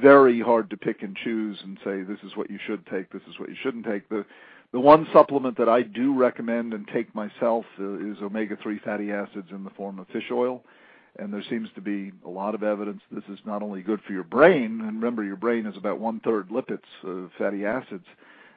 very 0.00 0.40
hard 0.40 0.70
to 0.70 0.76
pick 0.76 1.02
and 1.02 1.16
choose 1.16 1.58
and 1.62 1.78
say 1.84 2.02
this 2.02 2.20
is 2.24 2.36
what 2.36 2.50
you 2.50 2.58
should 2.66 2.86
take, 2.86 3.10
this 3.12 3.22
is 3.28 3.38
what 3.38 3.48
you 3.48 3.56
shouldn't 3.62 3.86
take. 3.86 4.08
The 4.08 4.24
the 4.72 4.80
one 4.80 5.06
supplement 5.12 5.58
that 5.58 5.68
I 5.68 5.82
do 5.82 6.16
recommend 6.16 6.74
and 6.74 6.86
take 6.86 7.12
myself 7.14 7.64
uh, 7.80 7.94
is 7.94 8.18
omega-3 8.22 8.80
fatty 8.82 9.10
acids 9.10 9.48
in 9.50 9.64
the 9.64 9.70
form 9.70 9.98
of 9.98 10.06
fish 10.08 10.30
oil. 10.30 10.62
And 11.20 11.32
there 11.32 11.44
seems 11.50 11.68
to 11.74 11.82
be 11.82 12.12
a 12.24 12.30
lot 12.30 12.54
of 12.54 12.62
evidence 12.62 13.02
this 13.12 13.24
is 13.28 13.38
not 13.44 13.62
only 13.62 13.82
good 13.82 14.00
for 14.06 14.14
your 14.14 14.24
brain, 14.24 14.80
and 14.80 14.96
remember 14.96 15.22
your 15.22 15.36
brain 15.36 15.66
is 15.66 15.76
about 15.76 16.00
one 16.00 16.20
third 16.20 16.48
lipids, 16.48 16.80
uh, 17.06 17.28
fatty 17.36 17.66
acids, 17.66 18.06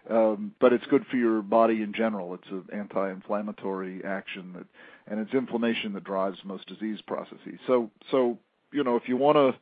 um, 0.09 0.53
but 0.61 0.71
it's 0.71 0.85
good 0.87 1.05
for 1.11 1.17
your 1.17 1.41
body 1.41 1.81
in 1.81 1.93
general. 1.93 2.33
It's 2.33 2.47
an 2.49 2.65
anti-inflammatory 2.71 4.03
action 4.05 4.53
that, 4.53 4.65
and 5.07 5.19
it's 5.19 5.33
inflammation 5.33 5.91
that 5.93 6.05
drives 6.05 6.37
most 6.45 6.65
disease 6.67 6.99
processes. 7.05 7.59
So, 7.67 7.91
so 8.09 8.37
you 8.71 8.83
know, 8.85 8.95
if 8.95 9.09
you 9.09 9.17
want 9.17 9.35
to, 9.35 9.59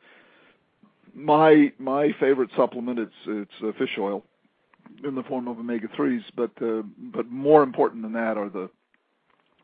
my 1.15 1.73
my 1.79 2.11
favorite 2.19 2.51
supplement, 2.55 2.99
it's 2.99 3.11
it's 3.25 3.51
uh, 3.63 3.71
fish 3.79 3.97
oil 3.97 4.23
in 5.03 5.15
the 5.15 5.23
form 5.23 5.47
of 5.47 5.57
omega 5.57 5.87
threes, 5.95 6.21
but 6.35 6.51
uh, 6.61 6.83
but 6.97 7.29
more 7.29 7.63
important 7.63 8.03
than 8.03 8.13
that 8.13 8.37
are 8.37 8.49
the 8.49 8.69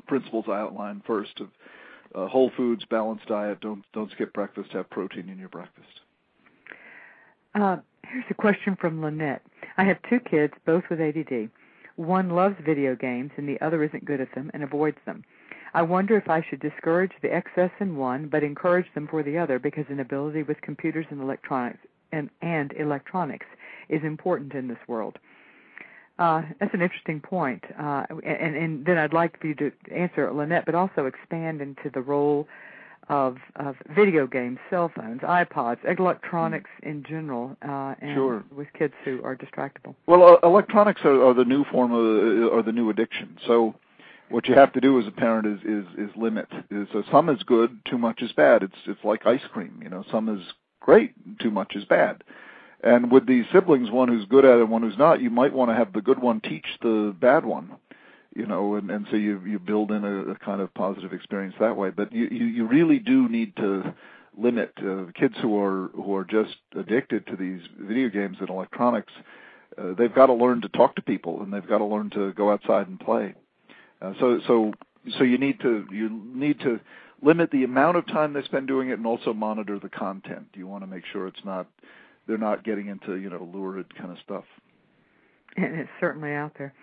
principles 0.08 0.46
I 0.48 0.60
outlined 0.60 1.04
first 1.06 1.40
of 1.40 1.50
uh, 2.16 2.28
whole 2.28 2.52
foods, 2.56 2.84
balanced 2.86 3.28
diet. 3.28 3.60
Don't 3.62 3.84
don't 3.94 4.12
skip 4.12 4.34
breakfast. 4.34 4.72
Have 4.74 4.90
protein 4.90 5.30
in 5.30 5.38
your 5.38 5.50
breakfast. 5.50 6.02
Uh, 7.56 7.78
here's 8.06 8.26
a 8.30 8.36
question 8.36 8.76
from 8.80 9.02
Lynette. 9.02 9.42
I 9.78 9.84
have 9.84 9.98
two 10.10 10.20
kids, 10.20 10.54
both 10.66 10.84
with 10.90 11.02
ADD. 11.02 11.50
One 11.96 12.30
loves 12.30 12.56
video 12.64 12.96
games, 12.96 13.32
and 13.38 13.50
the 13.50 13.60
other 13.62 13.84
isn't 13.84 14.06
good 14.06 14.22
at 14.22 14.34
them 14.36 14.52
and 14.54 14.64
avoids 14.64 14.98
them. 15.06 15.24
I 15.74 15.82
wonder 15.82 16.16
if 16.16 16.30
I 16.30 16.46
should 16.48 16.60
discourage 16.60 17.12
the 17.22 17.34
excess 17.34 17.72
in 17.80 17.98
one, 17.98 18.28
but 18.28 18.44
encourage 18.44 18.94
them 18.94 19.08
for 19.08 19.24
the 19.24 19.38
other, 19.38 19.60
because 19.60 19.86
an 19.90 20.00
ability 20.00 20.44
with 20.44 20.62
computers 20.62 21.08
and 21.10 21.22
electronics 21.22 21.80
and, 22.12 22.30
and 22.42 22.72
electronics 22.74 23.46
is 23.90 24.04
important 24.04 24.54
in 24.54 24.68
this 24.68 24.78
world. 24.88 25.18
Uh, 26.20 26.42
that's 26.60 26.74
an 26.74 26.82
interesting 26.82 27.20
point. 27.20 27.64
Uh, 27.80 28.06
and, 28.26 28.56
and 28.56 28.86
then 28.86 28.98
I'd 28.98 29.14
like 29.14 29.40
for 29.40 29.48
you 29.48 29.56
to 29.56 29.72
answer 29.96 30.32
Lynette, 30.32 30.66
but 30.66 30.76
also 30.76 31.06
expand 31.06 31.62
into 31.62 31.90
the 31.94 32.02
role 32.02 32.48
of, 33.10 33.38
of 33.56 33.76
video 33.96 34.28
games, 34.28 34.58
cell 34.70 34.92
phones, 34.94 35.22
iPods, 35.22 35.78
electronics 35.86 36.70
in 36.84 37.04
general, 37.08 37.56
uh, 37.62 37.96
and 38.02 38.16
sure. 38.16 38.44
with 38.56 38.68
kids 38.78 38.94
who 39.06 39.22
are 39.24 39.36
distractible. 39.36 39.96
Well, 40.08 40.24
uh, 40.24 40.48
electronics 40.48 41.02
are, 41.06 41.24
are 41.24 41.34
the 41.34 41.46
new 41.46 41.64
form 41.66 41.94
of, 41.94 42.52
uh, 42.52 42.56
are 42.56 42.64
the 42.64 42.72
new 42.72 42.90
addiction. 42.90 43.38
So, 43.46 43.76
what 44.30 44.48
you 44.48 44.56
have 44.56 44.74
to 44.74 44.82
do 44.82 45.00
as 45.00 45.08
a 45.08 45.12
parent 45.12 45.48
is 45.48 45.60
is, 45.64 46.10
is 46.10 46.16
limit. 46.18 46.50
So 46.92 47.02
some 47.10 47.30
is 47.30 47.42
good, 47.44 47.80
too 47.86 47.98
much 47.98 48.22
is 48.22 48.34
bad. 48.34 48.62
It's 48.62 48.76
it's 48.86 49.04
like 49.06 49.26
ice 49.26 49.46
cream. 49.54 49.80
You 49.82 49.90
know, 49.90 50.04
some 50.12 50.28
is 50.28 50.42
great, 50.82 51.14
too 51.40 51.50
much 51.50 51.78
is 51.78 51.86
bad. 51.86 52.26
And 52.84 53.12
with 53.12 53.26
these 53.26 53.46
siblings, 53.52 53.90
one 53.90 54.08
who's 54.08 54.26
good 54.26 54.46
at 54.46 54.58
it 54.58 54.62
and 54.62 54.70
one 54.70 54.84
who's 54.84 54.98
not, 54.98 55.22
you 55.22 55.30
might 55.30 55.54
want 55.54 55.72
to 55.72 55.76
have 55.76 55.94
the 55.94 56.02
good 56.02 56.20
one 56.20 56.42
teach 56.42 56.66
the 56.82 57.16
bad 57.20 57.44
one, 57.44 57.76
you 58.36 58.46
know, 58.46 58.76
and, 58.76 58.92
and 58.92 59.08
so 59.10 59.16
you 59.16 59.42
you 59.46 59.58
build 59.58 59.92
in 59.92 60.04
a, 60.04 60.32
a 60.32 60.36
kind 60.36 60.62
of 60.62 60.72
positive 60.76 61.12
experience 61.12 61.56
that 61.60 61.76
way. 61.76 61.90
But 61.90 62.14
you 62.14 62.28
you, 62.30 62.46
you 62.46 62.68
really 62.68 63.00
do 63.00 63.28
need 63.28 63.56
to 63.56 63.96
limit 64.38 64.74
uh, 64.78 65.06
kids 65.16 65.34
who 65.42 65.60
are 65.60 65.88
who 65.96 66.16
are 66.16 66.24
just 66.24 66.56
addicted 66.76 67.26
to 67.28 67.36
these 67.36 67.62
video 67.80 68.10
games 68.10 68.38
and 68.40 68.50
electronics. 68.50 69.12
Uh, 69.78 69.94
they've 69.98 70.14
got 70.14 70.28
to 70.28 70.34
learn 70.34 70.62
to 70.62 70.70
talk 70.70 70.96
to 70.96 71.02
people 71.02 71.42
and 71.42 71.52
they've 71.52 71.68
got 71.68 71.80
to 71.80 71.86
learn 71.86 72.10
to 72.12 72.32
go 72.34 72.52
outside 72.52 72.88
and 72.88 73.00
play. 73.00 73.34
Uh, 74.02 74.14
so 74.20 74.40
so 74.46 74.74
so 75.18 75.24
you 75.24 75.40
need 75.40 75.60
to 75.62 75.88
you 75.92 76.10
need 76.34 76.60
to 76.60 76.80
limit 77.24 77.50
the 77.50 77.64
amount 77.64 77.98
of 77.98 78.06
time 78.06 78.34
they 78.34 78.44
spend 78.44 78.68
doing 78.68 78.90
it 78.90 79.00
and 79.00 79.08
also 79.08 79.34
monitor 79.34 79.80
the 79.80 79.90
content. 79.90 80.46
You 80.54 80.68
want 80.68 80.84
to 80.84 80.88
make 80.88 81.04
sure 81.12 81.28
it's 81.28 81.44
not 81.44 81.66
they're 82.28 82.38
not 82.38 82.64
getting 82.64 82.88
into 82.88 83.16
you 83.16 83.30
know 83.30 83.50
lurid 83.54 83.96
kind 83.98 84.12
of 84.12 84.18
stuff. 84.24 84.44
And 85.56 85.76
it's 85.76 85.90
certainly 86.00 86.34
out 86.34 86.54
there. 86.58 86.74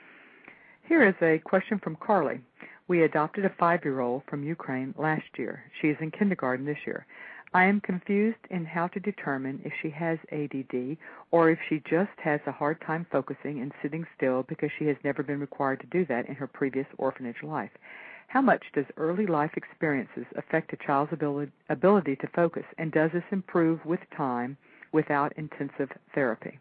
Here 0.86 1.06
is 1.06 1.14
a 1.22 1.38
question 1.38 1.78
from 1.78 1.96
Carly. 1.96 2.40
We 2.88 3.02
adopted 3.02 3.44
a 3.44 3.54
five-year-old 3.58 4.22
from 4.28 4.42
Ukraine 4.42 4.94
last 4.98 5.38
year. 5.38 5.62
She 5.80 5.88
is 5.88 5.96
in 6.00 6.10
kindergarten 6.10 6.66
this 6.66 6.84
year. 6.86 7.06
I 7.54 7.66
am 7.66 7.80
confused 7.80 8.44
in 8.50 8.64
how 8.64 8.88
to 8.88 8.98
determine 8.98 9.62
if 9.64 9.72
she 9.80 9.88
has 9.90 10.18
ADD 10.32 10.96
or 11.30 11.50
if 11.50 11.58
she 11.68 11.80
just 11.88 12.10
has 12.22 12.40
a 12.46 12.52
hard 12.52 12.80
time 12.80 13.06
focusing 13.12 13.60
and 13.60 13.72
sitting 13.80 14.04
still 14.16 14.42
because 14.42 14.70
she 14.76 14.86
has 14.86 14.96
never 15.04 15.22
been 15.22 15.38
required 15.38 15.80
to 15.80 15.86
do 15.86 16.04
that 16.06 16.28
in 16.28 16.34
her 16.34 16.48
previous 16.48 16.86
orphanage 16.98 17.42
life. 17.44 17.70
How 18.26 18.42
much 18.42 18.64
does 18.74 18.86
early 18.96 19.26
life 19.26 19.52
experiences 19.56 20.26
affect 20.36 20.72
a 20.72 20.84
child's 20.84 21.12
ability 21.12 22.16
to 22.16 22.28
focus, 22.34 22.64
and 22.76 22.90
does 22.90 23.12
this 23.12 23.22
improve 23.30 23.84
with 23.86 24.00
time 24.16 24.56
without 24.94 25.32
intensive 25.36 25.90
therapy? 26.14 26.58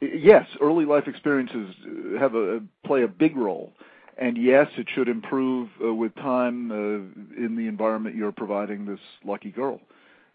Yes, 0.00 0.46
early 0.60 0.84
life 0.84 1.08
experiences 1.08 1.74
have 2.20 2.34
a 2.34 2.60
play 2.84 3.02
a 3.02 3.08
big 3.08 3.36
role, 3.36 3.72
and 4.18 4.36
yes, 4.36 4.68
it 4.76 4.86
should 4.94 5.08
improve 5.08 5.70
uh, 5.84 5.92
with 5.92 6.14
time 6.16 6.70
uh, 6.70 7.42
in 7.42 7.56
the 7.56 7.66
environment 7.66 8.14
you're 8.14 8.32
providing 8.32 8.84
this 8.84 9.00
lucky 9.24 9.50
girl. 9.50 9.80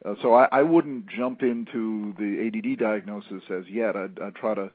Uh, 0.04 0.16
so 0.22 0.34
I, 0.34 0.48
I 0.52 0.64
wouldn't 0.64 1.08
jump 1.08 1.44
into 1.44 2.14
the 2.20 2.48
ADD 2.48 2.80
diagnosis 2.80 3.44
as 3.50 3.68
yet. 3.70 3.96
I'd, 3.96 4.20
I'd 4.20 4.36
try 4.36 4.56
to 4.56 4.72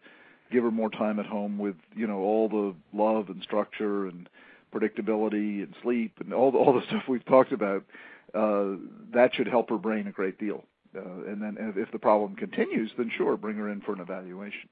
give 0.51 0.65
her 0.65 0.71
more 0.71 0.91
time 0.91 1.19
at 1.19 1.27
home 1.27 1.59
with 1.59 1.77
you 1.95 2.07
know 2.07 2.19
all 2.19 2.49
the 2.49 2.75
love 2.97 3.29
and 3.29 3.43
structure 3.43 4.07
and 4.07 4.29
predictability 4.73 5.63
and 5.63 5.75
sleep 5.83 6.15
and 6.21 6.33
all 6.33 6.53
the, 6.53 6.59
all 6.59 6.73
the 6.73 6.83
stuff 6.87 7.03
we've 7.09 7.27
talked 7.27 7.53
about. 7.53 7.85
Uh, 8.33 8.77
that 9.13 9.35
should 9.35 9.49
help 9.49 9.69
her 9.69 9.77
brain 9.77 10.07
a 10.07 10.13
great 10.13 10.39
deal. 10.39 10.65
Uh, 10.97 11.31
and 11.31 11.41
then 11.41 11.57
if 11.77 11.91
the 11.93 11.99
problem 11.99 12.37
continues, 12.37 12.91
then 12.99 13.11
sure, 13.17 13.37
bring 13.37 13.57
her 13.57 13.71
in 13.71 13.81
for 13.81 13.93
an 13.93 14.01
evaluation. 14.01 14.69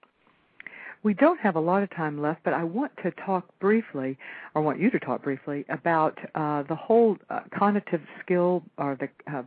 We 1.03 1.15
don't 1.15 1.41
have 1.41 1.57
a 1.57 1.61
lot 1.61 1.83
of 1.83 1.91
time 1.91 2.21
left, 2.21 2.41
but 2.45 2.53
I 2.53 2.63
want 2.63 2.93
to 3.03 3.11
talk 3.13 3.47
briefly, 3.59 4.19
or 4.55 4.61
want 4.61 4.79
you 4.79 4.91
to 4.91 4.99
talk 4.99 5.23
briefly 5.23 5.65
about 5.71 6.19
uh, 6.35 6.63
the 6.65 6.75
whole 6.75 7.17
uh, 7.31 7.41
cognitive 7.57 8.03
skill, 8.23 8.63
or 8.77 8.99
the 9.01 9.09
uh, 9.33 9.43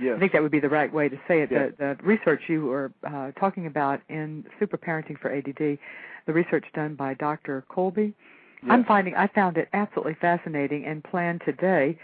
yes. 0.00 0.14
I 0.16 0.18
think 0.18 0.32
that 0.32 0.42
would 0.42 0.50
be 0.50 0.58
the 0.58 0.68
right 0.68 0.92
way 0.92 1.08
to 1.08 1.16
say 1.28 1.42
it. 1.42 1.50
Yes. 1.52 1.70
The, 1.78 1.96
the 2.00 2.04
research 2.04 2.42
you 2.48 2.66
were 2.66 2.90
uh, 3.06 3.30
talking 3.38 3.66
about 3.66 4.00
in 4.08 4.44
Super 4.58 4.76
Parenting 4.76 5.20
for 5.20 5.32
ADD, 5.32 5.78
the 6.26 6.32
research 6.32 6.64
done 6.74 6.96
by 6.96 7.14
Dr. 7.14 7.64
Kolbe. 7.70 8.12
Yes. 8.62 8.68
I'm 8.68 8.84
finding 8.84 9.14
I 9.14 9.28
found 9.28 9.56
it 9.56 9.68
absolutely 9.72 10.16
fascinating, 10.20 10.84
and 10.84 11.04
plan 11.04 11.38
today 11.44 11.96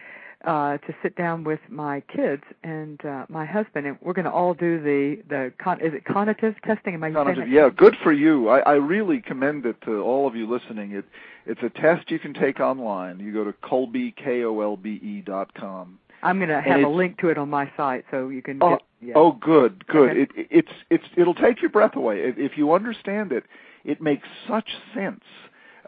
uh, 0.44 0.78
to 0.78 0.94
sit 1.02 1.16
down 1.16 1.44
with 1.44 1.60
my 1.68 2.00
kids 2.14 2.42
and 2.62 3.04
uh, 3.04 3.26
my 3.28 3.44
husband, 3.44 3.86
and 3.86 3.96
we're 4.00 4.12
going 4.12 4.26
to 4.26 4.30
all 4.30 4.54
do 4.54 4.80
the 4.80 5.22
the 5.28 5.52
con- 5.62 5.80
is 5.80 5.94
it 5.94 6.04
cognitive 6.04 6.54
testing? 6.64 6.94
Am 6.94 7.04
I 7.04 7.10
cognitive? 7.10 7.48
Yeah, 7.48 7.68
good 7.74 7.96
for 8.02 8.12
you. 8.12 8.48
I, 8.48 8.58
I 8.60 8.72
really 8.74 9.20
commend 9.20 9.66
it 9.66 9.80
to 9.82 10.00
all 10.02 10.26
of 10.26 10.36
you 10.36 10.50
listening. 10.50 10.92
It 10.92 11.04
it's 11.46 11.60
a 11.62 11.70
test 11.70 12.10
you 12.10 12.18
can 12.18 12.34
take 12.34 12.60
online. 12.60 13.20
You 13.20 13.32
go 13.32 13.44
to 13.44 13.52
Kolbe 13.52 14.14
k 14.16 14.44
o 14.44 14.60
l 14.60 14.76
b 14.76 15.00
e 15.02 15.22
dot 15.24 15.54
com. 15.54 15.98
I'm 16.22 16.38
going 16.38 16.48
to 16.48 16.60
have 16.60 16.80
a 16.80 16.88
link 16.88 17.18
to 17.18 17.28
it 17.28 17.36
on 17.36 17.50
my 17.50 17.70
site 17.76 18.04
so 18.10 18.30
you 18.30 18.40
can. 18.40 18.58
Oh, 18.62 18.70
get, 18.70 18.82
yeah. 19.00 19.14
oh 19.16 19.32
good, 19.32 19.86
good. 19.86 20.10
Okay. 20.10 20.20
It, 20.22 20.48
it's 20.50 20.72
it's 20.90 21.04
it'll 21.16 21.34
take 21.34 21.60
your 21.60 21.70
breath 21.70 21.96
away 21.96 22.20
if 22.36 22.56
you 22.56 22.72
understand 22.72 23.32
it. 23.32 23.44
It 23.84 24.00
makes 24.00 24.26
such 24.48 24.70
sense. 24.94 25.24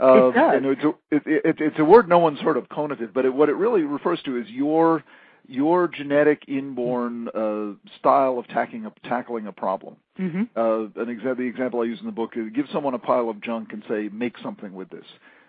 Uh, 0.00 0.28
it 0.28 0.34
does. 0.34 0.54
And 0.56 0.66
it's 0.66 0.84
a, 0.84 0.88
it, 1.10 1.22
it, 1.26 1.56
it's 1.60 1.78
a 1.78 1.84
word 1.84 2.08
no 2.08 2.18
one's 2.18 2.38
heard 2.40 2.56
of, 2.56 2.68
conative, 2.68 3.12
but 3.14 3.24
it, 3.24 3.32
what 3.32 3.48
it 3.48 3.54
really 3.54 3.82
refers 3.82 4.20
to 4.22 4.36
is 4.36 4.48
your 4.48 5.04
your 5.48 5.88
genetic 5.88 6.42
inborn 6.48 7.28
uh, 7.28 7.72
style 7.98 8.38
of 8.38 8.48
tackling 8.48 8.84
a, 8.86 8.92
tackling 9.08 9.46
a 9.46 9.52
problem. 9.52 9.96
Mm-hmm. 10.18 10.42
Uh, 10.56 11.02
an 11.02 11.16
exa- 11.16 11.36
the 11.36 11.44
example 11.44 11.80
I 11.80 11.84
use 11.84 12.00
in 12.00 12.06
the 12.06 12.12
book 12.12 12.32
is 12.36 12.50
give 12.52 12.66
someone 12.72 12.94
a 12.94 12.98
pile 12.98 13.28
of 13.28 13.40
junk 13.40 13.72
and 13.72 13.84
say, 13.88 14.08
make 14.12 14.36
something 14.42 14.74
with 14.74 14.90
this. 14.90 15.04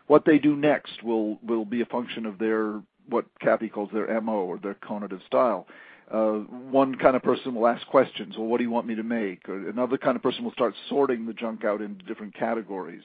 What 0.05 0.23
they 0.25 0.37
do 0.37 0.55
next 0.55 1.03
will 1.03 1.39
will 1.43 1.65
be 1.65 1.81
a 1.81 1.85
function 1.85 2.25
of 2.25 2.37
their 2.37 2.81
what 3.09 3.25
Kathy 3.39 3.69
calls 3.69 3.89
their 3.93 4.21
MO 4.21 4.43
or 4.43 4.57
their 4.57 4.75
conative 4.75 5.25
style. 5.25 5.67
Uh, 6.11 6.39
one 6.71 6.95
kind 6.95 7.17
of 7.17 7.23
person 7.23 7.53
will 7.53 7.67
ask 7.67 7.85
questions. 7.87 8.37
Well, 8.37 8.47
what 8.47 8.59
do 8.59 8.63
you 8.63 8.69
want 8.69 8.87
me 8.87 8.95
to 8.95 9.03
make? 9.03 9.49
Or 9.49 9.67
another 9.67 9.97
kind 9.97 10.15
of 10.15 10.23
person 10.23 10.45
will 10.45 10.53
start 10.53 10.73
sorting 10.87 11.25
the 11.25 11.33
junk 11.33 11.65
out 11.65 11.81
into 11.81 12.05
different 12.05 12.33
categories. 12.33 13.03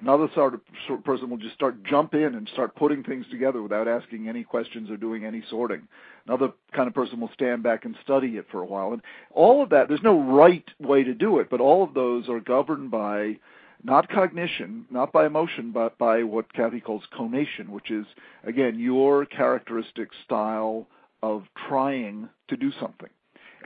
Another 0.00 0.28
sort 0.34 0.54
of, 0.54 0.60
sort 0.86 1.04
person 1.04 1.28
will 1.28 1.36
just 1.36 1.54
start 1.54 1.82
jump 1.84 2.14
in 2.14 2.34
and 2.34 2.48
start 2.52 2.74
putting 2.74 3.02
things 3.02 3.26
together 3.30 3.62
without 3.62 3.86
asking 3.86 4.28
any 4.28 4.44
questions 4.44 4.90
or 4.90 4.96
doing 4.96 5.24
any 5.24 5.42
sorting. 5.50 5.86
Another 6.26 6.52
kind 6.72 6.88
of 6.88 6.94
person 6.94 7.20
will 7.20 7.30
stand 7.34 7.62
back 7.62 7.84
and 7.84 7.94
study 8.02 8.36
it 8.36 8.46
for 8.50 8.60
a 8.60 8.66
while. 8.66 8.92
And 8.92 9.02
all 9.30 9.62
of 9.62 9.70
that, 9.70 9.88
there's 9.88 10.02
no 10.02 10.18
right 10.18 10.64
way 10.78 11.04
to 11.04 11.12
do 11.12 11.38
it, 11.38 11.50
but 11.50 11.60
all 11.60 11.82
of 11.82 11.94
those 11.94 12.28
are 12.28 12.40
governed 12.40 12.90
by 12.90 13.38
not 13.82 14.08
cognition, 14.08 14.86
not 14.90 15.12
by 15.12 15.26
emotion, 15.26 15.70
but 15.72 15.96
by 15.98 16.22
what 16.22 16.52
Kathy 16.52 16.80
calls 16.80 17.02
conation, 17.16 17.70
which 17.70 17.90
is, 17.90 18.06
again, 18.44 18.78
your 18.78 19.24
characteristic 19.26 20.10
style 20.24 20.86
of 21.22 21.44
trying 21.68 22.28
to 22.48 22.56
do 22.56 22.72
something. 22.80 23.08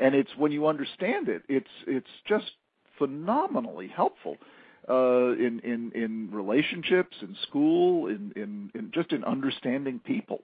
And 0.00 0.14
it's 0.14 0.30
when 0.36 0.52
you 0.52 0.66
understand 0.66 1.28
it, 1.28 1.42
it's 1.48 1.70
it's 1.86 2.10
just 2.26 2.52
phenomenally 2.98 3.88
helpful 3.88 4.36
uh, 4.88 5.32
in 5.32 5.60
in 5.60 5.92
in 5.94 6.28
relationships, 6.32 7.16
in 7.22 7.36
school, 7.42 8.08
in, 8.08 8.32
in 8.36 8.70
in 8.74 8.90
just 8.92 9.12
in 9.12 9.24
understanding 9.24 10.00
people. 10.00 10.42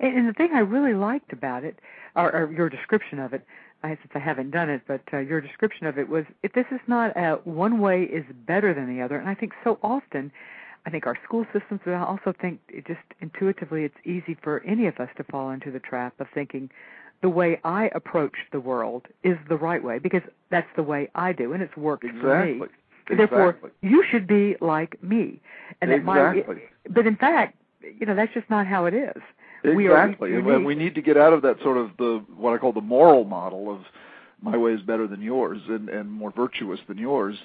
And, 0.00 0.18
and 0.18 0.28
the 0.28 0.32
thing 0.32 0.50
I 0.54 0.60
really 0.60 0.94
liked 0.94 1.32
about 1.32 1.64
it, 1.64 1.78
or, 2.16 2.34
or 2.34 2.52
your 2.52 2.68
description 2.68 3.18
of 3.18 3.32
it, 3.32 3.46
I 3.82 3.90
since 3.90 4.12
I 4.14 4.18
haven't 4.18 4.50
done 4.50 4.70
it, 4.70 4.82
but 4.86 5.02
uh, 5.12 5.18
your 5.18 5.40
description 5.40 5.86
of 5.86 5.98
it 5.98 6.08
was 6.08 6.24
if 6.42 6.52
this 6.52 6.66
is 6.70 6.80
not 6.86 7.16
a, 7.16 7.40
one 7.44 7.80
way 7.80 8.02
is 8.04 8.24
better 8.46 8.74
than 8.74 8.94
the 8.94 9.02
other, 9.02 9.16
and 9.16 9.28
I 9.28 9.34
think 9.34 9.52
so 9.62 9.78
often. 9.82 10.32
I 10.86 10.90
think 10.90 11.06
our 11.06 11.16
school 11.24 11.46
systems, 11.50 11.80
but 11.82 11.94
I 11.94 12.04
also 12.04 12.34
think 12.38 12.60
it 12.68 12.86
just 12.86 13.00
intuitively 13.22 13.84
it's 13.84 13.96
easy 14.04 14.36
for 14.42 14.62
any 14.66 14.86
of 14.86 14.98
us 15.00 15.08
to 15.16 15.24
fall 15.24 15.48
into 15.48 15.70
the 15.70 15.78
trap 15.78 16.12
of 16.20 16.26
thinking 16.34 16.68
the 17.22 17.30
way 17.30 17.58
I 17.64 17.90
approach 17.94 18.34
the 18.52 18.60
world 18.60 19.06
is 19.22 19.38
the 19.48 19.56
right 19.56 19.82
way 19.82 19.98
because 19.98 20.20
that's 20.50 20.68
the 20.76 20.82
way 20.82 21.08
I 21.14 21.32
do 21.32 21.54
and 21.54 21.62
it's 21.62 21.74
worked 21.74 22.04
exactly. 22.04 22.58
for 22.58 22.64
me. 22.66 22.68
Therefore, 23.08 23.50
Exactly. 23.50 23.70
you 23.82 24.04
should 24.10 24.26
be 24.26 24.56
like 24.60 25.02
me. 25.02 25.40
And 25.80 25.90
that 25.90 26.00
Exactly. 26.00 26.62
but 26.88 27.06
in 27.06 27.16
fact, 27.16 27.56
you 27.82 28.06
know, 28.06 28.14
that's 28.14 28.32
just 28.32 28.48
not 28.48 28.66
how 28.66 28.86
it 28.86 28.94
is. 28.94 29.20
We 29.62 29.88
are 29.88 30.08
Exactly, 30.08 30.34
and 30.34 30.64
we 30.64 30.74
need 30.74 30.94
to 30.94 31.02
get 31.02 31.16
out 31.16 31.32
of 31.32 31.42
that 31.42 31.60
sort 31.62 31.78
of 31.78 31.90
the 31.96 32.22
what 32.36 32.52
I 32.52 32.58
call 32.58 32.72
the 32.72 32.82
moral 32.82 33.24
model 33.24 33.70
of 33.70 33.80
my 34.42 34.56
way 34.58 34.72
is 34.72 34.82
better 34.82 35.06
than 35.06 35.22
yours 35.22 35.60
and, 35.68 35.88
and 35.88 36.10
more 36.10 36.30
virtuous 36.30 36.80
than 36.86 36.98
yours, 36.98 37.36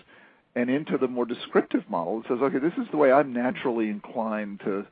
and 0.56 0.70
into 0.70 0.98
the 0.98 1.08
more 1.08 1.26
descriptive 1.26 1.90
model 1.90 2.20
that 2.20 2.28
says, 2.28 2.40
okay, 2.42 2.60
this 2.60 2.74
is 2.74 2.88
the 2.92 2.98
way 2.98 3.12
I'm 3.12 3.32
naturally 3.32 3.90
inclined 3.90 4.60
to 4.66 4.86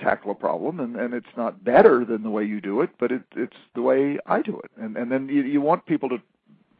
tackle 0.00 0.32
a 0.32 0.34
problem, 0.34 0.80
and, 0.80 0.96
and 0.96 1.14
it's 1.14 1.26
not 1.36 1.62
better 1.62 2.04
than 2.04 2.24
the 2.24 2.30
way 2.30 2.44
you 2.44 2.60
do 2.60 2.80
it, 2.80 2.90
but 2.98 3.12
it, 3.12 3.22
it's 3.36 3.56
the 3.76 3.82
way 3.82 4.18
I 4.26 4.42
do 4.42 4.58
it, 4.58 4.70
and 4.76 4.96
and 4.96 5.12
then 5.12 5.28
you, 5.28 5.42
you 5.42 5.60
want 5.60 5.86
people 5.86 6.08
to 6.08 6.20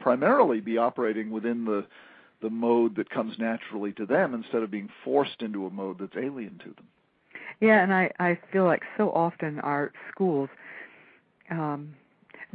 primarily 0.01 0.61
be 0.61 0.77
operating 0.77 1.31
within 1.31 1.65
the 1.65 1.85
the 2.41 2.51
mode 2.51 2.97
that 2.97 3.11
comes 3.11 3.39
naturally 3.39 3.93
to 3.93 4.07
them 4.07 4.35
instead 4.35 4.63
of 4.63 4.71
being 4.71 4.89
forced 5.05 5.43
into 5.43 5.67
a 5.67 5.71
mode 5.71 5.99
that's 5.99 6.17
alien 6.17 6.59
to 6.59 6.71
them. 6.75 6.87
Yeah, 7.61 7.83
and 7.83 7.93
I 7.93 8.11
I 8.19 8.39
feel 8.53 8.65
like 8.65 8.83
so 8.97 9.11
often 9.11 9.59
our 9.61 9.93
schools 10.11 10.49
um 11.51 11.95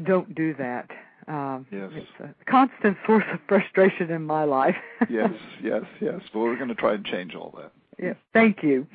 don't 0.03 0.33
do 0.33 0.53
that. 0.55 0.89
Um 1.27 1.65
Yes. 1.71 1.91
it's 1.93 2.07
a 2.19 2.33
constant 2.49 2.97
source 3.05 3.25
of 3.33 3.39
frustration 3.47 4.09
in 4.11 4.23
my 4.23 4.43
life. 4.43 4.75
yes, 5.09 5.31
yes, 5.61 5.83
yes. 5.99 6.21
But 6.31 6.39
we're 6.39 6.55
going 6.55 6.69
to 6.69 6.75
try 6.75 6.93
and 6.93 7.05
change 7.05 7.35
all 7.35 7.53
that. 7.57 7.71
Yeah, 7.99 8.13
thank 8.33 8.63
you. 8.63 8.87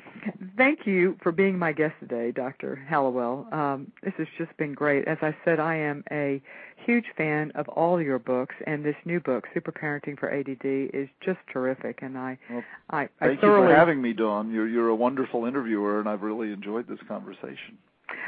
Thank 0.57 0.85
you 0.85 1.17
for 1.23 1.31
being 1.31 1.57
my 1.57 1.71
guest 1.71 1.93
today, 1.99 2.31
Dr. 2.31 2.75
Hallowell. 2.75 3.47
Um, 3.51 3.91
this 4.03 4.13
has 4.17 4.27
just 4.37 4.55
been 4.57 4.73
great. 4.73 5.07
As 5.07 5.17
I 5.21 5.35
said, 5.45 5.59
I 5.59 5.75
am 5.75 6.03
a 6.11 6.41
huge 6.85 7.05
fan 7.15 7.51
of 7.55 7.67
all 7.69 8.01
your 8.01 8.19
books, 8.19 8.55
and 8.67 8.83
this 8.83 8.95
new 9.05 9.19
book, 9.19 9.45
Super 9.53 9.71
Parenting 9.71 10.19
for 10.19 10.31
ADD, 10.31 10.93
is 10.93 11.07
just 11.23 11.39
terrific. 11.51 11.99
And 12.01 12.17
I, 12.17 12.37
Well, 12.49 12.63
I, 12.89 13.03
I 13.21 13.27
Thank 13.27 13.41
you 13.41 13.47
for 13.47 13.73
having 13.73 14.01
me, 14.01 14.13
Dawn. 14.13 14.51
You're 14.51 14.67
you're 14.67 14.89
a 14.89 14.95
wonderful 14.95 15.45
interviewer, 15.45 15.99
and 15.99 16.09
I've 16.09 16.21
really 16.21 16.51
enjoyed 16.51 16.87
this 16.87 16.99
conversation. 17.07 17.77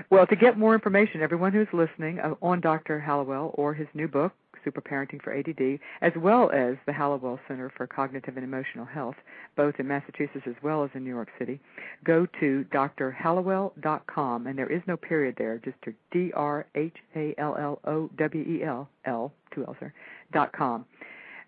Well, 0.09 0.27
to 0.27 0.35
get 0.35 0.57
more 0.57 0.73
information, 0.73 1.21
everyone 1.21 1.53
who's 1.53 1.67
listening 1.73 2.19
uh, 2.19 2.35
on 2.41 2.61
Dr. 2.61 2.99
Hallowell 2.99 3.51
or 3.55 3.73
his 3.73 3.87
new 3.93 4.07
book, 4.07 4.33
Super 4.63 4.81
Parenting 4.81 5.21
for 5.21 5.33
ADD, 5.33 5.79
as 6.01 6.11
well 6.21 6.51
as 6.51 6.75
the 6.85 6.93
Hallowell 6.93 7.39
Center 7.47 7.71
for 7.75 7.87
Cognitive 7.87 8.37
and 8.37 8.43
Emotional 8.43 8.85
Health, 8.85 9.15
both 9.55 9.75
in 9.79 9.87
Massachusetts 9.87 10.45
as 10.45 10.55
well 10.61 10.83
as 10.83 10.89
in 10.93 11.03
New 11.03 11.09
York 11.09 11.29
City, 11.39 11.59
go 12.03 12.27
to 12.39 12.65
drhallowell.com, 12.71 14.47
and 14.47 14.57
there 14.57 14.71
is 14.71 14.81
no 14.87 14.97
period 14.97 15.35
there, 15.37 15.57
just 15.63 15.81
to 15.83 15.93
D 16.11 16.31
R 16.35 16.65
H 16.75 16.95
A 17.15 17.33
L 17.37 17.55
L 17.59 17.79
O 17.85 18.09
W 18.17 18.43
E 18.43 18.63
L 18.63 18.89
L, 19.05 19.31
two 19.53 19.65
L's 19.65 19.77
there, 19.79 19.93
dot 20.31 20.51
com. 20.53 20.85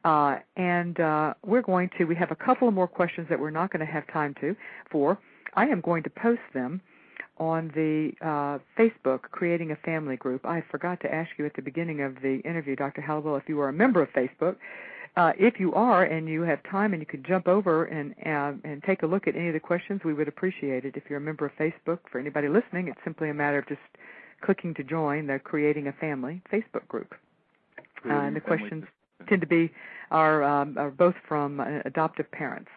Uh, 0.04 0.38
and 0.58 1.00
uh, 1.00 1.34
we're 1.46 1.62
going 1.62 1.90
to, 1.98 2.04
we 2.06 2.16
have 2.16 2.32
a 2.32 2.36
couple 2.36 2.68
of 2.68 2.74
more 2.74 2.88
questions 2.88 3.26
that 3.30 3.40
we're 3.40 3.50
not 3.50 3.72
going 3.72 3.86
to 3.86 3.92
have 3.92 4.06
time 4.12 4.36
to 4.42 4.56
for. 4.92 5.18
I 5.54 5.68
am 5.68 5.82
going 5.82 6.04
to 6.04 6.10
post 6.10 6.42
them 6.54 6.82
on 7.38 7.72
the 7.76 8.12
uh, 8.22 8.60
Facebook 8.78 9.22
Creating 9.32 9.72
a 9.72 9.76
Family 9.78 10.16
group. 10.16 10.46
I 10.46 10.64
forgot 10.72 11.00
to 11.02 11.14
ask 11.14 11.32
you 11.38 11.46
at 11.46 11.56
the 11.56 11.62
beginning 11.62 12.02
of 12.02 12.16
the 12.22 12.40
interview, 12.46 12.76
Dr. 12.76 13.02
Hallowell, 13.02 13.38
if 13.38 13.44
you 13.48 13.60
are 13.60 13.70
a 13.70 13.74
member 13.74 14.02
of 14.02 14.10
Facebook. 14.10 14.58
Uh, 15.16 15.32
if 15.38 15.60
you 15.60 15.74
are 15.74 16.04
and 16.04 16.28
you 16.28 16.42
have 16.42 16.60
time 16.64 16.94
and 16.94 17.02
you 17.02 17.06
could 17.06 17.24
jump 17.24 17.48
over 17.48 17.86
and 17.86 18.16
uh, 18.26 18.58
and 18.68 18.82
take 18.84 19.04
a 19.04 19.06
look 19.06 19.28
at 19.28 19.36
any 19.36 19.48
of 19.48 19.54
the 19.54 19.60
questions, 19.60 20.02
we 20.04 20.14
would 20.14 20.28
appreciate 20.28 20.86
it. 20.86 20.96
If 20.96 21.04
you're 21.08 21.20
a 21.20 21.22
member 21.22 21.46
of 21.46 21.52
Facebook, 21.54 22.00
for 22.12 22.18
anybody 22.20 22.48
listening, 22.48 22.88
it's 22.88 23.00
simply 23.04 23.30
a 23.30 23.34
matter 23.34 23.60
of 23.60 23.68
just 23.68 23.82
clicking 24.42 24.74
to 24.74 24.84
join 24.84 25.28
the 25.28 25.40
Creating 25.40 25.88
a 25.88 25.94
Family 25.94 26.42
Facebook 26.52 26.88
group. 26.88 27.14
Uh, 28.06 28.14
and 28.14 28.36
the 28.36 28.42
questions 28.42 28.84
tend 29.30 29.42
to 29.42 29.48
be 29.48 29.72
are, 30.12 30.44
um, 30.44 30.78
are 30.78 30.92
both 30.92 31.16
from 31.28 31.60
uh, 31.60 31.80
adoptive 31.86 32.30
parents. 32.32 32.70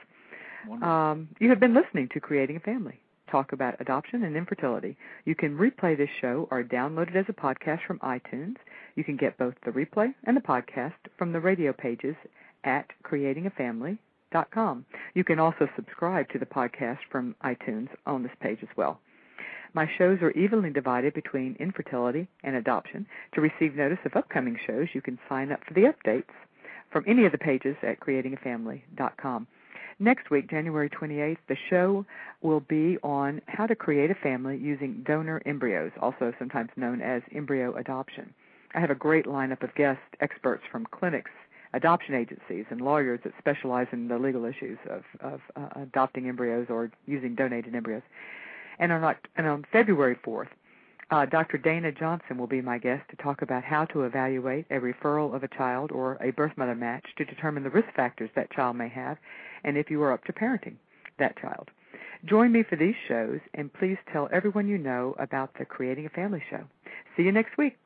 Um, 0.82 1.28
you 1.38 1.48
have 1.50 1.60
been 1.60 1.74
listening 1.74 2.08
to 2.12 2.20
Creating 2.20 2.56
a 2.56 2.60
Family, 2.60 2.98
talk 3.30 3.52
about 3.52 3.80
adoption 3.80 4.24
and 4.24 4.36
infertility. 4.36 4.96
You 5.24 5.34
can 5.34 5.56
replay 5.56 5.96
this 5.96 6.10
show 6.20 6.48
or 6.50 6.62
download 6.62 7.10
it 7.10 7.16
as 7.16 7.26
a 7.28 7.32
podcast 7.32 7.80
from 7.86 7.98
iTunes. 8.00 8.56
You 8.94 9.04
can 9.04 9.16
get 9.16 9.38
both 9.38 9.54
the 9.64 9.72
replay 9.72 10.14
and 10.24 10.36
the 10.36 10.40
podcast 10.40 10.94
from 11.18 11.32
the 11.32 11.40
radio 11.40 11.72
pages 11.72 12.16
at 12.64 12.86
creatingafamily.com. 13.04 14.84
You 15.14 15.24
can 15.24 15.38
also 15.38 15.68
subscribe 15.76 16.28
to 16.30 16.38
the 16.38 16.46
podcast 16.46 16.98
from 17.10 17.34
iTunes 17.44 17.88
on 18.06 18.22
this 18.22 18.32
page 18.40 18.58
as 18.62 18.76
well. 18.76 19.00
My 19.74 19.88
shows 19.98 20.22
are 20.22 20.30
evenly 20.30 20.70
divided 20.70 21.12
between 21.12 21.56
infertility 21.60 22.28
and 22.42 22.56
adoption. 22.56 23.06
To 23.34 23.40
receive 23.40 23.74
notice 23.74 23.98
of 24.04 24.16
upcoming 24.16 24.58
shows, 24.66 24.88
you 24.94 25.02
can 25.02 25.18
sign 25.28 25.52
up 25.52 25.60
for 25.66 25.74
the 25.74 25.92
updates 25.92 26.32
from 26.90 27.04
any 27.06 27.26
of 27.26 27.32
the 27.32 27.38
pages 27.38 27.76
at 27.82 28.00
creatingafamily.com. 28.00 29.46
Next 29.98 30.30
week, 30.30 30.50
January 30.50 30.90
28th, 30.90 31.38
the 31.48 31.56
show 31.70 32.04
will 32.42 32.60
be 32.60 32.98
on 33.02 33.40
how 33.46 33.66
to 33.66 33.74
create 33.74 34.10
a 34.10 34.14
family 34.14 34.58
using 34.58 35.02
donor 35.06 35.40
embryos, 35.46 35.90
also 36.02 36.34
sometimes 36.38 36.68
known 36.76 37.00
as 37.00 37.22
embryo 37.34 37.74
adoption. 37.76 38.34
I 38.74 38.80
have 38.80 38.90
a 38.90 38.94
great 38.94 39.24
lineup 39.24 39.62
of 39.62 39.74
guest 39.74 40.00
experts 40.20 40.62
from 40.70 40.84
clinics, 40.90 41.30
adoption 41.72 42.14
agencies, 42.14 42.66
and 42.68 42.82
lawyers 42.82 43.20
that 43.24 43.32
specialize 43.38 43.86
in 43.90 44.08
the 44.08 44.18
legal 44.18 44.44
issues 44.44 44.78
of, 44.90 45.02
of 45.20 45.40
uh, 45.56 45.80
adopting 45.80 46.28
embryos 46.28 46.66
or 46.68 46.90
using 47.06 47.34
donated 47.34 47.74
embryos. 47.74 48.02
And 48.78 48.92
on, 48.92 49.16
and 49.36 49.46
on 49.46 49.64
February 49.72 50.18
4th, 50.26 50.48
uh, 51.10 51.24
Dr. 51.26 51.58
Dana 51.58 51.92
Johnson 51.92 52.36
will 52.36 52.46
be 52.46 52.60
my 52.60 52.78
guest 52.78 53.08
to 53.10 53.16
talk 53.16 53.42
about 53.42 53.62
how 53.62 53.84
to 53.86 54.02
evaluate 54.02 54.66
a 54.70 54.74
referral 54.74 55.34
of 55.34 55.44
a 55.44 55.48
child 55.48 55.92
or 55.92 56.18
a 56.20 56.32
birth 56.32 56.52
mother 56.56 56.74
match 56.74 57.04
to 57.16 57.24
determine 57.24 57.62
the 57.62 57.70
risk 57.70 57.88
factors 57.94 58.30
that 58.34 58.50
child 58.50 58.76
may 58.76 58.88
have 58.88 59.16
and 59.64 59.76
if 59.76 59.90
you 59.90 60.02
are 60.02 60.12
up 60.12 60.24
to 60.24 60.32
parenting 60.32 60.74
that 61.18 61.36
child. 61.38 61.70
Join 62.24 62.50
me 62.50 62.64
for 62.68 62.76
these 62.76 62.94
shows 63.06 63.40
and 63.54 63.72
please 63.72 63.98
tell 64.12 64.28
everyone 64.32 64.68
you 64.68 64.78
know 64.78 65.14
about 65.18 65.50
the 65.58 65.64
Creating 65.64 66.06
a 66.06 66.10
Family 66.10 66.42
show. 66.50 66.64
See 67.16 67.22
you 67.22 67.32
next 67.32 67.56
week. 67.56 67.76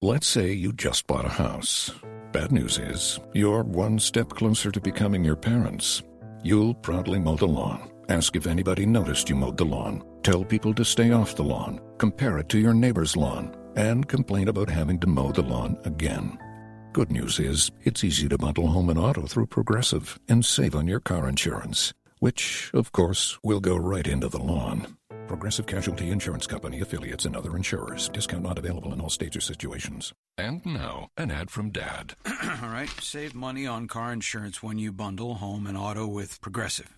Let's 0.00 0.28
say 0.28 0.52
you 0.52 0.72
just 0.72 1.06
bought 1.06 1.24
a 1.24 1.28
house. 1.28 1.90
Bad 2.32 2.52
news 2.52 2.78
is, 2.78 3.18
you're 3.32 3.64
one 3.64 3.98
step 3.98 4.30
closer 4.30 4.70
to 4.70 4.80
becoming 4.80 5.24
your 5.24 5.36
parents. 5.36 6.02
You'll 6.42 6.74
proudly 6.74 7.18
mow 7.18 7.36
the 7.36 7.48
lawn, 7.48 7.90
ask 8.08 8.36
if 8.36 8.46
anybody 8.46 8.86
noticed 8.86 9.28
you 9.28 9.36
mowed 9.36 9.56
the 9.56 9.64
lawn, 9.64 10.02
tell 10.22 10.44
people 10.44 10.74
to 10.74 10.84
stay 10.84 11.12
off 11.12 11.36
the 11.36 11.44
lawn, 11.44 11.80
compare 11.98 12.38
it 12.38 12.48
to 12.50 12.58
your 12.58 12.74
neighbor's 12.74 13.16
lawn, 13.16 13.54
and 13.76 14.08
complain 14.08 14.48
about 14.48 14.68
having 14.68 14.98
to 15.00 15.06
mow 15.06 15.32
the 15.32 15.42
lawn 15.42 15.78
again. 15.84 16.38
Good 16.92 17.12
news 17.12 17.38
is, 17.38 17.70
it's 17.82 18.02
easy 18.02 18.28
to 18.28 18.38
bundle 18.38 18.68
home 18.68 18.90
and 18.90 18.98
auto 18.98 19.26
through 19.26 19.46
Progressive 19.46 20.18
and 20.28 20.44
save 20.44 20.74
on 20.74 20.88
your 20.88 21.00
car 21.00 21.28
insurance, 21.28 21.92
which, 22.18 22.70
of 22.74 22.92
course, 22.92 23.38
will 23.44 23.60
go 23.60 23.76
right 23.76 24.06
into 24.06 24.28
the 24.28 24.38
lawn. 24.38 24.96
Progressive 25.28 25.66
Casualty 25.66 26.10
Insurance 26.10 26.46
Company 26.46 26.80
affiliates 26.80 27.26
and 27.26 27.36
other 27.36 27.54
insurers. 27.54 28.08
Discount 28.08 28.42
not 28.42 28.58
available 28.58 28.94
in 28.94 29.00
all 29.00 29.10
states 29.10 29.36
or 29.36 29.42
situations. 29.42 30.12
And 30.38 30.64
now, 30.64 31.10
an 31.18 31.30
ad 31.30 31.50
from 31.50 31.70
Dad. 31.70 32.14
All 32.62 32.70
right, 32.70 32.88
save 33.00 33.34
money 33.34 33.66
on 33.66 33.88
car 33.88 34.12
insurance 34.12 34.62
when 34.62 34.78
you 34.78 34.90
bundle 34.90 35.34
home 35.34 35.66
and 35.66 35.76
auto 35.76 36.06
with 36.06 36.40
Progressive. 36.40 36.97